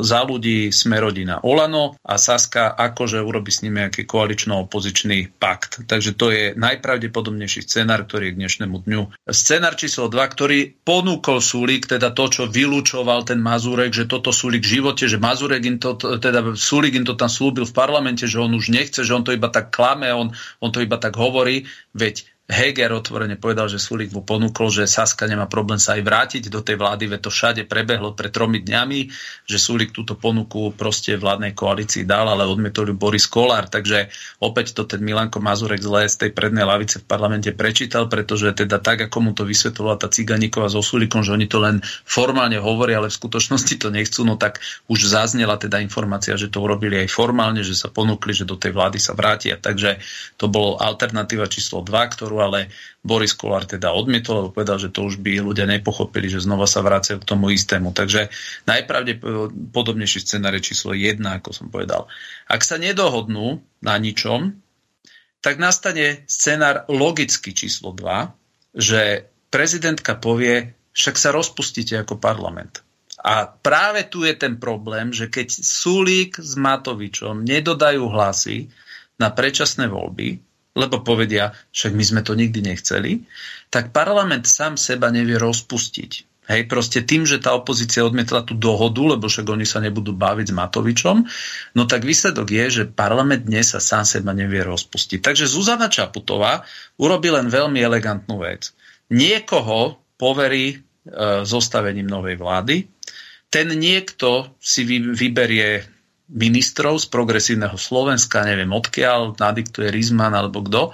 [0.00, 5.84] za ľudí Smerodina Olano a Saska akože urobi s nimi nejaký koalično-opozičný pakt.
[5.84, 6.44] Takže to je
[6.86, 9.02] najpravdepodobnejší scenár, ktorý je k dnešnému dňu.
[9.26, 14.62] Scenár číslo 2, ktorý ponúkol Sulík, teda to, čo vylúčoval ten Mazurek, že toto Sulík
[14.62, 18.38] v živote, že Mazurek im to, teda Sulík im to tam slúbil v parlamente, že
[18.38, 20.30] on už nechce, že on to iba tak klame, on,
[20.62, 25.26] on to iba tak hovorí, veď Heger otvorene povedal, že Sulík mu ponúkol, že Saska
[25.26, 29.10] nemá problém sa aj vrátiť do tej vlády, veď to všade prebehlo pred tromi dňami,
[29.50, 34.78] že Sulík túto ponuku proste vládnej koalícii dal, ale odmietol ju Boris Kolár, takže opäť
[34.78, 39.10] to ten Milanko Mazurek zle z tej prednej lavice v parlamente prečítal, pretože teda tak,
[39.10, 43.10] ako mu to vysvetlovala tá Ciganíková so Sulíkom, že oni to len formálne hovoria, ale
[43.10, 47.66] v skutočnosti to nechcú, no tak už zaznela teda informácia, že to urobili aj formálne,
[47.66, 49.58] že sa ponúkli, že do tej vlády sa vrátia.
[49.58, 49.98] Takže
[50.38, 52.72] to bolo alternatíva číslo 2, ktorú ale
[53.04, 56.82] Boris Kolár teda odmietol, lebo povedal, že to už by ľudia nepochopili, že znova sa
[56.82, 57.92] vracajú k tomu istému.
[57.92, 58.32] Takže
[58.66, 62.08] najpravdepodobnejší scenár je číslo 1, ako som povedal.
[62.48, 64.56] Ak sa nedohodnú na ničom,
[65.44, 68.34] tak nastane scenár logicky číslo 2,
[68.76, 72.82] že prezidentka povie, však sa rozpustíte ako parlament.
[73.26, 78.70] A práve tu je ten problém, že keď Sulík s Matovičom nedodajú hlasy
[79.16, 80.45] na predčasné voľby,
[80.76, 83.24] lebo povedia, však my sme to nikdy nechceli,
[83.72, 86.28] tak parlament sám seba nevie rozpustiť.
[86.46, 90.46] Hej, proste tým, že tá opozícia odmietla tú dohodu, lebo však oni sa nebudú baviť
[90.46, 91.16] s Matovičom,
[91.74, 95.18] no tak výsledok je, že parlament dnes sa sám seba nevie rozpustiť.
[95.26, 96.62] Takže Zuzana Čaputová
[97.02, 98.70] urobí len veľmi elegantnú vec.
[99.10, 100.76] Niekoho poverí e,
[101.42, 102.86] zostavením novej vlády,
[103.50, 105.95] ten niekto si vyberie
[106.30, 110.90] ministrov z progresívneho Slovenska, neviem odkiaľ, nadiktuje Rizman alebo kto.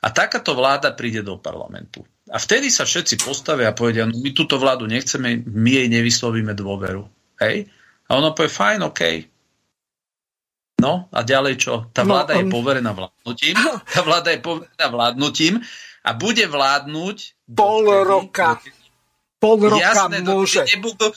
[0.00, 2.06] A takáto vláda príde do parlamentu.
[2.30, 6.54] A vtedy sa všetci postavia a povedia, no my túto vládu nechceme, my jej nevyslovíme
[6.54, 7.04] dôveru.
[7.42, 7.66] Hej?
[8.06, 9.02] A ono povie, fajn, OK.
[10.80, 11.74] No a ďalej čo?
[11.92, 13.54] Tá no, vláda no, je poverená vládnutím.
[13.94, 15.54] Tá vláda je poverená vládnutím
[16.00, 17.16] a bude vládnuť
[17.52, 18.56] pol roka.
[19.36, 20.64] Pol roka Jasné, môže.
[20.64, 21.12] Nebudú,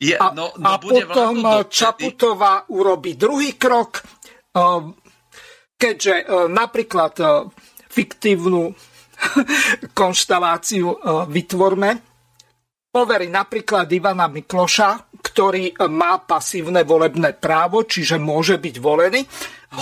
[0.00, 4.80] je, a, no, no a bude potom eh, Čaputová urobí druhý krok, eh,
[5.76, 7.14] keďže eh, napríklad
[7.90, 8.72] fiktívnu
[10.00, 10.88] konštaláciu
[11.28, 11.90] vytvorme,
[12.88, 19.20] poverí napríklad Ivana Mikloša, ktorý má pasívne volebné právo, čiže môže byť volený.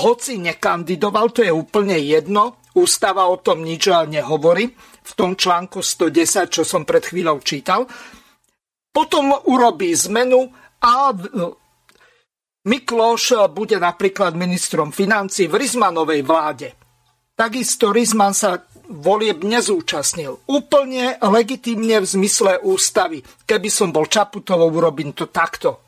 [0.03, 4.75] Hoci nekandidoval, to je úplne jedno, ústava o tom nič nehovorí,
[5.09, 7.89] v tom článku 110, čo som pred chvíľou čítal.
[8.93, 10.51] Potom urobí zmenu
[10.83, 11.15] a
[12.69, 16.69] Mikloš bude napríklad ministrom financí v Rizmanovej vláde.
[17.39, 20.43] Takisto Rizman sa volieb nezúčastnil.
[20.49, 23.23] Úplne legitimne v zmysle ústavy.
[23.47, 25.79] Keby som bol Čaputovou, urobím to takto.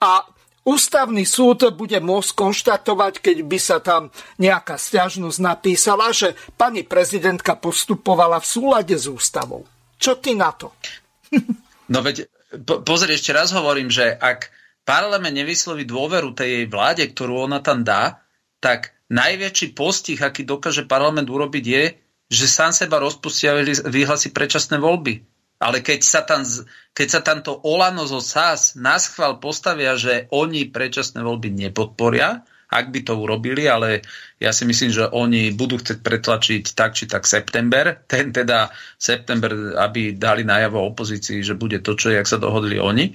[0.00, 0.24] A
[0.64, 4.08] ústavný súd bude môcť konštatovať, keď by sa tam
[4.40, 9.68] nejaká stiažnosť napísala, že pani prezidentka postupovala v súlade s ústavou.
[10.00, 10.72] Čo ty na to?
[11.92, 14.50] No veď po, pozri, ešte raz hovorím, že ak
[14.86, 18.22] parlament nevysloví dôveru tej jej vláde, ktorú ona tam dá,
[18.62, 21.84] tak najväčší postih, aký dokáže parlament urobiť, je,
[22.26, 25.22] že sám seba rozpustia a vyhlasí predčasné voľby.
[25.56, 26.44] Ale keď sa tam,
[26.92, 32.90] keď sa tam to Olano zo SAS naschval postavia, že oni predčasné voľby nepodporia, ak
[32.90, 34.02] by to urobili, ale
[34.42, 39.78] ja si myslím, že oni budú chcieť pretlačiť tak či tak september, ten teda september,
[39.78, 43.14] aby dali najavo opozícii, že bude to, čo jak sa dohodli oni,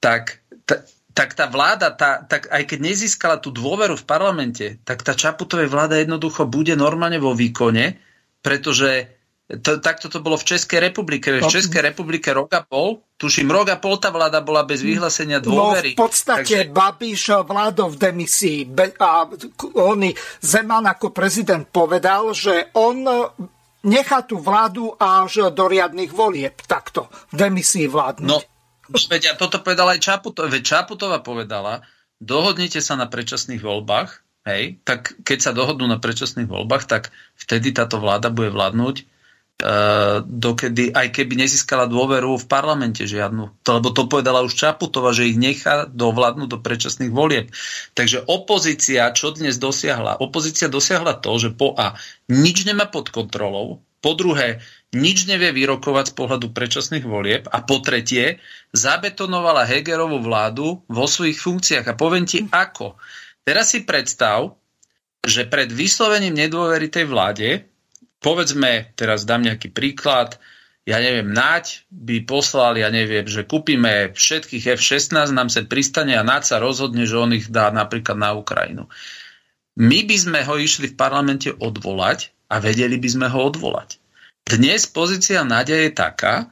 [0.00, 0.80] tak, t-
[1.12, 5.68] tak tá vláda, tá, tak aj keď nezískala tú dôveru v parlamente, tak tá Čaputovej
[5.68, 8.00] vláda jednoducho bude normálne vo výkone,
[8.40, 9.19] pretože
[9.58, 11.34] to, takto to bolo v Českej republike.
[11.34, 11.50] V no.
[11.50, 15.98] Českej republike rok a pol, tuším, rok a pol tá vláda bola bez vyhlásenia dôvery.
[15.98, 16.70] No v podstate Takže...
[16.70, 19.26] Babiš vládol v demisii Be- a
[19.74, 23.02] oni, Zeman ako prezident povedal, že on
[23.82, 26.54] nechá tú vládu až do riadnych volieb.
[26.62, 28.30] Takto, v demisii vládnuť.
[28.30, 28.38] No,
[28.94, 30.46] veď ja toto povedala aj Čaputová.
[30.46, 30.86] Veď
[31.26, 31.82] povedala,
[32.22, 37.74] dohodnite sa na predčasných voľbách, hej, tak keď sa dohodnú na predčasných voľbách, tak vtedy
[37.74, 39.18] táto vláda bude vládnuť
[40.24, 43.62] dokedy, aj keby nezískala dôveru v parlamente žiadnu.
[43.62, 47.52] To, lebo to povedala už Čaputova, že ich nechá dovládnuť do predčasných volieb.
[47.94, 50.18] Takže opozícia, čo dnes dosiahla?
[50.18, 51.94] Opozícia dosiahla to, že po A
[52.26, 57.78] nič nemá pod kontrolou, po druhé nič nevie vyrokovať z pohľadu predčasných volieb a po
[57.78, 58.42] tretie
[58.74, 61.86] zabetonovala Hegerovú vládu vo svojich funkciách.
[61.86, 62.98] A poviem ti ako.
[63.46, 64.58] Teraz si predstav,
[65.22, 67.69] že pred vyslovením nedôvery tej vláde
[68.20, 70.38] povedzme, teraz dám nejaký príklad,
[70.88, 76.24] ja neviem, Naď by poslal, ja neviem, že kúpime všetkých F-16, nám sa pristane a
[76.24, 78.88] Naď sa rozhodne, že on ich dá napríklad na Ukrajinu.
[79.76, 84.00] My by sme ho išli v parlamente odvolať a vedeli by sme ho odvolať.
[84.42, 86.50] Dnes pozícia Nadia je taká,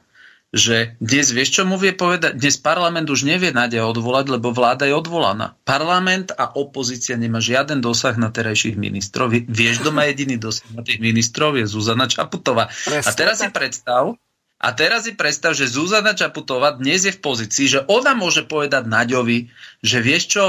[0.49, 2.33] že dnes vieš, čo mu vie povedať?
[2.33, 5.53] Dnes parlament už nevie Nadia odvolať, lebo vláda je odvolaná.
[5.61, 9.29] Parlament a opozícia nemá žiaden dosah na terajších ministrov.
[9.29, 11.53] Vieš, kto má jediný dosah na tých ministrov?
[11.61, 12.65] Je Zuzana Čaputová.
[12.89, 14.17] A teraz si predstav,
[14.59, 18.89] a teraz si predstav, že Zuzana Čaputová dnes je v pozícii, že ona môže povedať
[18.89, 19.53] Naďovi,
[19.85, 20.43] že vieš čo,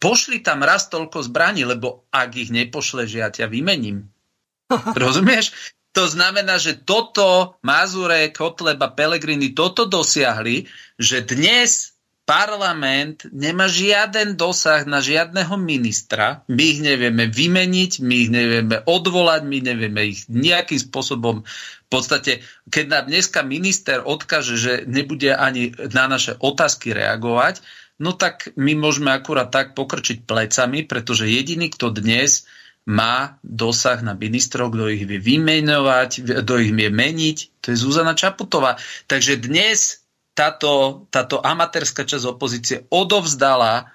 [0.00, 4.08] pošli tam raz toľko zbraní, lebo ak ich nepošleš, ja ťa vymením.
[5.04, 5.52] Rozumieš?
[5.94, 10.66] To znamená, že toto Mazure, Kotleba, Pelegrini toto dosiahli,
[10.98, 11.94] že dnes
[12.24, 16.42] parlament nemá žiaden dosah na žiadneho ministra.
[16.48, 22.40] My ich nevieme vymeniť, my ich nevieme odvolať, my nevieme ich nejakým spôsobom v podstate,
[22.72, 27.60] keď nám dneska minister odkaže, že nebude ani na naše otázky reagovať,
[28.00, 32.48] no tak my môžeme akurát tak pokrčiť plecami, pretože jediný, kto dnes
[32.84, 37.64] má dosah na ministrov, kto ich vie vymenovať, kto ich vie meniť.
[37.64, 38.76] To je Zuzana Čaputová.
[39.08, 40.04] Takže dnes
[40.36, 43.88] táto, táto amatérska časť opozície odovzdala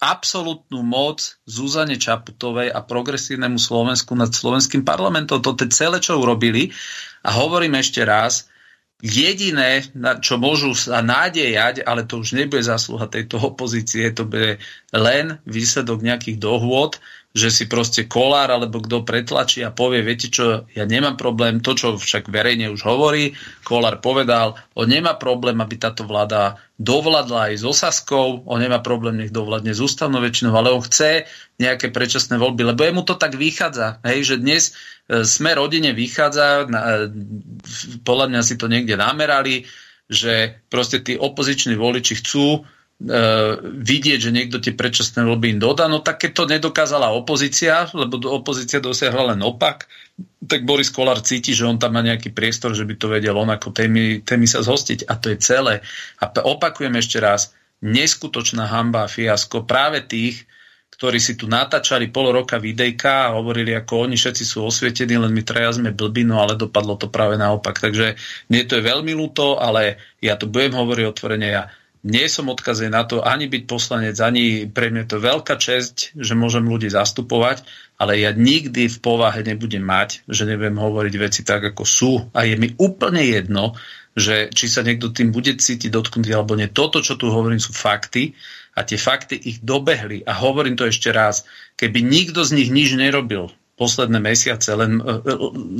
[0.00, 5.38] absolútnu moc Zuzane Čaputovej a progresívnemu Slovensku nad slovenským parlamentom.
[5.44, 6.72] To je celé, čo urobili.
[7.20, 8.48] A hovorím ešte raz,
[9.04, 9.84] jediné,
[10.20, 14.60] čo môžu sa nádejať, ale to už nebude zásluha tejto opozície, to bude
[14.92, 17.00] len výsledok nejakých dohôd,
[17.30, 21.78] že si proste kolár alebo kto pretlačí a povie, viete čo, ja nemám problém, to
[21.78, 27.54] čo však verejne už hovorí, kolár povedal, on nemá problém, aby táto vláda dovládla aj
[27.62, 31.30] s Osaskou, on nemá problém, nech dovládne s ústavnou väčšinou, ale on chce
[31.62, 34.62] nejaké predčasné voľby, lebo jemu to tak vychádza, hej, že dnes
[35.06, 36.84] e, sme rodine vychádza, e,
[38.02, 39.70] podľa mňa si to niekde namerali,
[40.10, 42.66] že proste tí opoziční voliči chcú
[43.00, 48.20] vidieť, že niekto tie predčasné voľby im dodá, no tak keď to nedokázala opozícia, lebo
[48.28, 49.88] opozícia dosiahla len opak,
[50.44, 53.48] tak Boris Kolár cíti, že on tam má nejaký priestor, že by to vedel on
[53.48, 55.80] ako témy, témy sa zhostiť a to je celé.
[56.20, 60.44] A opakujem ešte raz, neskutočná hamba a fiasko práve tých,
[61.00, 65.32] ktorí si tu natáčali pol roka videjka a hovorili, ako oni všetci sú osvietení, len
[65.32, 67.80] my traja sme blbí, no ale dopadlo to práve naopak.
[67.80, 68.20] Takže
[68.52, 72.88] mne to je veľmi ľúto, ale ja to budem hovoriť otvorene, ja nie som odkazený
[72.92, 77.64] na to ani byť poslanec, ani pre mňa to veľká česť, že môžem ľudí zastupovať,
[78.00, 82.12] ale ja nikdy v povahe nebudem mať, že neviem hovoriť veci tak, ako sú.
[82.32, 83.76] A je mi úplne jedno,
[84.16, 86.72] že či sa niekto tým bude cítiť dotknutý alebo nie.
[86.72, 88.32] Toto, čo tu hovorím, sú fakty
[88.72, 90.24] a tie fakty ich dobehli.
[90.24, 91.44] A hovorím to ešte raz,
[91.76, 95.10] keby nikto z nich nič nerobil, posledné mesiace, len e, e,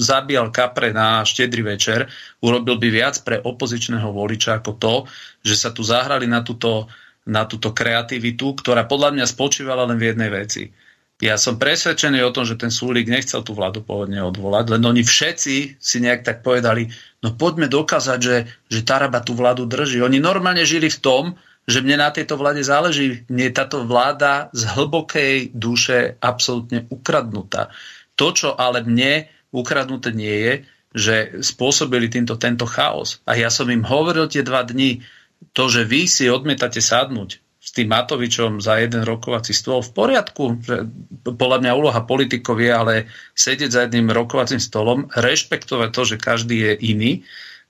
[0.00, 2.08] zabíjal kapre na štedrý večer,
[2.40, 4.94] urobil by viac pre opozičného voliča ako to,
[5.44, 6.88] že sa tu zahrali na túto,
[7.28, 10.72] na túto kreativitu, ktorá podľa mňa spočívala len v jednej veci.
[11.20, 15.04] Ja som presvedčený o tom, že ten Súlik nechcel tú vládu pôvodne odvolať, len oni
[15.04, 16.88] všetci si nejak tak povedali,
[17.20, 18.36] no poďme dokázať, že,
[18.72, 20.00] že Taraba tú vládu drží.
[20.00, 21.24] Oni normálne žili v tom,
[21.70, 23.22] že mne na tejto vláde záleží.
[23.30, 27.70] Mne je táto vláda z hlbokej duše absolútne ukradnutá.
[28.18, 30.52] To, čo ale mne ukradnuté nie je,
[30.90, 31.14] že
[31.46, 33.22] spôsobili týmto tento chaos.
[33.22, 35.06] A ja som im hovoril tie dva dni,
[35.54, 40.58] to, že vy si odmietate sadnúť s tým Matovičom za jeden rokovací stôl v poriadku.
[40.60, 40.76] Že
[41.24, 42.94] podľa mňa úloha politikov je ale
[43.36, 47.12] sedieť za jedným rokovacím stolom, rešpektovať to, že každý je iný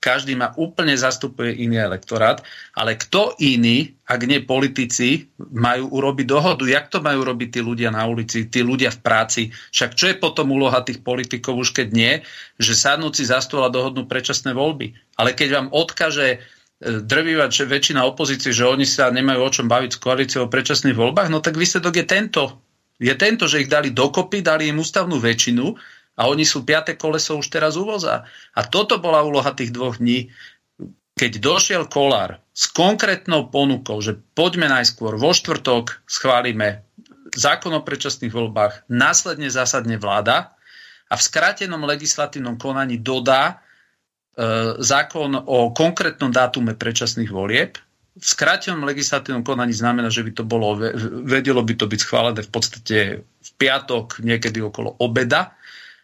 [0.01, 2.41] každý má úplne zastupuje iný elektorát,
[2.73, 6.65] ale kto iný, ak nie politici, majú urobiť dohodu?
[6.65, 9.41] Jak to majú robiť tí ľudia na ulici, tí ľudia v práci?
[9.53, 12.13] Však čo je potom úloha tých politikov už keď nie,
[12.57, 14.97] že sadnúci za stôl a dohodnú predčasné voľby.
[15.21, 16.37] Ale keď vám odkaže e,
[17.05, 21.29] drvivá väčšina opozície, že oni sa nemajú o čom baviť s koalíciou o predčasných voľbách,
[21.29, 22.43] no tak výsledok je tento.
[22.97, 25.77] Je tento, že ich dali dokopy, dali im ústavnú väčšinu
[26.19, 28.27] a oni sú piaté koleso už teraz uvoza.
[28.55, 30.27] A toto bola úloha tých dvoch dní,
[31.15, 36.83] keď došiel Kolár s konkrétnou ponukou, že poďme najskôr vo štvrtok, schválime
[37.31, 40.55] zákon o predčasných voľbách, následne zásadne vláda
[41.07, 43.55] a v skrátenom legislatívnom konaní dodá e,
[44.79, 47.79] zákon o konkrétnom dátume predčasných volieb.
[48.11, 50.75] V skrátenom legislatívnom konaní znamená, že by to bolo,
[51.23, 55.55] vedelo by to byť schválené v podstate v piatok, niekedy okolo obeda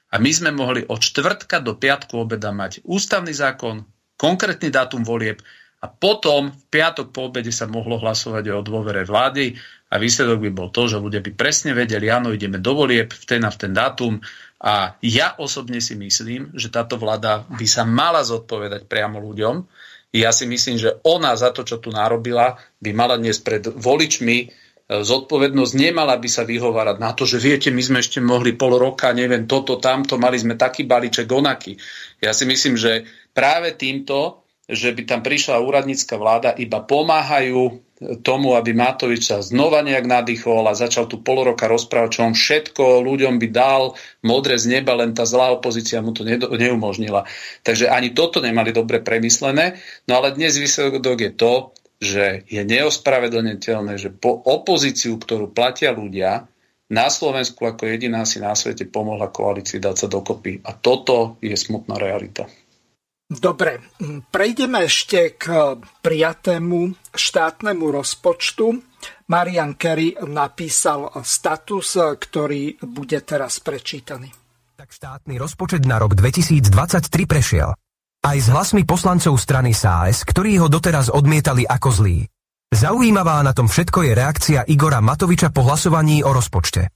[0.07, 3.83] a my sme mohli od čtvrtka do piatku obeda mať ústavný zákon,
[4.15, 5.43] konkrétny dátum volieb
[5.83, 9.53] a potom v piatok po obede sa mohlo hlasovať o dôvere vlády
[9.93, 13.23] a výsledok by bol to, že ľudia by presne vedeli, áno, ideme do volieb v
[13.29, 14.19] ten a v ten dátum
[14.57, 19.69] A ja osobne si myslím, že táto vláda by sa mala zodpovedať priamo ľuďom.
[20.17, 24.49] Ja si myslím, že ona za to, čo tu narobila, by mala dnes pred voličmi
[24.87, 29.11] zodpovednosť nemala by sa vyhovárať na to, že viete, my sme ešte mohli pol roka,
[29.11, 31.75] neviem, toto, tamto, mali sme taký balíček, onaký.
[32.23, 33.03] Ja si myslím, že
[33.35, 37.83] práve týmto, že by tam prišla úradnícka vláda, iba pomáhajú
[38.21, 42.35] tomu, aby Matovič sa znova nejak nadýchol a začal tu pol roka rozprávať, čo on
[42.37, 47.25] všetko ľuďom by dal modré z neba, len tá zlá opozícia mu to neumožnila.
[47.65, 49.81] Takže ani toto nemali dobre premyslené.
[50.05, 51.53] No ale dnes výsledok je to,
[51.97, 56.45] že je neospravedlniteľné, že po opozíciu, ktorú platia ľudia,
[56.87, 60.63] na Slovensku ako jediná si na svete pomohla koalícii dať sa dokopy.
[60.63, 62.47] A toto je smutná realita.
[63.27, 63.83] Dobre,
[64.31, 68.65] prejdeme ešte k prijatému štátnemu rozpočtu.
[69.27, 74.31] Marian Kerry napísal status, ktorý bude teraz prečítaný.
[74.79, 77.75] Tak štátny rozpočet na rok 2023 prešiel.
[78.25, 82.17] Aj s hlasmi poslancov strany SAS, ktorí ho doteraz odmietali ako zlý.
[82.67, 86.91] Zaujímavá na tom všetko je reakcia Igora Matoviča po hlasovaní o rozpočte.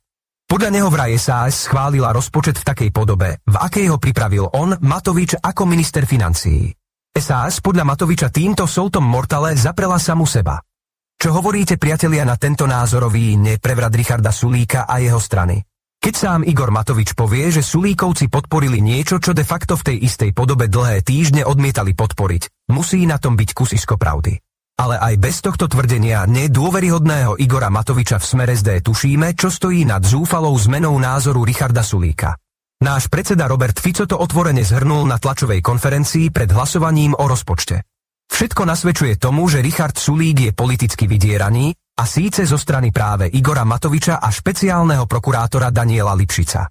[0.52, 5.40] Podľa neho vraj SAS schválila rozpočet v takej podobe, v akej ho pripravil on, Matovič,
[5.40, 6.68] ako minister financií.
[7.16, 10.60] SAS podľa Matoviča týmto soltom mortale zaprela samu seba.
[11.16, 15.71] Čo hovoríte, priatelia, na tento názorový neprevrat Richarda Sulíka a jeho strany?
[16.02, 20.34] Keď sám Igor Matovič povie, že Sulíkovci podporili niečo, čo de facto v tej istej
[20.34, 24.34] podobe dlhé týždne odmietali podporiť, musí na tom byť kusisko pravdy.
[24.82, 30.02] Ale aj bez tohto tvrdenia nedôveryhodného Igora Matoviča v smere SD tušíme, čo stojí nad
[30.02, 32.34] zúfalou zmenou názoru Richarda Sulíka.
[32.82, 37.86] Náš predseda Robert Fico to otvorene zhrnul na tlačovej konferencii pred hlasovaním o rozpočte.
[38.26, 43.62] Všetko nasvedčuje tomu, že Richard Sulík je politicky vydieraný a síce zo strany práve Igora
[43.62, 46.66] Matoviča a špeciálneho prokurátora Daniela Lipšica.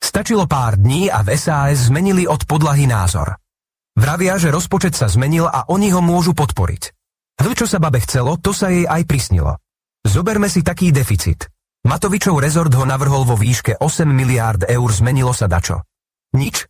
[0.00, 3.36] Stačilo pár dní a v SAS zmenili od podlahy názor.
[3.92, 6.96] Vravia, že rozpočet sa zmenil a oni ho môžu podporiť.
[7.44, 9.60] To, čo sa babe chcelo, to sa jej aj prisnilo.
[10.00, 11.52] Zoberme si taký deficit.
[11.84, 15.84] Matovičov rezort ho navrhol vo výške 8 miliárd eur, zmenilo sa dačo.
[16.32, 16.64] Nič.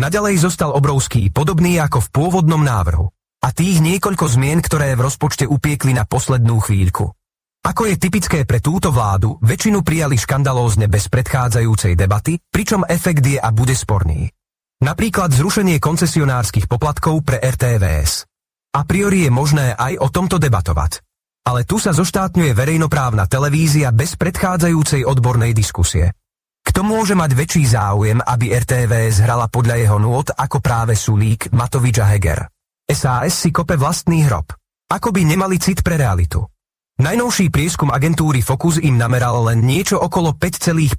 [0.00, 3.12] Naďalej zostal obrovský, podobný ako v pôvodnom návrhu.
[3.40, 7.08] A tých niekoľko zmien, ktoré v rozpočte upiekli na poslednú chvíľku.
[7.60, 13.36] Ako je typické pre túto vládu, väčšinu prijali škandalózne bez predchádzajúcej debaty, pričom efekt je
[13.36, 14.28] a bude sporný.
[14.80, 18.24] Napríklad zrušenie koncesionárskych poplatkov pre RTVS.
[18.76, 21.04] A priori je možné aj o tomto debatovať.
[21.44, 26.16] Ale tu sa zoštátňuje verejnoprávna televízia bez predchádzajúcej odbornej diskusie.
[26.60, 32.00] Kto môže mať väčší záujem, aby RTVS hrala podľa jeho nôd ako práve Sulík, Matovič
[32.00, 32.59] a Heger?
[32.90, 34.50] SAS si kope vlastný hrob.
[34.90, 36.42] Ako by nemali cit pre realitu.
[36.98, 40.98] Najnovší prieskum agentúry Focus im nameral len niečo okolo 5,5%.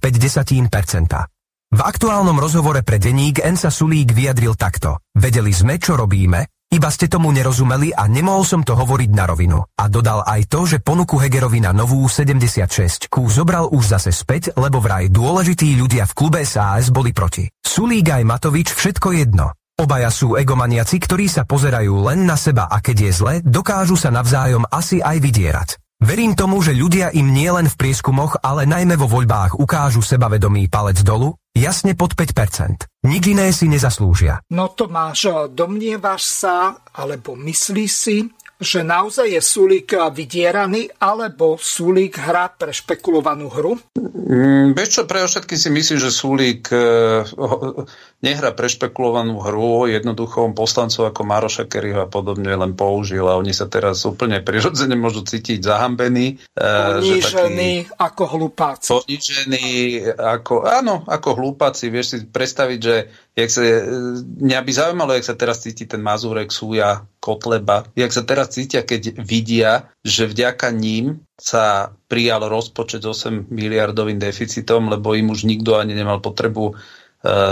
[1.71, 5.03] V aktuálnom rozhovore pre denník Ensa Sulík vyjadril takto.
[5.15, 9.59] Vedeli sme, čo robíme, iba ste tomu nerozumeli a nemohol som to hovoriť na rovinu.
[9.75, 14.55] A dodal aj to, že ponuku Hegerovi na novú 76 kú zobral už zase späť,
[14.55, 17.51] lebo vraj dôležití ľudia v klube SAS boli proti.
[17.59, 19.51] Sulík aj Matovič všetko jedno.
[19.79, 24.11] Obaja sú egomaniaci, ktorí sa pozerajú len na seba a keď je zle, dokážu sa
[24.11, 25.69] navzájom asi aj vydierať.
[26.01, 30.97] Verím tomu, že ľudia im nielen v prieskumoch, ale najmä vo voľbách ukážu sebavedomý palec
[31.05, 32.87] dolu Jasne pod 5%.
[33.11, 34.39] Nič iné si nezaslúžia.
[34.55, 38.23] No Tomáš, domnievaš sa, alebo myslíš si,
[38.55, 43.75] že naozaj je Sulík vydieraný, alebo Sulík hrá pre špekulovanú hru?
[43.99, 46.79] Mm, čo, pre všetky si myslím, že Sulík e,
[47.27, 47.83] nehrá
[48.21, 53.65] pre špekulovanú hru, jednoducho poslancov ako Maroša Kerryho a podobne len použil a oni sa
[53.65, 56.37] teraz úplne prirodzene môžu cítiť zahambení.
[56.53, 58.89] Ponížení taký, ako hlupáci.
[58.93, 59.65] Ponížení
[60.13, 61.89] ako, áno, ako hlupáci.
[61.89, 62.95] Vieš si predstaviť, že
[63.33, 63.81] jak sa, e,
[64.21, 68.85] mňa by zaujímalo, jak sa teraz cíti ten Mazurek, Súja, Kotleba, jak sa teraz cítia,
[68.85, 75.49] keď vidia, že vďaka ním sa prijal rozpočet s 8 miliardovým deficitom, lebo im už
[75.49, 76.77] nikto ani nemal potrebu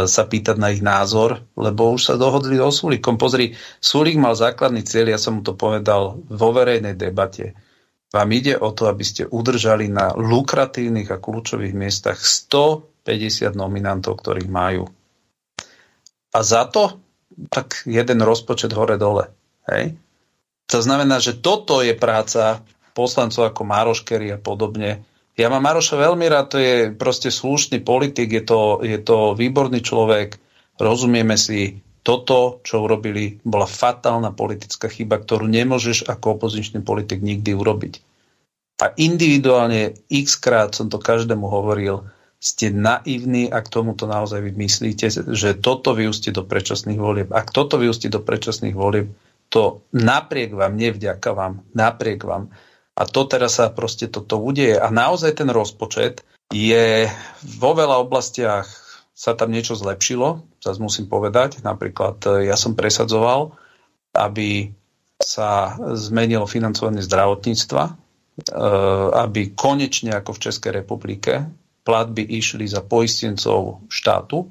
[0.06, 3.22] sa pýtať na ich názor, lebo už sa dohodli so Sulíkom.
[3.22, 7.54] Pozri, Sulík mal základný cieľ, ja som mu to povedal vo verejnej debate.
[8.10, 14.50] Vám ide o to, aby ste udržali na lukratívnych a kľúčových miestach 150 nominantov, ktorých
[14.50, 14.90] majú
[16.34, 17.02] a za to
[17.50, 19.32] tak jeden rozpočet hore-dole.
[19.72, 19.96] Hej?
[20.70, 22.62] To znamená, že toto je práca
[22.94, 25.02] poslancov ako Maroš Kerry a podobne.
[25.40, 29.80] Ja mám Maroša veľmi rád, to je proste slušný politik, je to, je to výborný
[29.80, 30.36] človek,
[30.76, 37.56] rozumieme si, toto, čo urobili, bola fatálna politická chyba, ktorú nemôžeš ako opozičný politik nikdy
[37.56, 37.94] urobiť.
[38.84, 42.08] A individuálne x krát som to každému hovoril,
[42.40, 47.30] ste naivní, ak tomuto naozaj vymyslíte, že toto vyústi do predčasných volieb.
[47.36, 49.12] Ak toto vyústi do predčasných volieb,
[49.52, 52.48] to napriek vám, nevďaka vám, napriek vám.
[53.00, 54.76] A to teraz sa proste toto udeje.
[54.76, 57.08] A naozaj ten rozpočet je
[57.56, 58.68] vo veľa oblastiach
[59.20, 61.60] sa tam niečo zlepšilo, zase musím povedať.
[61.60, 63.52] Napríklad e, ja som presadzoval,
[64.16, 64.72] aby
[65.20, 67.94] sa zmenilo financovanie zdravotníctva, e,
[69.20, 71.52] aby konečne ako v Českej republike
[71.84, 74.48] platby išli za poistencov štátu.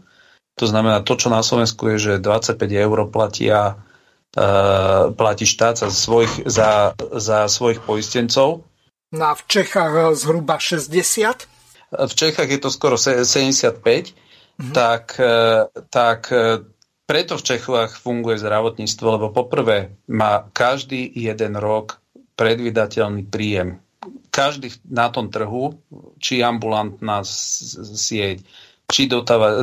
[0.60, 3.80] To znamená, to, čo na Slovensku je, že 25 eur platia,
[5.16, 8.64] platí štát za svojich, za, za svojich poistencov.
[9.09, 11.48] No a v Čechách e, zhruba 60?
[11.96, 13.72] V Čechách je to skoro 75.
[13.72, 14.74] Mm-hmm.
[14.74, 16.60] Tak, uh, tak uh,
[17.09, 22.02] preto v Čechách funguje zdravotníctvo, lebo poprvé má každý jeden rok
[22.36, 23.80] predvydateľný príjem
[24.38, 25.82] každý na tom trhu,
[26.22, 28.46] či ambulantná sieť,
[28.86, 29.10] či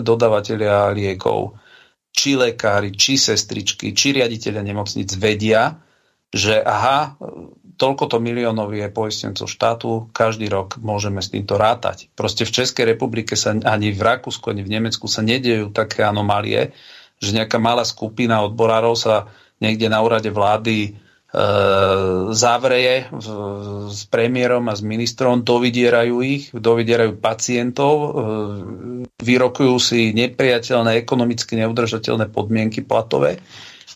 [0.03, 1.55] dodávateľia liekov,
[2.15, 5.77] či lekári, či sestričky, či riaditeľia nemocnic vedia,
[6.31, 7.19] že aha,
[7.75, 12.07] toľkoto miliónov je poistencov štátu, každý rok môžeme s týmto rátať.
[12.15, 16.71] Proste v Českej republike sa ani v Rakúsku, ani v Nemecku sa nedejú také anomálie,
[17.19, 19.27] že nejaká malá skupina odborárov sa
[19.59, 20.95] niekde na úrade vlády
[22.31, 23.11] zavreje
[23.91, 28.07] s premiérom a s ministrom, dovidierajú ich, dovidierajú pacientov, e,
[29.19, 33.43] vyrokujú si nepriateľné, ekonomicky neudržateľné podmienky platové.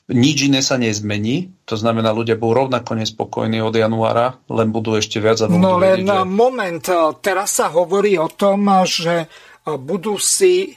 [0.10, 5.22] Nič iné sa nezmení, to znamená, ľudia budú rovnako nespokojní od januára, len budú ešte
[5.22, 6.26] viac a No len vedieť, že...
[6.26, 6.86] moment,
[7.22, 9.30] teraz sa hovorí o tom, že
[9.70, 10.74] budú si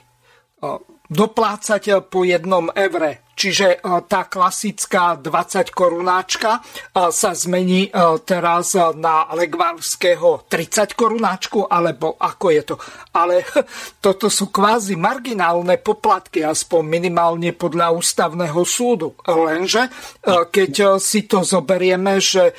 [1.09, 7.91] doplácať po jednom evre Čiže e, tá klasická 20 korunáčka e, sa zmení e,
[8.23, 12.77] teraz na legvarského 30 korunáčku, alebo ako je to.
[13.17, 13.41] Ale
[14.05, 19.17] toto sú kvázi marginálne poplatky, aspoň minimálne podľa ústavného súdu.
[19.25, 19.89] Lenže
[20.23, 22.53] keď si to zoberieme, že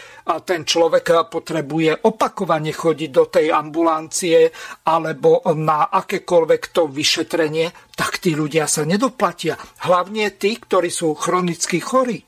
[0.48, 4.48] ten človek potrebuje opakovane chodiť do tej ambulancie
[4.88, 9.54] alebo na akékoľvek to vyšetrenie, tak tí ľudia sa nedoplatia.
[9.86, 12.24] Hlavne tí, ktorí sú chronicky chorí.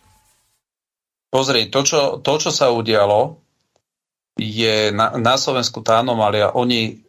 [1.32, 3.40] Pozri, to čo, to, čo sa udialo,
[4.40, 6.52] je na, na Slovensku tá anomália.
[6.56, 7.04] Oni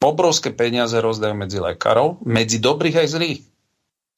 [0.00, 3.40] obrovské peniaze rozdajú medzi lekárov, medzi dobrých aj zlých.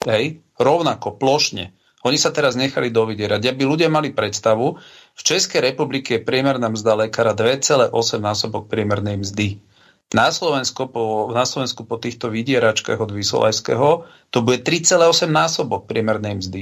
[0.07, 0.39] Hej?
[0.55, 1.75] Rovnako, plošne.
[2.03, 3.39] Oni sa teraz nechali dovidierať.
[3.47, 4.75] Aby ľudia mali predstavu,
[5.15, 9.63] v Českej republike je priemerná mzda lekára 2,8 násobok priemernej mzdy.
[10.11, 13.89] Na Slovensku, po, na Slovensku po týchto vydieračkách od Vysolajského
[14.29, 16.61] to bude 3,8 násobok priemernej mzdy.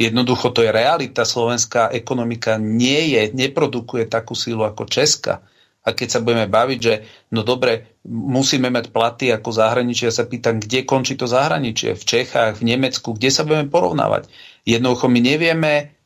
[0.00, 1.28] Jednoducho to je realita.
[1.28, 5.44] Slovenská ekonomika nie je, neprodukuje takú sílu ako Česka.
[5.80, 6.94] A keď sa budeme baviť, že
[7.32, 11.96] no dobre, musíme mať platy ako zahraničie, ja sa pýtam, kde končí to zahraničie?
[11.96, 14.28] V Čechách, v Nemecku, kde sa budeme porovnávať?
[14.64, 15.99] Jednoducho my nevieme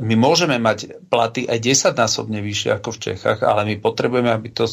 [0.00, 4.56] my môžeme mať platy aj 10 násobne vyššie ako v Čechách, ale my potrebujeme, aby
[4.56, 4.64] to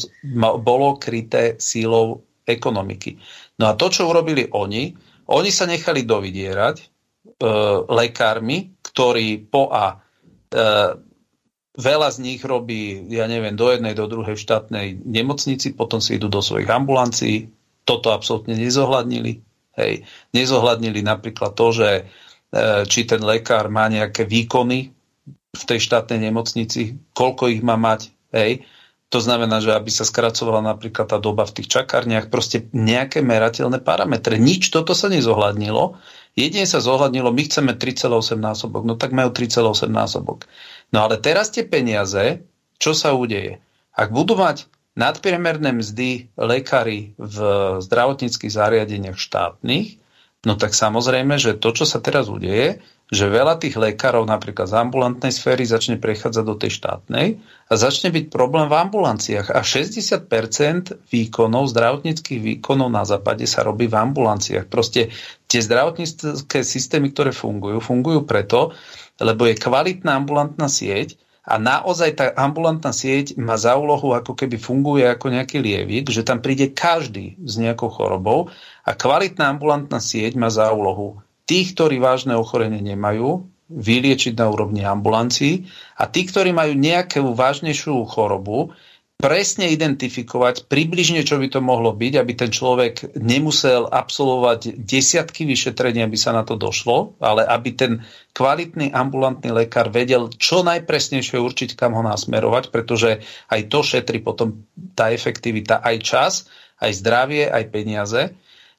[0.64, 3.20] bolo kryté sílou ekonomiky.
[3.60, 4.96] No a to, čo urobili oni,
[5.28, 6.84] oni sa nechali dovidierať e,
[7.84, 9.96] lekármi, ktorí po A e,
[11.76, 16.32] veľa z nich robí, ja neviem, do jednej, do druhej štátnej nemocnici, potom si idú
[16.32, 17.52] do svojich ambulancií.
[17.84, 19.44] Toto absolútne nezohľadnili.
[19.76, 20.08] Hej.
[20.32, 21.88] Nezohľadnili napríklad to, že
[22.88, 24.92] či ten lekár má nejaké výkony
[25.48, 28.12] v tej štátnej nemocnici, koľko ich má mať.
[28.32, 28.64] Hej.
[29.08, 33.80] To znamená, že aby sa skracovala napríklad tá doba v tých čakárniach, proste nejaké merateľné
[33.80, 34.36] parametre.
[34.36, 35.96] Nič toto sa nezohľadnilo.
[36.36, 40.44] Jedine sa zohľadnilo, my chceme 3,8 násobok, no tak majú 3,8 násobok.
[40.92, 42.44] No ale teraz tie peniaze,
[42.76, 43.64] čo sa udeje?
[43.96, 47.36] Ak budú mať nadpriemerné mzdy lekári v
[47.80, 49.98] zdravotníckých zariadeniach štátnych,
[50.48, 52.80] No tak samozrejme, že to, čo sa teraz udeje,
[53.12, 57.36] že veľa tých lekárov napríklad z ambulantnej sféry začne prechádzať do tej štátnej
[57.68, 59.52] a začne byť problém v ambulanciách.
[59.52, 64.72] A 60% výkonov, zdravotníckých výkonov na západe sa robí v ambulanciách.
[64.72, 65.12] Proste
[65.44, 68.72] tie zdravotnícke systémy, ktoré fungujú, fungujú preto,
[69.20, 74.60] lebo je kvalitná ambulantná sieť, a naozaj tá ambulantná sieť má za úlohu, ako keby
[74.60, 78.52] funguje ako nejaký lievik, že tam príde každý s nejakou chorobou
[78.88, 84.80] a kvalitná ambulantná sieť má za úlohu tých, ktorí vážne ochorenie nemajú, vyliečiť na úrovni
[84.88, 85.68] ambulancií
[86.00, 88.72] a tí, ktorí majú nejakú vážnejšiu chorobu,
[89.18, 96.06] presne identifikovať približne, čo by to mohlo byť, aby ten človek nemusel absolvovať desiatky vyšetrení,
[96.06, 97.92] aby sa na to došlo, ale aby ten
[98.30, 103.18] kvalitný ambulantný lekár vedel čo najpresnejšie určiť, kam ho nasmerovať, pretože
[103.50, 106.32] aj to šetrí potom tá efektivita, aj čas,
[106.78, 108.38] aj zdravie, aj peniaze.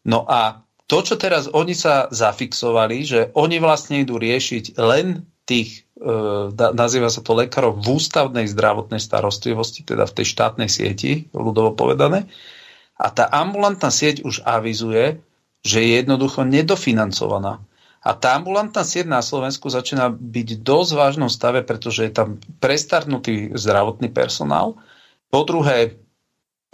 [0.10, 5.86] No a to, čo teraz oni sa zafixovali, že oni vlastne idú riešiť len tých
[6.00, 6.16] E,
[6.56, 12.24] nazýva sa to lekárov v ústavnej zdravotnej starostlivosti, teda v tej štátnej sieti, ľudovo povedané.
[12.96, 15.20] A tá ambulantná sieť už avizuje,
[15.60, 17.60] že je jednoducho nedofinancovaná.
[18.00, 23.52] A tá ambulantná sieť na Slovensku začína byť dosť vážnom stave, pretože je tam prestarnutý
[23.52, 24.80] zdravotný personál.
[25.28, 26.00] Po druhé,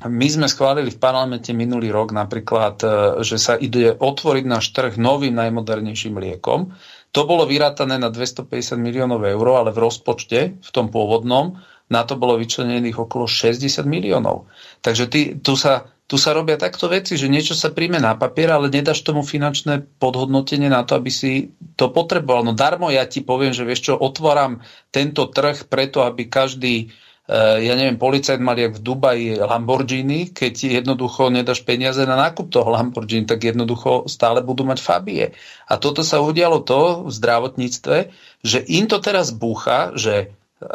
[0.04, 2.88] my sme schválili v parlamente minulý rok napríklad, e,
[3.24, 6.76] že sa ide otvoriť náš trh novým najmodernejším liekom.
[7.16, 12.20] To bolo vyrátané na 250 miliónov eur, ale v rozpočte, v tom pôvodnom, na to
[12.20, 14.52] bolo vyčlenených okolo 60 miliónov.
[14.84, 18.52] Takže ty, tu, sa, tu sa robia takto veci, že niečo sa príjme na papier,
[18.52, 22.44] ale nedáš tomu finančné podhodnotenie na to, aby si to potreboval.
[22.44, 24.60] No darmo ja ti poviem, že vieš čo, otváram
[24.92, 26.92] tento trh preto, aby každý
[27.34, 32.70] ja neviem, policajt mal jak v Dubaji Lamborghini, keď jednoducho nedáš peniaze na nákup toho
[32.70, 35.34] Lamborghini, tak jednoducho stále budú mať Fabie.
[35.66, 37.98] A toto sa udialo to v zdravotníctve,
[38.46, 40.28] že im to teraz búcha, že eh,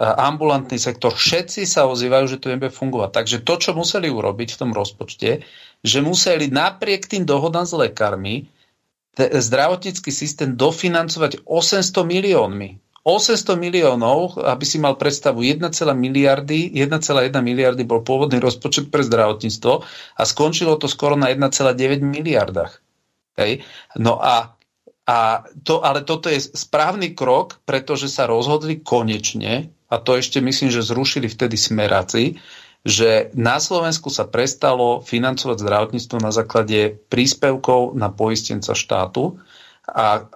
[0.02, 3.10] ambulantný sektor, všetci sa ozývajú, že to nebude fungovať.
[3.14, 5.46] Takže to, čo museli urobiť v tom rozpočte,
[5.86, 8.50] že museli napriek tým dohodám s lekármi
[9.18, 12.89] zdravotnícky systém dofinancovať 800 miliónmi.
[13.00, 19.72] 800 miliónov, aby si mal predstavu, 1, miliardy, 1,1 miliardy bol pôvodný rozpočet pre zdravotníctvo
[20.20, 22.76] a skončilo to skoro na 1,9 miliardách.
[23.40, 23.64] Hej.
[23.96, 24.52] No a,
[25.08, 25.18] a
[25.64, 30.84] to, ale toto je správny krok, pretože sa rozhodli konečne, a to ešte myslím, že
[30.84, 32.36] zrušili vtedy smeráci,
[32.84, 39.40] že na Slovensku sa prestalo financovať zdravotníctvo na základe príspevkov na poistenca štátu
[39.84, 40.28] a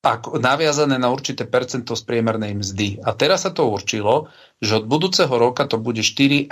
[0.00, 3.04] ako naviazané na určité percento z priemernej mzdy.
[3.04, 4.32] A teraz sa to určilo,
[4.64, 6.48] že od budúceho roka to bude 4,5%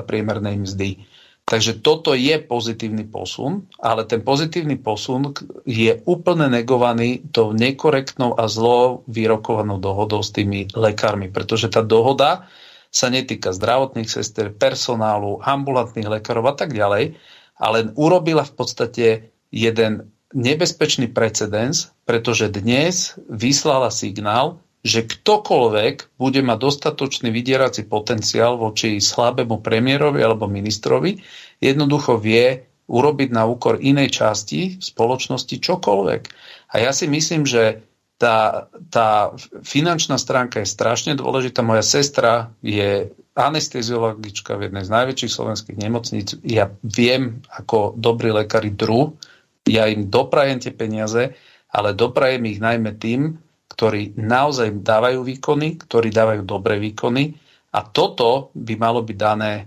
[0.00, 0.90] priemernej mzdy.
[1.42, 5.36] Takže toto je pozitívny posun, ale ten pozitívny posun
[5.68, 12.48] je úplne negovaný tou nekorektnou a zlo vyrokovanou dohodou s tými lekármi, pretože tá dohoda
[12.94, 17.18] sa netýka zdravotných sestier, personálu, ambulantných lekárov a tak ďalej,
[17.58, 19.06] ale urobila v podstate
[19.52, 28.98] jeden nebezpečný precedens, pretože dnes vyslala signál, že ktokoľvek bude mať dostatočný vydierací potenciál voči
[28.98, 31.22] slabému premiérovi alebo ministrovi,
[31.62, 36.22] jednoducho vie urobiť na úkor inej časti spoločnosti čokoľvek.
[36.74, 37.86] A ja si myslím, že
[38.18, 39.34] tá, tá
[39.66, 41.62] finančná stránka je strašne dôležitá.
[41.62, 46.38] Moja sestra je anesteziologička v jednej z najväčších slovenských nemocníc.
[46.46, 49.18] Ja viem, ako dobrý lekári dru
[49.66, 51.38] ja im doprajem tie peniaze,
[51.72, 53.38] ale doprajem ich najmä tým,
[53.72, 57.32] ktorí naozaj dávajú výkony, ktorí dávajú dobré výkony
[57.72, 59.64] a toto by malo byť dané e,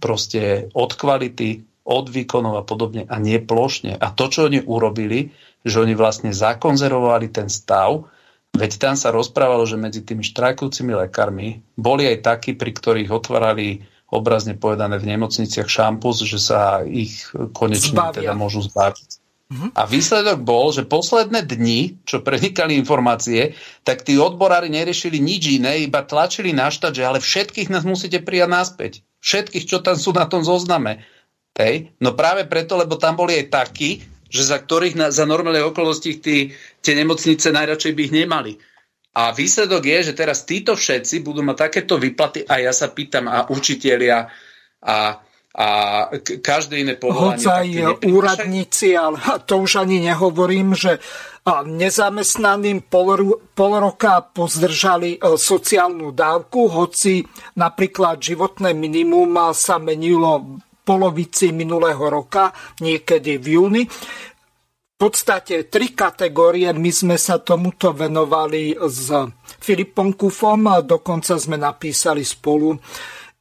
[0.00, 4.00] proste od kvality, od výkonov a podobne a nie plošne.
[4.00, 8.08] A to, čo oni urobili, že oni vlastne zakonzervovali ten stav,
[8.56, 13.84] veď tam sa rozprávalo, že medzi tými štrajkujúcimi lekármi boli aj takí, pri ktorých otvárali
[14.14, 18.22] obrazne povedané v nemocniciach šampus, že sa ich konečne Zbavia.
[18.22, 19.24] teda môžu zbaviť.
[19.44, 19.76] Mhm.
[19.76, 23.52] A výsledok bol, že posledné dni, čo prenikali informácie,
[23.84, 28.24] tak tí odborári neriešili nič iné, iba tlačili na štát, že ale všetkých nás musíte
[28.24, 28.92] prijať naspäť.
[29.20, 31.04] Všetkých, čo tam sú na tom zozname.
[31.60, 31.92] Hej?
[32.00, 34.00] No práve preto, lebo tam boli aj takí,
[34.32, 36.50] že za ktorých na, za normálne okolnosti tí,
[36.82, 38.52] tie nemocnice najradšej by ich nemali.
[39.14, 43.30] A výsledok je, že teraz títo všetci budú mať takéto výplaty a ja sa pýtam,
[43.30, 44.26] a učitelia
[44.82, 45.22] a,
[45.54, 45.66] a
[46.42, 47.38] každé iné povolanie.
[47.38, 47.68] Hoď aj
[48.10, 50.98] úradníci, ale to už ani nehovorím, že
[51.46, 57.20] nezamestnaným pol, pol roka pozdržali e, sociálnu dávku, hoci
[57.60, 63.82] napríklad životné minimum sa menilo polovici minulého roka, niekedy v júni
[64.96, 66.70] podstate tri kategórie.
[66.72, 69.10] My sme sa tomuto venovali s
[69.58, 72.74] Filipom Kufom, dokonca sme napísali spolu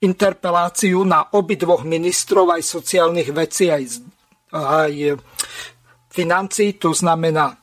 [0.03, 4.03] interpeláciu na obidvoch ministrov aj sociálnych vecí, aj,
[4.51, 5.15] aj
[6.11, 7.55] financí, to znamená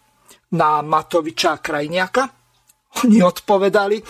[0.57, 2.25] na Matoviča a Krajniaka.
[3.05, 4.03] Oni odpovedali,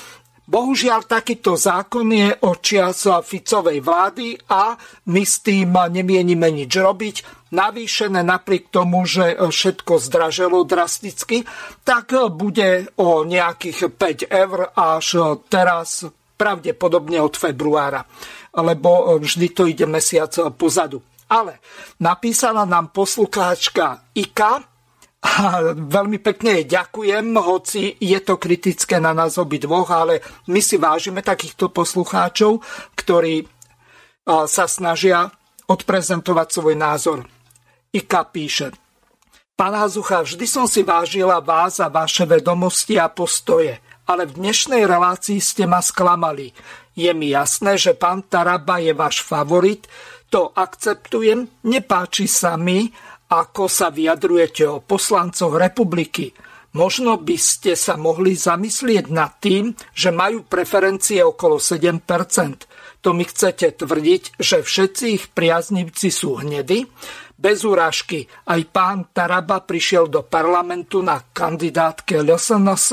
[0.50, 4.74] Bohužiaľ, takýto zákon je očias Ficovej vlády a
[5.06, 7.16] my s tým nemienime nič robiť.
[7.54, 11.46] Navýšené napriek tomu, že všetko zdraželo drasticky,
[11.86, 18.02] tak bude o nejakých 5 eur až teraz pravdepodobne od februára,
[18.58, 20.98] lebo vždy to ide mesiac pozadu.
[21.30, 21.62] Ale
[22.02, 24.66] napísala nám poslucháčka Ika,
[25.20, 30.80] a veľmi pekne ďakujem, hoci je to kritické na nás obi dvoch, ale my si
[30.80, 32.64] vážime takýchto poslucháčov,
[32.96, 33.44] ktorí
[34.24, 35.28] sa snažia
[35.68, 37.18] odprezentovať svoj názor.
[37.92, 38.72] Ika píše,
[39.60, 43.76] Pán Hazucha, vždy som si vážila vás a vaše vedomosti a postoje,
[44.08, 46.56] ale v dnešnej relácii ste ma sklamali.
[46.96, 49.84] Je mi jasné, že pán Taraba je váš favorit,
[50.32, 52.88] to akceptujem, nepáči sa mi,
[53.30, 56.34] ako sa vyjadrujete o poslancoch republiky.
[56.70, 63.02] Možno by ste sa mohli zamyslieť nad tým, že majú preferencie okolo 7%.
[63.02, 66.86] To mi chcete tvrdiť, že všetci ich priaznivci sú hnedy?
[67.34, 72.88] Bez urážky, aj pán Taraba prišiel do parlamentu na kandidátke LSNS.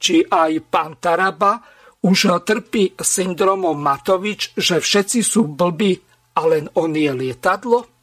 [0.00, 1.60] Či aj pán Taraba
[2.04, 5.98] už trpí syndromom Matovič, že všetci sú blbí
[6.36, 7.93] a len on je lietadlo?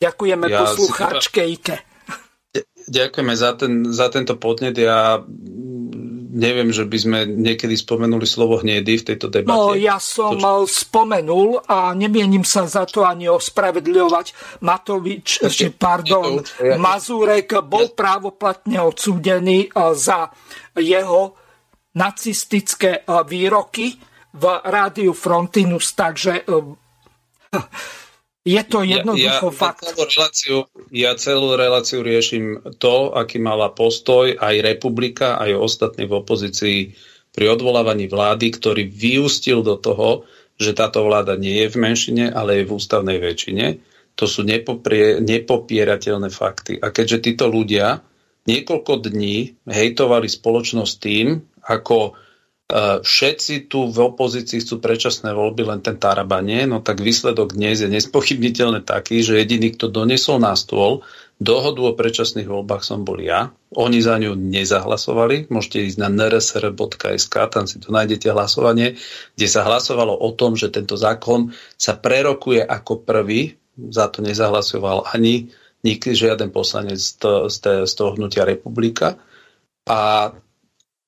[0.00, 1.76] Ďakujeme ja poslucháčke Ike.
[2.90, 4.74] Ďakujeme za, ten, za tento podnet.
[4.74, 5.22] Ja
[6.30, 9.50] neviem, že by sme niekedy spomenuli slovo hnedy v tejto debate.
[9.50, 10.86] No, ja som to, čo...
[10.86, 14.58] spomenul a nemienim sa za to ani ospravedľovať.
[14.62, 16.40] Matovič, či pardon.
[16.78, 19.68] Mazurek bol právoplatne odsúdený e,
[19.98, 20.30] za
[20.78, 21.34] jeho
[21.98, 23.98] nacistické e, výroky
[24.30, 26.54] v rádiu Frontinus, takže e,
[28.40, 29.84] je to jednoducho ja, ja, fakt.
[29.84, 30.56] Celú reláciu,
[30.88, 36.78] ja celú reláciu riešim to, aký mala postoj aj republika, aj ostatní v opozícii
[37.30, 40.24] pri odvolávaní vlády, ktorý vyústil do toho,
[40.60, 43.66] že táto vláda nie je v menšine, ale je v ústavnej väčšine.
[44.18, 46.76] To sú nepoprie, nepopierateľné fakty.
[46.80, 48.04] A keďže títo ľudia
[48.44, 52.16] niekoľko dní hejtovali spoločnosť tým, ako
[53.02, 57.82] všetci tu v opozícii chcú predčasné voľby, len ten Taraba nie, no tak výsledok dnes
[57.82, 61.02] je nespochybniteľne taký, že jediný, kto donesol na stôl
[61.40, 63.48] dohodu o predčasných voľbách som bol ja.
[63.72, 65.48] Oni za ňu nezahlasovali.
[65.48, 69.00] Môžete ísť na nrsr.sk, tam si tu nájdete hlasovanie,
[69.34, 73.56] kde sa hlasovalo o tom, že tento zákon sa prerokuje ako prvý.
[73.80, 75.48] Za to nezahlasoval ani
[75.80, 77.16] nik, žiaden poslanec z,
[77.88, 79.16] z toho hnutia republika.
[79.88, 80.30] A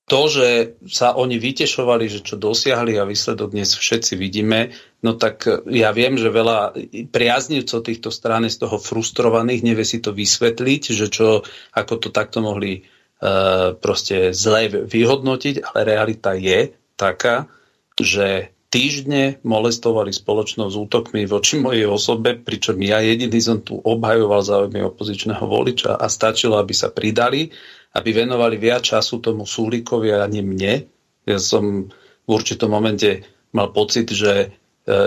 [0.03, 0.47] to, že
[0.91, 6.19] sa oni vytešovali, že čo dosiahli a výsledok dnes všetci vidíme, no tak ja viem,
[6.19, 6.75] že veľa
[7.07, 12.09] priaznivcov týchto strán je z toho frustrovaných, nevie si to vysvetliť, že čo, ako to
[12.11, 17.47] takto mohli uh, proste zle vyhodnotiť, ale realita je taká,
[17.95, 24.41] že týždne molestovali spoločnosť s útokmi voči mojej osobe, pričom ja jediný som tu obhajoval
[24.41, 27.53] záujmy opozičného voliča a stačilo, aby sa pridali
[27.93, 30.89] aby venovali viac času tomu Súlikovi a nie mne.
[31.29, 31.93] Ja som
[32.25, 33.21] v určitom momente
[33.53, 34.47] mal pocit, že e,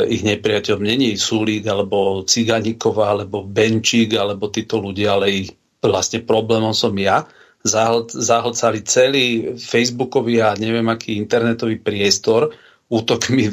[0.07, 5.49] ich nepriateľom není Súlik alebo Ciganíková alebo Benčík alebo títo ľudia, ale ich
[5.83, 7.27] vlastne problémom som ja.
[7.67, 9.27] Zahlcali celý
[9.59, 12.55] Facebookový a neviem aký internetový priestor
[12.87, 13.51] útokmi,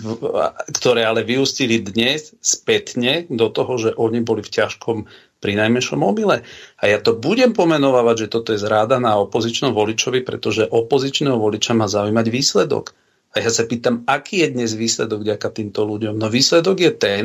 [0.78, 4.98] ktoré ale vyústili dnes spätne do toho, že oni boli v ťažkom
[5.44, 6.48] pri najmenšom mobile.
[6.80, 11.76] A ja to budem pomenovať, že toto je zráda na opozičnom voličovi, pretože opozičného voliča
[11.76, 12.96] má zaujímať výsledok.
[13.36, 16.16] A ja sa pýtam, aký je dnes výsledok vďaka týmto ľuďom?
[16.16, 17.24] No výsledok je ten,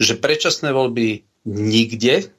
[0.00, 2.32] že predčasné voľby nikde,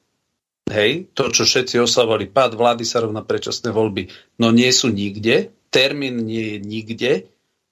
[0.73, 4.09] hej, to, čo všetci oslavovali, pád vlády sa rovná predčasné voľby,
[4.41, 7.11] no nie sú nikde, termín nie je nikde,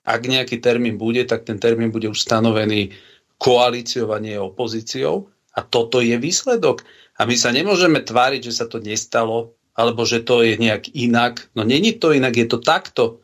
[0.02, 2.94] ak nejaký termín bude, tak ten termín bude už stanovený
[3.38, 4.10] koalíciou
[4.42, 5.30] opozíciou.
[5.52, 6.82] A toto je výsledok.
[7.22, 11.54] A my sa nemôžeme tváriť, že sa to nestalo, alebo že to je nejak inak.
[11.54, 13.22] No není to inak, je to takto.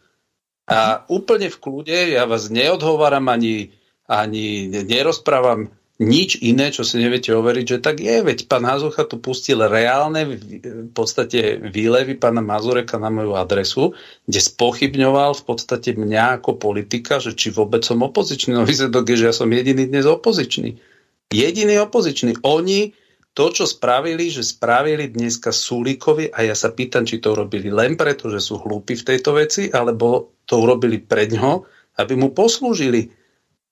[0.70, 3.74] A úplne v kľude, ja vás neodhováram ani,
[4.06, 8.22] ani nerozprávam nič iné, čo si neviete overiť, že tak je.
[8.22, 13.98] Veď pán Hazucha tu pustil reálne v podstate výlevy pána Mazureka na moju adresu,
[14.30, 18.54] kde spochybňoval v podstate mňa ako politika, že či vôbec som opozičný.
[18.54, 20.78] No výsledok je, že ja som jediný dnes opozičný.
[21.34, 22.46] Jediný opozičný.
[22.46, 22.94] Oni
[23.38, 27.94] to, čo spravili, že spravili dneska Sulíkovi a ja sa pýtam, či to urobili len
[27.94, 31.62] preto, že sú hlúpi v tejto veci, alebo to urobili pred ňo,
[32.02, 33.14] aby mu poslúžili.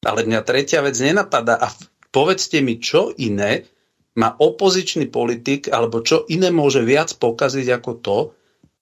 [0.06, 1.74] Ale mňa tretia vec nenapadá a
[2.14, 3.66] povedzte mi, čo iné
[4.14, 8.18] má opozičný politik, alebo čo iné môže viac pokaziť ako to,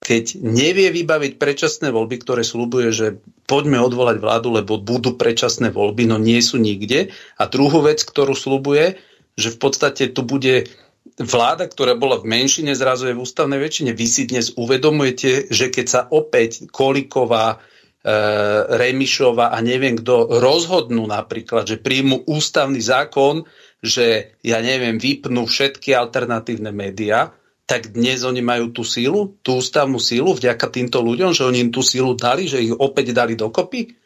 [0.04, 3.06] keď nevie vybaviť predčasné voľby, ktoré slúbuje, že
[3.48, 7.08] poďme odvolať vládu, lebo budú predčasné voľby, no nie sú nikde.
[7.40, 9.00] A druhú vec, ktorú slúbuje,
[9.34, 10.70] že v podstate tu bude
[11.18, 13.92] vláda, ktorá bola v menšine, zrazu je v ústavnej väčšine.
[13.94, 17.60] Vy si dnes uvedomujete, že keď sa opäť Koliková,
[18.04, 23.48] Remišova a neviem kto rozhodnú napríklad, že príjmu ústavný zákon,
[23.80, 27.32] že ja neviem, vypnú všetky alternatívne médiá,
[27.64, 31.72] tak dnes oni majú tú sílu, tú ústavnú sílu vďaka týmto ľuďom, že oni im
[31.72, 33.96] tú sílu dali, že ich opäť dali dokopy.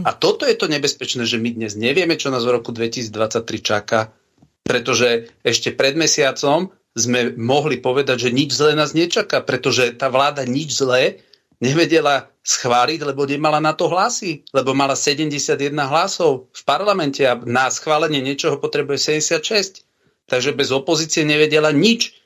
[0.00, 3.12] A toto je to nebezpečné, že my dnes nevieme, čo nás v roku 2023
[3.60, 4.16] čaká,
[4.66, 10.42] pretože ešte pred mesiacom sme mohli povedať, že nič zlé nás nečaká, pretože tá vláda
[10.42, 11.22] nič zlé
[11.62, 17.68] nevedela schváliť, lebo nemala na to hlasy, lebo mala 71 hlasov v parlamente a na
[17.72, 19.86] schválenie niečoho potrebuje 76.
[20.26, 22.18] Takže bez opozície nevedela nič.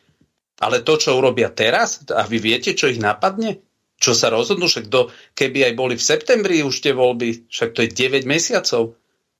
[0.60, 3.64] Ale to, čo urobia teraz, a vy viete, čo ich napadne?
[3.96, 4.68] Čo sa rozhodnú?
[4.68, 8.96] Však do, keby aj boli v septembri už tie voľby, však to je 9 mesiacov.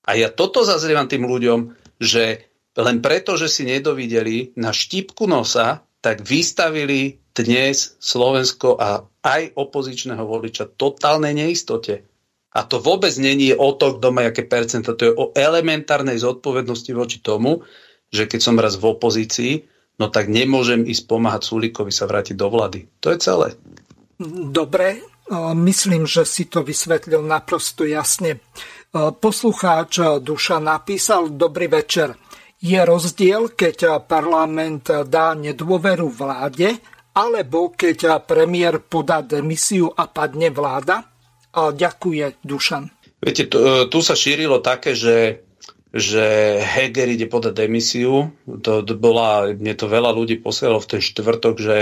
[0.09, 2.49] A ja toto zazrievam tým ľuďom, že
[2.81, 10.24] len preto, že si nedovideli na štipku nosa, tak vystavili dnes Slovensko a aj opozičného
[10.24, 12.09] voliča totálnej neistote.
[12.51, 14.98] A to vôbec není o to, kto má aké percenta.
[14.98, 17.62] To je o elementárnej zodpovednosti voči tomu,
[18.11, 19.52] že keď som raz v opozícii,
[20.02, 22.90] no tak nemôžem ísť pomáhať Sulíkovi sa vrátiť do vlády.
[23.05, 23.55] To je celé.
[24.51, 24.98] Dobre,
[25.55, 28.43] myslím, že si to vysvetlil naprosto jasne.
[28.97, 32.19] Poslucháč Duša napísal Dobrý večer.
[32.60, 36.76] Je rozdiel, keď parlament dá nedôveru vláde,
[37.16, 41.08] alebo keď premiér podá demisiu a padne vláda?
[41.56, 42.84] Ďakuje Dušan.
[43.20, 43.58] Viete, tu,
[43.88, 45.44] tu sa šírilo také, že
[45.90, 46.22] že
[46.62, 48.30] Heger ide podať demisiu.
[48.46, 51.76] To, to bola, mne to veľa ľudí posielalo v ten štvrtok, že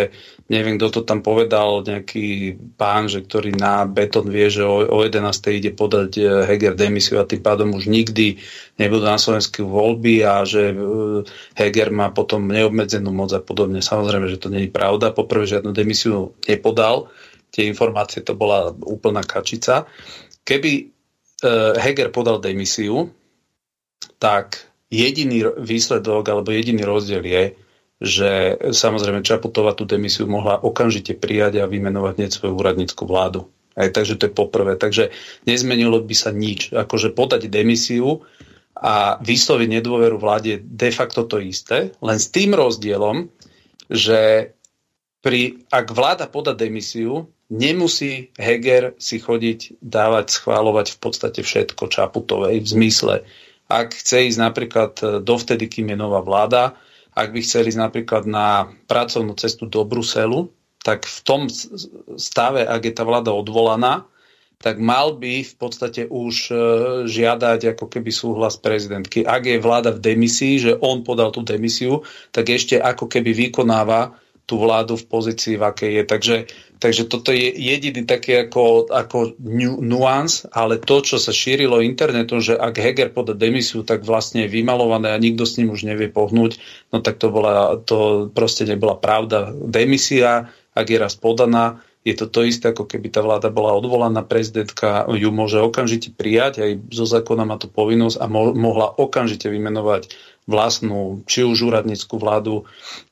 [0.48, 5.04] neviem, kto to tam povedal, nejaký pán, že ktorý na beton vie, že o, o
[5.04, 5.28] 11.
[5.52, 8.40] ide podať e, Heger demisiu a tým pádom už nikdy
[8.80, 10.74] nebudú na Slovensku voľby a že e,
[11.60, 13.84] Heger má potom neobmedzenú moc a podobne.
[13.84, 15.12] Samozrejme, že to nie je pravda.
[15.12, 17.12] Poprvé žiadnu demisiu nepodal.
[17.52, 19.84] Tie informácie to bola úplná kačica.
[20.48, 20.84] Keby e,
[21.76, 23.12] Heger podal demisiu,
[24.18, 27.44] tak jediný výsledok alebo jediný rozdiel je,
[27.98, 28.30] že
[28.70, 33.50] samozrejme Čaputová tú demisiu mohla okamžite prijať a vymenovať hneď svoju úradnícku vládu.
[33.78, 34.74] Aj, takže to je poprvé.
[34.74, 35.14] Takže
[35.46, 36.74] nezmenilo by sa nič.
[36.74, 38.26] Akože podať demisiu
[38.78, 43.26] a vysloviť nedôveru vláde de facto to isté, len s tým rozdielom,
[43.90, 44.54] že
[45.18, 52.62] pri, ak vláda poda demisiu, nemusí Heger si chodiť dávať, schváľovať v podstate všetko Čaputovej
[52.62, 53.14] v zmysle,
[53.68, 56.74] ak chce ísť napríklad e, dovtedy, kým je nová vláda,
[57.12, 60.48] ak by chceli ísť napríklad na pracovnú cestu do Bruselu,
[60.80, 61.40] tak v tom
[62.16, 64.08] stave, ak je tá vláda odvolaná,
[64.58, 66.54] tak mal by v podstate už e,
[67.06, 69.22] žiadať ako keby súhlas prezidentky.
[69.22, 72.02] Ak je vláda v demisii, že on podal tú demisiu,
[72.34, 74.18] tak ešte ako keby vykonáva
[74.48, 76.04] tú vládu v pozícii, v akej je.
[76.08, 76.36] Takže,
[76.80, 79.36] takže toto je jediný taký ako, ako
[79.84, 84.54] nuans, ale to, čo sa šírilo internetom, že ak Heger poda demisiu, tak vlastne je
[84.56, 86.56] vymalované a nikto s ním už nevie pohnúť,
[86.88, 89.52] no tak to, bola, to proste nebola pravda.
[89.52, 94.22] Demisia, ak je raz podaná, je to to isté, ako keby tá vláda bola odvolaná,
[94.22, 99.50] prezidentka ju môže okamžite prijať, aj zo zákona má to povinnosť a mo- mohla okamžite
[99.50, 100.14] vymenovať
[100.48, 102.64] vlastnú, či už úradnícku vládu,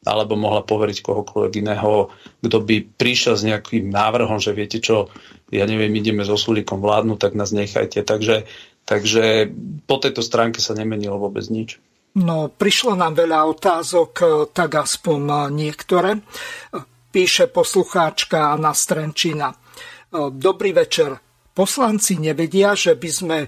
[0.09, 2.09] alebo mohla poveriť kohokoľvek iného,
[2.41, 5.13] kto by prišiel s nejakým návrhom, že viete čo,
[5.53, 8.01] ja neviem, ideme so Sulíkom vládnu, tak nás nechajte.
[8.01, 8.49] Takže,
[8.89, 9.53] takže
[9.85, 11.77] po tejto stránke sa nemenilo vôbec nič.
[12.17, 14.13] No, prišlo nám veľa otázok,
[14.57, 16.17] tak aspoň niektoré.
[17.17, 19.49] Píše poslucháčka Anna Strenčina.
[20.37, 21.17] Dobrý večer.
[21.57, 23.39] Poslanci nevedia, že by sme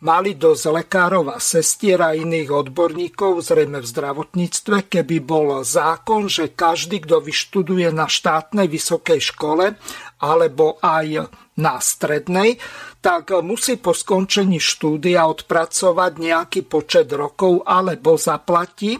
[0.00, 6.56] mali dosť lekárov a sestier a iných odborníkov, zrejme v zdravotníctve, keby bol zákon, že
[6.56, 9.76] každý, kto vyštuduje na štátnej vysokej škole
[10.24, 11.28] alebo aj
[11.60, 12.56] na strednej,
[13.04, 18.96] tak musí po skončení štúdia odpracovať nejaký počet rokov alebo zaplatí,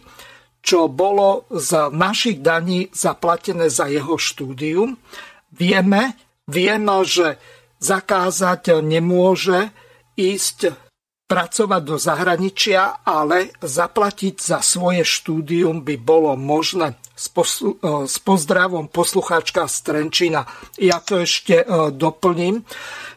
[0.68, 5.00] čo bolo z našich daní zaplatené za jeho štúdium.
[5.48, 6.12] Vieme,
[6.44, 7.40] vieme, že
[7.80, 9.72] zakázať nemôže
[10.20, 10.76] ísť
[11.24, 17.00] pracovať do zahraničia, ale zaplatiť za svoje štúdium by bolo možné.
[17.16, 20.44] S, poslu- e, s pozdravom poslucháčka Strenčina.
[20.76, 21.66] Ja to ešte e,
[21.96, 22.64] doplním,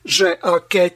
[0.03, 0.95] že e, keď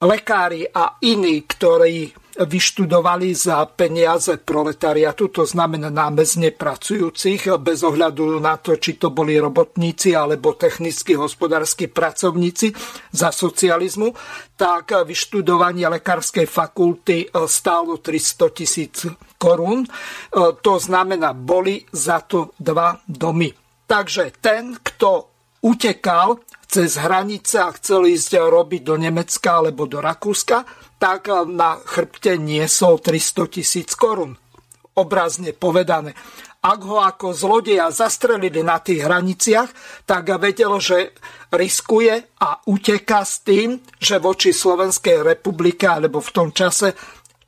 [0.00, 8.56] lekári a iní, ktorí vyštudovali za peniaze proletariatu, to znamená námezne pracujúcich, bez ohľadu na
[8.56, 12.72] to, či to boli robotníci alebo technickí hospodárski pracovníci
[13.12, 14.16] za socializmu,
[14.56, 19.04] tak vyštudovanie lekárskej fakulty stálo 300 tisíc
[19.36, 19.84] korún.
[20.36, 23.52] To znamená, boli za to dva domy.
[23.84, 25.28] Takže ten, kto
[25.62, 30.64] utekal cez hranice a chceli ísť robiť do Nemecka alebo do Rakúska,
[31.02, 34.38] tak na chrbte niesol 300 tisíc korún.
[34.94, 36.14] Obrazne povedané.
[36.62, 39.66] Ak ho ako zlodeja zastrelili na tých hraniciach,
[40.06, 41.10] tak vedelo, že
[41.50, 46.94] riskuje a uteka s tým, že voči Slovenskej republike alebo v tom čase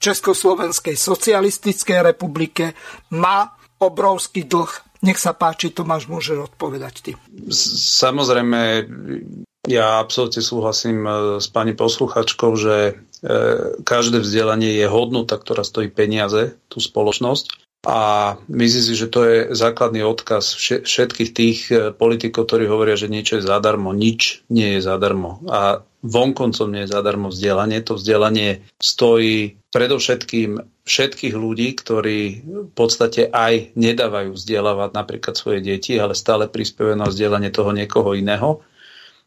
[0.02, 2.74] Československej socialistickej republike
[3.14, 4.98] má obrovský dlh.
[5.06, 7.12] Nech sa páči, Tomáš, môže odpovedať ty.
[8.02, 8.88] Samozrejme,
[9.70, 12.98] ja absolútne súhlasím e, s pani posluchačkou, že
[13.84, 17.64] každé vzdelanie je hodnota, ktorá stojí peniaze, tú spoločnosť.
[17.84, 18.00] A
[18.48, 20.56] myslím si, že to je základný odkaz
[20.88, 23.92] všetkých tých e, politikov, ktorí hovoria, že niečo je zadarmo.
[23.92, 25.44] Nič nie je zadarmo.
[25.52, 27.84] A vonkoncom nie je zadarmo vzdelanie.
[27.84, 36.00] To vzdelanie stojí predovšetkým všetkých ľudí, ktorí v podstate aj nedávajú vzdelávať napríklad svoje deti,
[36.00, 38.64] ale stále prispievajú na vzdelanie toho niekoho iného.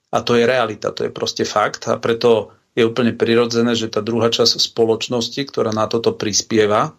[0.10, 1.86] A to je realita, to je proste fakt.
[1.86, 6.94] A preto je úplne prirodzené, že tá druhá časť spoločnosti, ktorá na toto prispieva,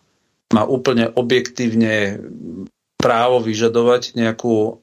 [0.50, 2.18] má úplne objektívne
[2.98, 4.82] právo vyžadovať nejakú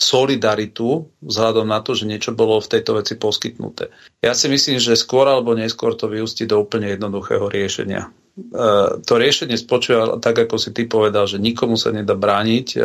[0.00, 3.92] solidaritu vzhľadom na to, že niečo bolo v tejto veci poskytnuté.
[4.24, 8.08] Ja si myslím, že skôr alebo neskôr to vyústi do úplne jednoduchého riešenia.
[8.08, 8.10] E,
[9.04, 12.78] to riešenie spočíva tak, ako si ty povedal, že nikomu sa nedá brániť e,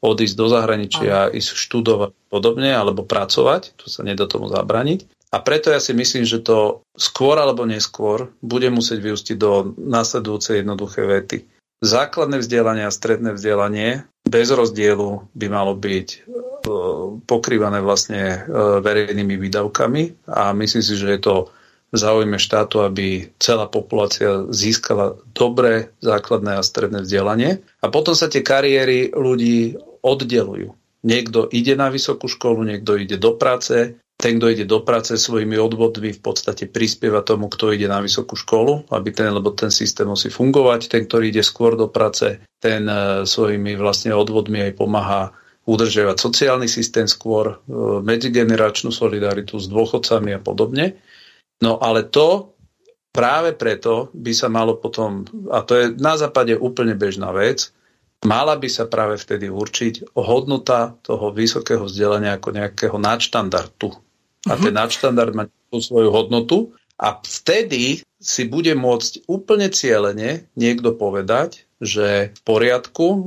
[0.00, 5.04] odísť do zahraničia, ísť študovať podobne, alebo pracovať, to sa nedá tomu zabrániť.
[5.30, 10.66] A preto ja si myslím, že to skôr alebo neskôr bude musieť vyústiť do následujúcej
[10.66, 11.38] jednoduché vety.
[11.80, 16.18] Základné vzdelanie a stredné vzdelanie bez rozdielu by malo byť e,
[17.24, 18.38] pokrývané vlastne e,
[18.84, 21.34] verejnými výdavkami a myslím si, že je to
[21.90, 27.66] v záujme štátu, aby celá populácia získala dobré základné a stredné vzdelanie.
[27.82, 29.74] A potom sa tie kariéry ľudí
[30.04, 30.76] oddelujú.
[31.00, 35.56] Niekto ide na vysokú školu, niekto ide do práce, ten, kto ide do práce svojimi
[35.56, 40.04] odvodmi, v podstate prispieva tomu, kto ide na vysokú školu, aby ten, lebo ten systém
[40.04, 40.92] musí fungovať.
[40.92, 45.32] Ten, ktorý ide skôr do práce, ten e, svojimi vlastne odvodmi aj pomáha
[45.64, 47.74] udržiavať sociálny systém skôr, e,
[48.04, 51.00] medzigeneračnú solidaritu s dôchodcami a podobne.
[51.64, 52.52] No ale to
[53.16, 57.72] práve preto by sa malo potom, a to je na západe úplne bežná vec,
[58.24, 63.96] mala by sa práve vtedy určiť hodnota toho vysokého vzdelania ako nejakého nadštandardu
[64.48, 64.80] a ten mhm.
[64.80, 72.40] nadštandard má svoju hodnotu a vtedy si bude môcť úplne cieľene niekto povedať, že v
[72.44, 73.22] poriadku, e,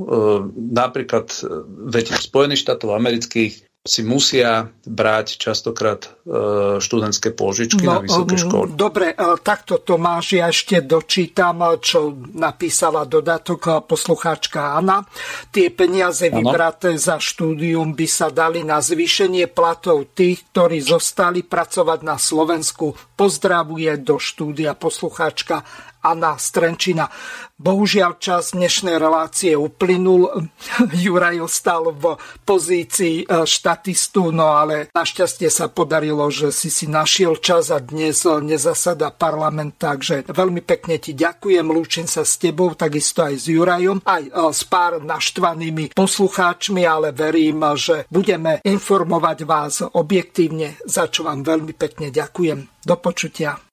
[0.54, 1.42] napríklad e,
[1.90, 8.72] veď Spojených štátov amerických si musia brať častokrát e, študentské pôžičky no, na vysoké školy.
[8.72, 15.04] Dobre, e, takto Tomáš, ja ešte dočítam, čo napísala dodatok poslucháčka Anna.
[15.52, 16.40] Tie peniaze ano.
[16.40, 22.96] vybraté za štúdium by sa dali na zvýšenie platov tých, ktorí zostali pracovať na Slovensku.
[23.20, 25.60] Pozdravuje do štúdia poslucháčka
[26.04, 27.08] Anna Strenčina.
[27.56, 30.28] Bohužiaľ čas dnešnej relácie uplynul.
[31.04, 37.40] Juraj ostal v pozícii e, štatistu, no ale našťastie sa podarilo, že si si našiel
[37.40, 42.76] čas a dnes e, nezasada parlament, takže veľmi pekne ti ďakujem, lúčim sa s tebou,
[42.76, 49.38] takisto aj s Jurajom, aj e, s pár naštvanými poslucháčmi, ale verím, že budeme informovať
[49.48, 52.82] vás objektívne, za čo vám veľmi pekne ďakujem.
[52.84, 53.56] Do počutia.